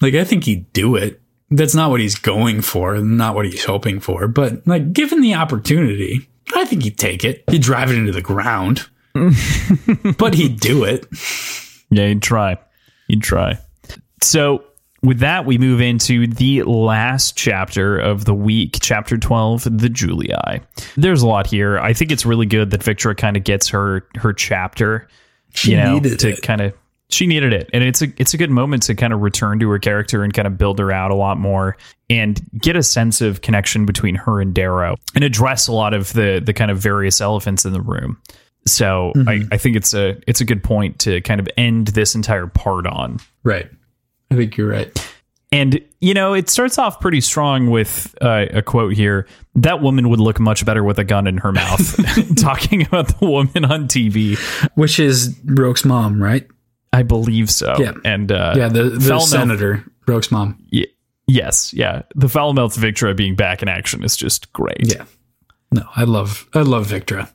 [0.00, 1.20] Like, I think he'd do it.
[1.50, 4.28] That's not what he's going for, not what he's hoping for.
[4.28, 7.44] But, like, given the opportunity, I think he'd take it.
[7.50, 8.88] He'd drive it into the ground,
[10.18, 11.06] but he'd do it.
[11.90, 12.58] Yeah, he'd try.
[13.08, 13.58] He'd try.
[14.22, 14.64] So,
[15.08, 20.60] with that, we move into the last chapter of the week, chapter 12, the Julii.
[20.98, 21.78] There's a lot here.
[21.78, 25.08] I think it's really good that Victra kind of gets her her chapter.
[25.54, 26.42] She you know, needed to it.
[26.42, 26.74] kind of
[27.08, 27.70] she needed it.
[27.72, 30.34] And it's a it's a good moment to kind of return to her character and
[30.34, 31.78] kind of build her out a lot more
[32.10, 36.12] and get a sense of connection between her and Darrow and address a lot of
[36.12, 38.20] the the kind of various elephants in the room.
[38.66, 39.28] So Mm-hmm.
[39.28, 42.46] I, I think it's a it's a good point to kind of end this entire
[42.46, 43.20] part on.
[43.42, 43.70] Right.
[44.30, 44.90] I think you're right.
[45.50, 49.26] And you know, it starts off pretty strong with uh, a quote here.
[49.54, 51.96] That woman would look much better with a gun in her mouth.
[52.36, 54.36] Talking about the woman on TV,
[54.76, 56.46] Which is Roque's mom, right?
[56.92, 57.74] I believe so.
[57.78, 57.92] Yeah.
[58.04, 60.62] and uh, Yeah, the, the foul-mouthed- senator, Roque's mom.
[60.72, 60.84] Y-
[61.26, 62.02] yes, yeah.
[62.14, 64.80] The foul mouth Victra being back in action is just great.
[64.94, 65.04] Yeah.
[65.72, 67.30] No, I love I love Victra.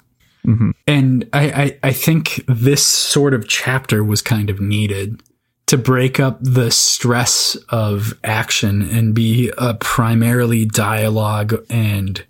[0.88, 5.22] And I, I, I think this sort of chapter was kind of needed
[5.68, 12.24] to break up the stress of action and be a primarily dialogue and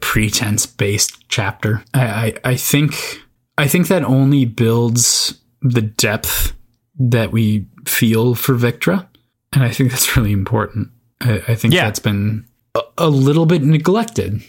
[0.00, 1.82] pretense based chapter.
[1.94, 2.94] I, I, I think
[3.58, 6.52] I think that only builds the depth
[6.98, 9.06] that we feel for Victra.
[9.52, 10.88] And I think that's really important.
[11.20, 11.84] I, I think Yeah.
[11.84, 12.44] that's been
[12.74, 14.42] a, a little bit neglected,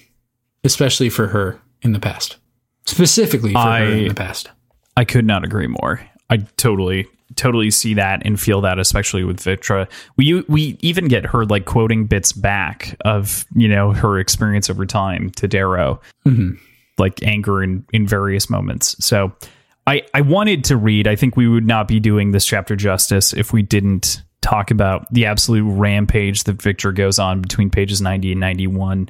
[0.64, 2.38] especially for her in the past.
[2.85, 4.49] Specifically for her in the past.
[4.97, 6.01] I could not agree more.
[6.30, 9.89] I totally, totally see that and feel that, especially with Victra.
[10.15, 14.85] We we even get her like quoting bits back of you know her experience over
[14.85, 16.55] time to Darrow, mm-hmm.
[16.97, 18.95] like anger in in various moments.
[19.03, 19.33] So
[19.85, 21.07] I I wanted to read.
[21.07, 25.11] I think we would not be doing this chapter justice if we didn't talk about
[25.13, 29.09] the absolute rampage that Victra goes on between pages 90 and 91.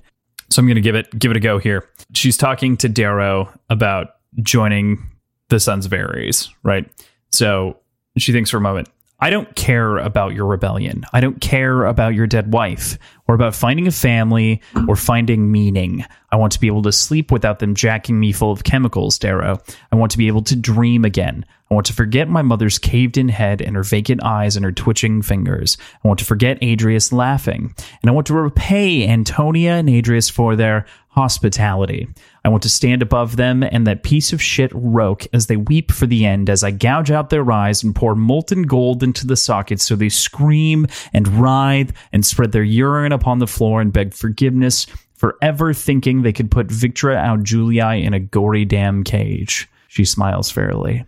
[0.49, 1.87] So I'm going to give it give it a go here.
[2.13, 5.05] She's talking to Darrow about joining
[5.49, 6.89] the Sons of Ares, right?
[7.31, 7.77] So
[8.21, 8.89] she thinks for a moment,
[9.19, 11.03] I don't care about your rebellion.
[11.11, 12.97] I don't care about your dead wife
[13.27, 16.05] or about finding a family or finding meaning.
[16.31, 19.59] I want to be able to sleep without them jacking me full of chemicals, Darrow.
[19.91, 21.45] I want to be able to dream again.
[21.69, 24.71] I want to forget my mother's caved in head and her vacant eyes and her
[24.71, 25.77] twitching fingers.
[26.03, 27.73] I want to forget Adrius laughing.
[28.01, 32.07] And I want to repay Antonia and Adrius for their hospitality.
[32.45, 35.91] I want to stand above them and that piece of shit Roque as they weep
[35.91, 39.35] for the end as I gouge out their eyes and pour molten gold into the
[39.35, 44.13] sockets so they scream and writhe and spread their urine upon the floor and beg
[44.13, 49.67] forgiveness for ever thinking they could put Victra au Julii in a gory damn cage.
[49.87, 51.05] She smiles fairly.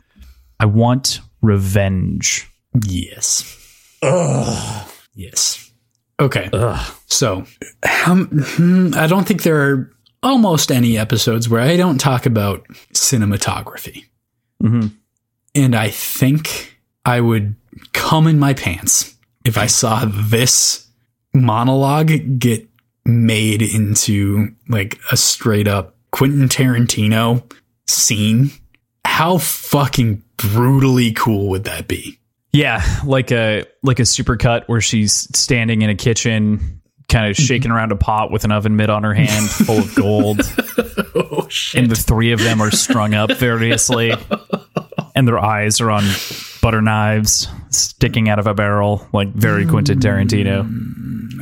[0.60, 2.50] I want revenge.
[2.86, 3.56] Yes.
[4.02, 4.90] Ugh.
[5.14, 5.72] Yes.
[6.20, 6.50] Okay.
[6.54, 6.96] Ugh.
[7.06, 7.46] So,
[7.84, 9.92] how, hmm, I don't think there are
[10.24, 14.06] almost any episodes where I don't talk about cinematography.
[14.62, 14.92] Mhm.
[15.56, 17.56] And I think I would
[17.94, 19.16] come in my pants
[19.46, 20.88] if I saw this
[21.34, 22.68] monologue get
[23.06, 27.44] made into like a straight up Quentin Tarantino
[27.88, 28.52] scene.
[29.06, 32.20] How fucking brutally cool would that be?
[32.52, 37.44] Yeah, like a like a supercut where she's standing in a kitchen, kind of mm-hmm.
[37.44, 40.42] shaking around a pot with an oven mitt on her hand, full of gold,
[41.16, 41.82] Oh shit.
[41.82, 44.14] and the three of them are strung up variously,
[45.16, 46.04] and their eyes are on
[46.62, 50.68] butter knives sticking out of a barrel, like very Quentin Tarantino.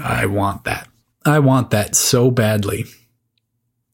[0.01, 0.87] I want that.
[1.25, 2.85] I want that so badly.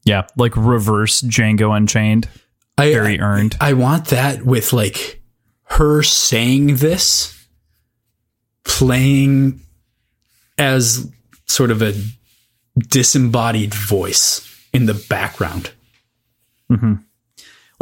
[0.04, 2.28] Yeah, like reverse Django Unchained,
[2.76, 3.56] I very earned.
[3.60, 5.22] I want that with like
[5.64, 7.46] her saying this,
[8.64, 9.60] playing
[10.58, 11.10] as
[11.46, 11.94] sort of a
[12.78, 15.70] disembodied voice in the background.
[16.70, 16.94] Mm-hmm.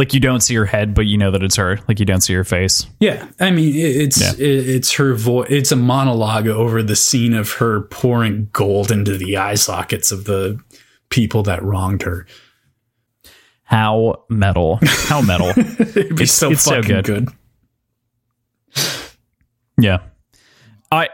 [0.03, 1.79] Like you don't see her head, but you know that it's her.
[1.87, 2.87] Like you don't see her face.
[2.99, 4.33] Yeah, I mean it's Yeah.
[4.45, 5.47] it's her voice.
[5.49, 10.25] It's a monologue over the scene of her pouring gold into the eye sockets of
[10.25, 10.59] the
[11.09, 12.27] people that wronged her.
[13.63, 14.81] How metal?
[14.83, 15.49] How metal?
[15.57, 17.05] It'd be It's- so it's so fucking good.
[18.75, 18.85] good.
[19.79, 19.99] Yeah.
[20.91, 21.11] I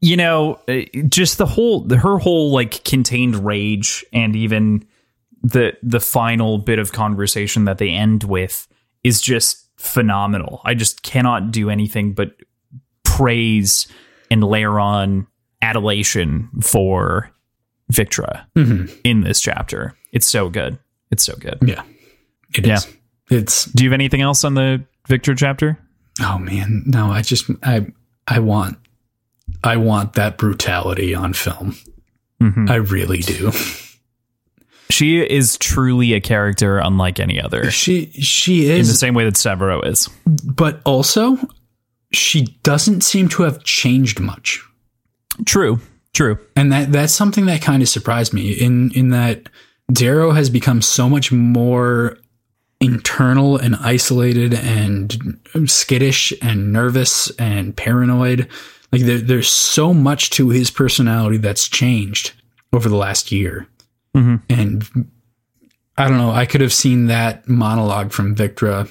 [0.00, 4.84] you know, uh, just the whole her whole like contained rage and even
[5.42, 8.68] the the final bit of conversation that they end with
[9.04, 10.60] is just phenomenal.
[10.64, 12.36] I just cannot do anything but
[13.04, 13.86] praise
[14.30, 15.26] and layer on
[15.60, 17.30] adulation for
[17.92, 18.44] Victra
[19.04, 19.94] in this chapter.
[20.12, 20.78] It's so good.
[21.10, 21.58] It's so good.
[21.62, 21.82] Yeah,
[22.54, 22.86] it is.
[22.86, 23.38] Yeah.
[23.38, 25.78] It's Do you have anything else on the Victra chapter?
[26.20, 27.10] oh man, no.
[27.10, 27.86] I just I
[28.28, 28.78] I want
[29.64, 31.74] I want that brutality on film.
[32.40, 32.70] Mm-hmm.
[32.70, 33.50] I really do.
[34.92, 37.70] She is truly a character unlike any other.
[37.70, 40.08] She she is in the same way that Sevro is.
[40.44, 41.38] but also
[42.12, 44.62] she doesn't seem to have changed much.
[45.46, 45.80] True,
[46.12, 46.38] true.
[46.56, 49.48] and that that's something that kind of surprised me in in that
[49.90, 52.18] Darrow has become so much more
[52.80, 58.48] internal and isolated and skittish and nervous and paranoid
[58.92, 62.32] like there, there's so much to his personality that's changed
[62.72, 63.68] over the last year
[64.16, 64.42] Mhm.
[64.50, 65.08] and
[65.96, 68.88] i don't know i could have seen that monologue from victra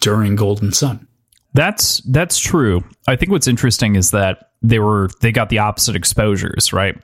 [0.00, 1.06] during Golden Son
[1.54, 2.82] That's that's true.
[3.06, 6.96] I think what's interesting is that they were they got the opposite exposures, right?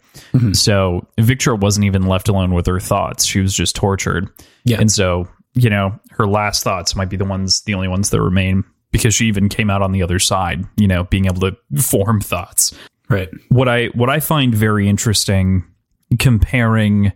[0.52, 3.24] So Victra wasn't even left alone with her thoughts.
[3.24, 4.28] She was just tortured.
[4.64, 4.80] Yeah.
[4.80, 8.20] And so, you know, her last thoughts might be the ones the only ones that
[8.20, 11.56] remain because she even came out on the other side, you know, being able to
[11.80, 12.74] form thoughts.
[13.08, 15.64] right what I what I find very interesting
[16.18, 17.12] comparing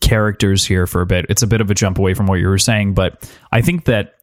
[0.00, 1.26] characters here for a bit.
[1.28, 3.84] It's a bit of a jump away from what you were saying, but I think
[3.84, 4.14] that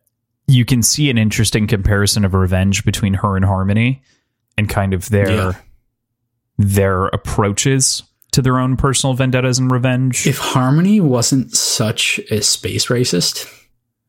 [0.48, 4.02] you can see an interesting comparison of revenge between her and Harmony
[4.58, 5.52] and kind of their Yeah.
[6.58, 10.26] their approaches to their own personal vendettas and revenge.
[10.28, 13.45] if harmony wasn't such a space racist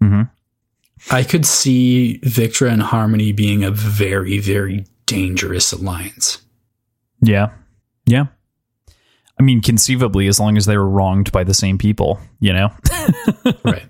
[0.03, 0.31] Mhm.
[1.11, 6.39] I could see Victra and Harmony being a very, very dangerous alliance.
[7.20, 7.51] Yeah.
[8.07, 8.27] Yeah.
[9.39, 12.70] I mean, conceivably, as long as they were wronged by the same people, you know?
[13.65, 13.85] Right.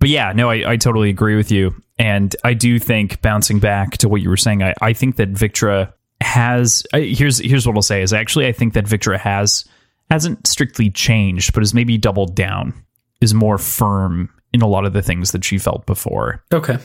[0.00, 1.74] But yeah, no, I, I totally agree with you.
[1.98, 5.32] And I do think bouncing back to what you were saying, I, I think that
[5.32, 9.64] Victra has I, here's here's what I'll say is actually I think that Victra has
[10.10, 12.74] hasn't strictly changed, but has maybe doubled down,
[13.20, 16.42] is more firm in a lot of the things that she felt before.
[16.52, 16.78] Okay.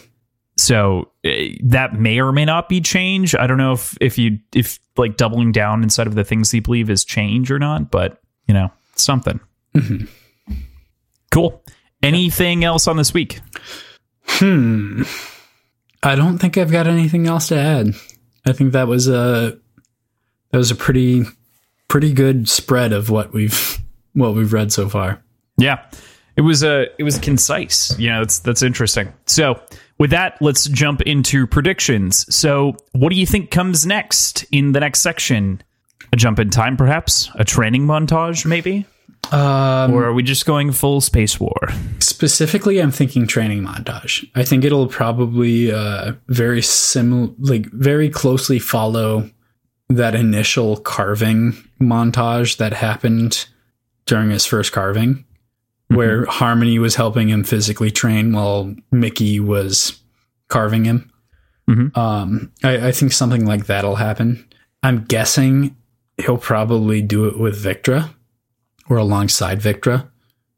[0.58, 3.36] So eh, that may or may not be change.
[3.36, 6.62] I don't know if if you if like doubling down inside of the things you
[6.62, 9.40] believe is change or not, but you know something.
[11.32, 11.64] Cool.
[12.04, 13.40] Anything else on this week?
[14.26, 15.04] Hmm.
[16.04, 17.88] I don't think I've got anything else to add.
[18.46, 19.58] I think that was a
[20.52, 21.24] that was a pretty
[21.88, 23.80] pretty good spread of what we've
[24.14, 25.24] what we've read so far.
[25.58, 25.84] Yeah,
[26.36, 27.98] it was a it was concise.
[27.98, 29.14] You know, that's that's interesting.
[29.26, 29.60] So
[30.00, 32.26] with that, let's jump into predictions.
[32.34, 35.62] So, what do you think comes next in the next section?
[36.12, 37.30] A jump in time, perhaps?
[37.36, 38.86] A training montage, maybe?
[39.32, 41.70] Um, Or are we just going full space war?
[42.00, 44.30] specifically, I'm thinking training montage.
[44.36, 49.30] I think it'll probably uh, very similar, like very closely follow
[49.90, 53.46] that initial carving montage that happened
[54.06, 55.26] during his first carving,
[55.96, 60.00] where Harmony was helping him physically train while Mickey was
[60.48, 61.12] carving him.
[61.70, 61.96] Mhm.
[61.98, 64.46] Um, I, I think something like that'll happen.
[64.82, 65.76] I'm guessing
[66.18, 68.14] he'll probably do it with Victra
[68.90, 70.08] or alongside Victra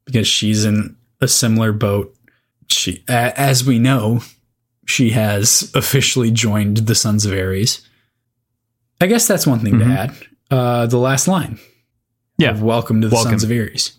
[0.06, 2.16] because she's in a similar boat.
[2.68, 4.22] She, a, as we know,
[4.88, 7.88] she has officially joined the Sons of Ares.
[9.00, 9.80] I guess that's one thing Mhm.
[9.80, 10.16] to add.
[10.52, 11.60] Uh, the last line
[12.38, 13.32] Yeah, "Welcome to the Welcome.
[13.34, 13.98] Sons of Ares."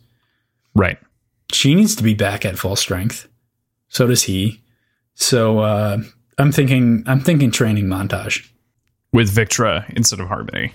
[0.75, 0.99] right.
[1.53, 3.29] She needs to be back at full strength.
[3.89, 4.63] So does he.
[5.15, 5.99] So uh,
[6.39, 7.05] I'm thinking.
[7.07, 8.51] I'm thinking training montage.
[9.13, 10.73] With Victra instead of Harmony.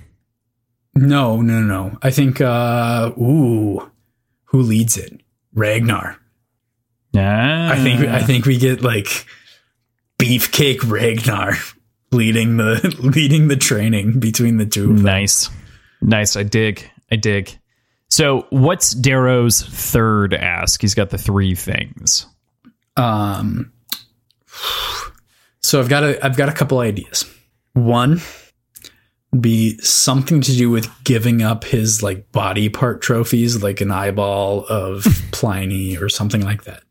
[0.96, 1.90] No, no, no.
[1.90, 1.98] no.
[2.02, 2.42] I think.
[2.42, 3.92] Uh, ooh,
[4.46, 5.22] who leads it?
[5.54, 6.18] Ragnar.
[7.14, 9.26] Yeah, I think I think we get like
[10.18, 11.54] beefcake Ragnar
[12.12, 15.06] leading the leading the training between the two of them.
[15.06, 15.50] Nice.
[16.02, 16.36] Nice.
[16.36, 16.90] I dig.
[17.12, 17.58] I dig.
[18.12, 20.82] So, what's Darrow's third ask?
[20.82, 22.28] He's got the three things.
[22.98, 23.72] Um
[25.62, 27.26] so I've got a I've got a couple ideas.
[27.74, 28.20] One
[29.32, 33.92] would be something to do with giving up his like body part trophies, like an
[33.92, 36.84] eyeball of Pliny or something like that.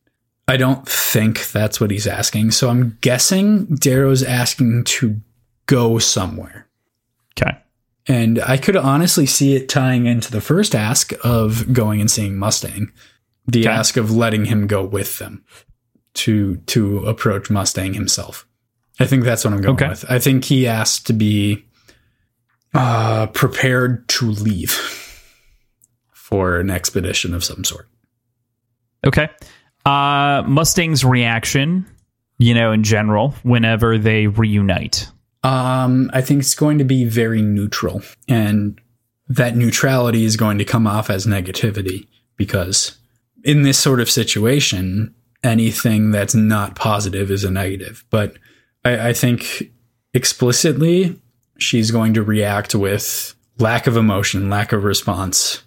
[0.49, 2.53] I don't think that's what he's asking.
[2.53, 5.21] So I'm guessing Darrow's asking to
[5.67, 6.67] go somewhere.
[7.39, 7.57] Okay.
[8.09, 12.37] And I could honestly see it tying into the first ask of going and seeing
[12.37, 12.93] Mustang,
[13.47, 13.69] the Okay.
[13.69, 15.45] ask of letting him go with them
[16.15, 18.47] to to approach Mustang himself.
[18.99, 19.89] I think that's what I'm going Okay.
[19.89, 20.05] with.
[20.11, 21.65] I think he asked to be
[22.75, 24.73] uh, prepared to leave
[26.13, 27.89] for an expedition of some sort.
[29.07, 29.29] Okay.
[29.87, 31.87] Uh, Mustang's reaction,
[32.39, 35.09] you know, in general, whenever they reunite.
[35.43, 38.79] Um, I think it's going to be very neutral, and
[39.29, 42.07] that neutrality is going to come off as negativity
[42.37, 42.99] because
[43.45, 48.05] in this sort of situation, anything that's not positive is a negative.
[48.11, 48.37] But
[48.85, 49.71] I, I think
[50.13, 51.21] explicitly,
[51.59, 55.63] she's going to react with lack of emotion, lack of response,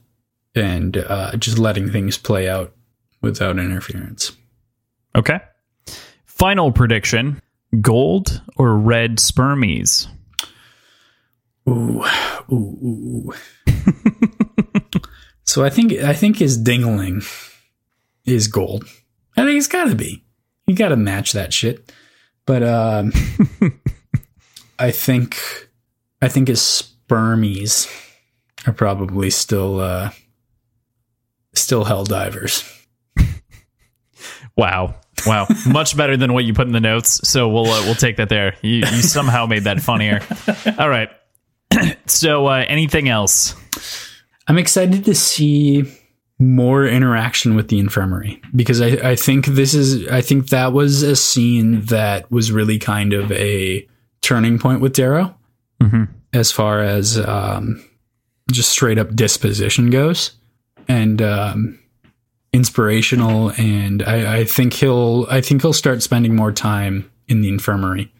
[0.55, 2.73] and uh, just letting things play out
[3.21, 4.31] without interference.
[5.15, 5.39] Okay.
[6.25, 7.41] Final prediction
[7.81, 10.07] gold or red spermies?
[11.67, 12.03] Ooh,
[12.51, 13.33] ooh, ooh.
[15.43, 17.25] so I think I think his dingling
[18.25, 18.85] is gold.
[19.37, 20.23] I think it's got to be.
[20.67, 21.91] You got to match that shit.
[22.45, 23.13] But um,
[24.79, 25.39] I think
[26.21, 27.89] I think his spermies
[28.67, 30.11] are probably still uh,
[31.53, 32.69] still hell divers.
[34.55, 34.95] Wow.
[35.27, 35.47] Wow.
[35.67, 37.27] Much better than what you put in the notes.
[37.27, 38.55] So we'll uh, we'll take that there.
[38.61, 40.21] You, you somehow made that funnier.
[40.77, 41.09] All right.
[42.07, 43.55] so uh, anything else?
[44.47, 45.83] I'm excited to see
[46.39, 51.01] more interaction with the infirmary because I, I think this is I think that was
[51.03, 53.87] a scene that was really kind of a
[54.21, 55.35] turning point with Darrow
[55.81, 56.09] Mhm.
[56.33, 57.83] as far as um,
[58.51, 60.31] just straight up disposition goes
[60.87, 61.79] and um,
[62.53, 67.49] inspirational and I, I think he'll I think he'll start spending more time in the
[67.49, 68.11] infirmary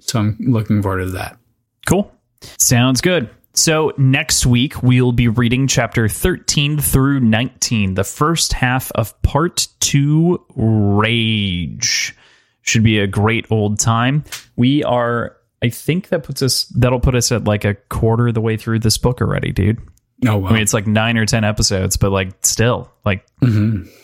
[0.00, 1.38] so I'm looking forward to that
[1.86, 2.12] Cool.
[2.58, 3.30] Sounds good.
[3.54, 9.68] So next week we'll be reading chapter 13 through 19, the first half of part
[9.80, 12.14] 2 Rage.
[12.60, 14.24] Should be a great old time.
[14.56, 18.34] We are, I think that puts us, that'll put us at like a quarter of
[18.34, 19.78] the way through this book already, dude.
[20.24, 20.48] Oh, wow.
[20.48, 23.26] I mean, it's like nine or 10 episodes, but like still, like,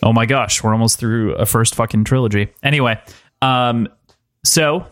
[0.03, 2.53] oh my gosh, we're almost through a first fucking trilogy.
[2.63, 3.01] Anyway,
[3.41, 3.89] um,
[4.45, 4.87] so,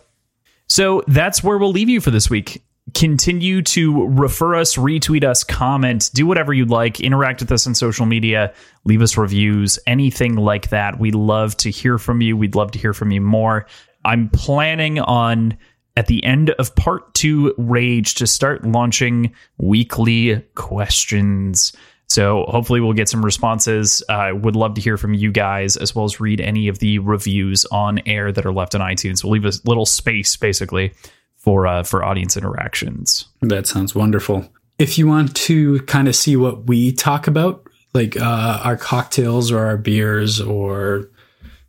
[0.68, 2.62] so that's where we'll leave you for this week.
[2.94, 7.74] Continue to refer us, retweet us, comment, do whatever you'd like, interact with us on
[7.74, 8.52] social media,
[8.84, 10.98] leave us reviews, anything like that.
[10.98, 12.36] We love to hear from you.
[12.36, 13.66] We'd love to hear from you more.
[14.04, 15.58] I'm planning on
[16.00, 21.74] at the end of part two rage to start launching weekly questions.
[22.08, 24.02] So hopefully we'll get some responses.
[24.08, 26.78] I uh, would love to hear from you guys as well as read any of
[26.78, 29.22] the reviews on air that are left on itunes.
[29.22, 30.94] We'll leave a little space basically
[31.36, 33.26] for uh, for audience interactions.
[33.42, 34.50] That sounds wonderful.
[34.78, 39.52] If you want to kind of see what we talk about, like uh, our cocktails
[39.52, 41.10] or our beers or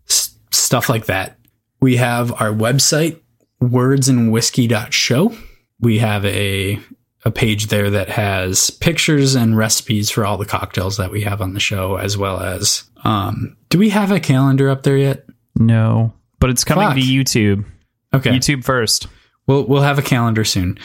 [0.10, 1.38] s- stuff like that,
[1.82, 3.20] we have our website,
[3.62, 5.36] wordsandwhiskey.show.
[5.80, 6.80] We have a
[7.24, 11.40] a page there that has pictures and recipes for all the cocktails that we have
[11.40, 15.26] on the show, as well as um, do we have a calendar up there yet?
[15.60, 16.96] no but it's coming Fuck.
[16.96, 17.66] to youtube
[18.14, 18.30] Okay.
[18.32, 19.08] youtube first
[19.48, 20.78] We'll we'll have a calendar soon.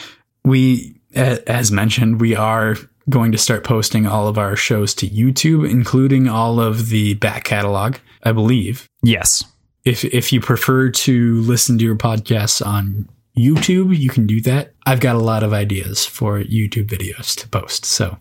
[0.43, 2.75] We, as mentioned, we are
[3.09, 7.43] going to start posting all of our shows to YouTube, including all of the back
[7.45, 7.95] catalog.
[8.23, 8.87] I believe.
[9.03, 9.43] yes
[9.87, 13.07] If if you prefer to listen to your podcasts on
[13.37, 14.73] YouTube, you can do that.
[14.85, 18.17] I've got a lot of ideas for YouTube videos to post, so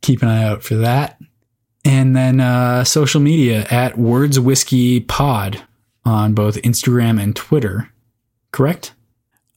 [0.00, 1.20] keep an eye out for that.
[1.84, 5.62] And then uh, social media at Words Whiskey Pod
[6.04, 7.90] on both Instagram and Twitter.
[8.50, 8.92] Correct.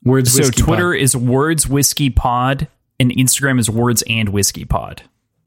[0.03, 0.67] Words so Whiskey Pod.
[0.67, 2.67] twitter is words whiskey pod
[2.99, 5.01] and instagram is words and whiskey pod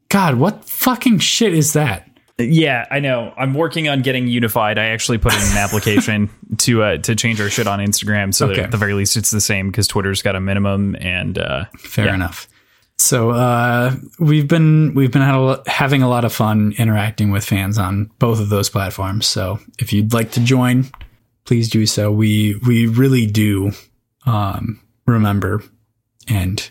[0.08, 2.07] God, what fucking shit is that?
[2.38, 3.32] Yeah, I know.
[3.36, 4.78] I'm working on getting unified.
[4.78, 8.46] I actually put in an application to uh, to change our shit on Instagram, so
[8.46, 8.62] that Okay.
[8.62, 10.96] at the very least it's the same because Twitter's got a minimum.
[11.00, 12.14] And uh, Fair Yeah.
[12.14, 12.48] enough.
[12.96, 17.30] So uh, we've been we've been had a lo- having a lot of fun interacting
[17.30, 19.26] with fans on both of those platforms.
[19.26, 20.86] So if you'd like to join,
[21.44, 22.10] please do so.
[22.12, 23.72] We we really do
[24.26, 25.62] um, remember
[26.28, 26.70] and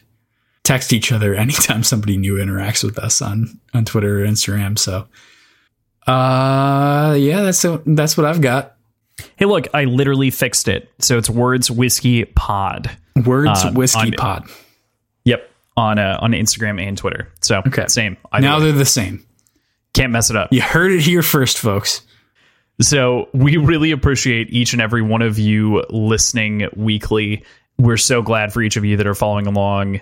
[0.64, 4.77] text each other anytime somebody new interacts with us on on Twitter or Instagram.
[4.77, 5.07] So
[6.07, 8.75] uh, yeah, that's that's what I've got.
[9.35, 10.89] hey, look, I literally fixed it.
[10.99, 12.89] So it's words whiskey pod.
[13.25, 14.43] Words Uh, whiskey on- pod.
[15.25, 17.31] Yep, on uh, on Instagram and Twitter.
[17.41, 17.85] So Okay.
[17.88, 18.17] same.
[18.31, 19.25] I Now they're the same.
[19.93, 20.53] can't mess it up.
[20.53, 22.01] You heard it here first, folks.
[22.79, 27.43] So we really appreciate each and every one of you listening weekly.
[27.79, 30.01] We're so glad for each of you that are following along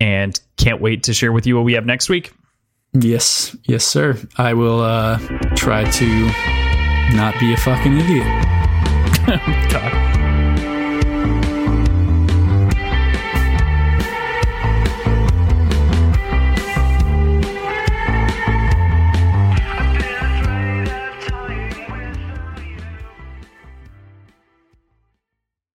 [0.00, 2.32] and can't wait to share with you what we have next week.
[2.94, 4.16] Yes, yes, sir.
[4.38, 5.18] I will uh,
[5.56, 6.06] try to
[7.16, 8.26] not be a fucking idiot.
[9.70, 10.23] God.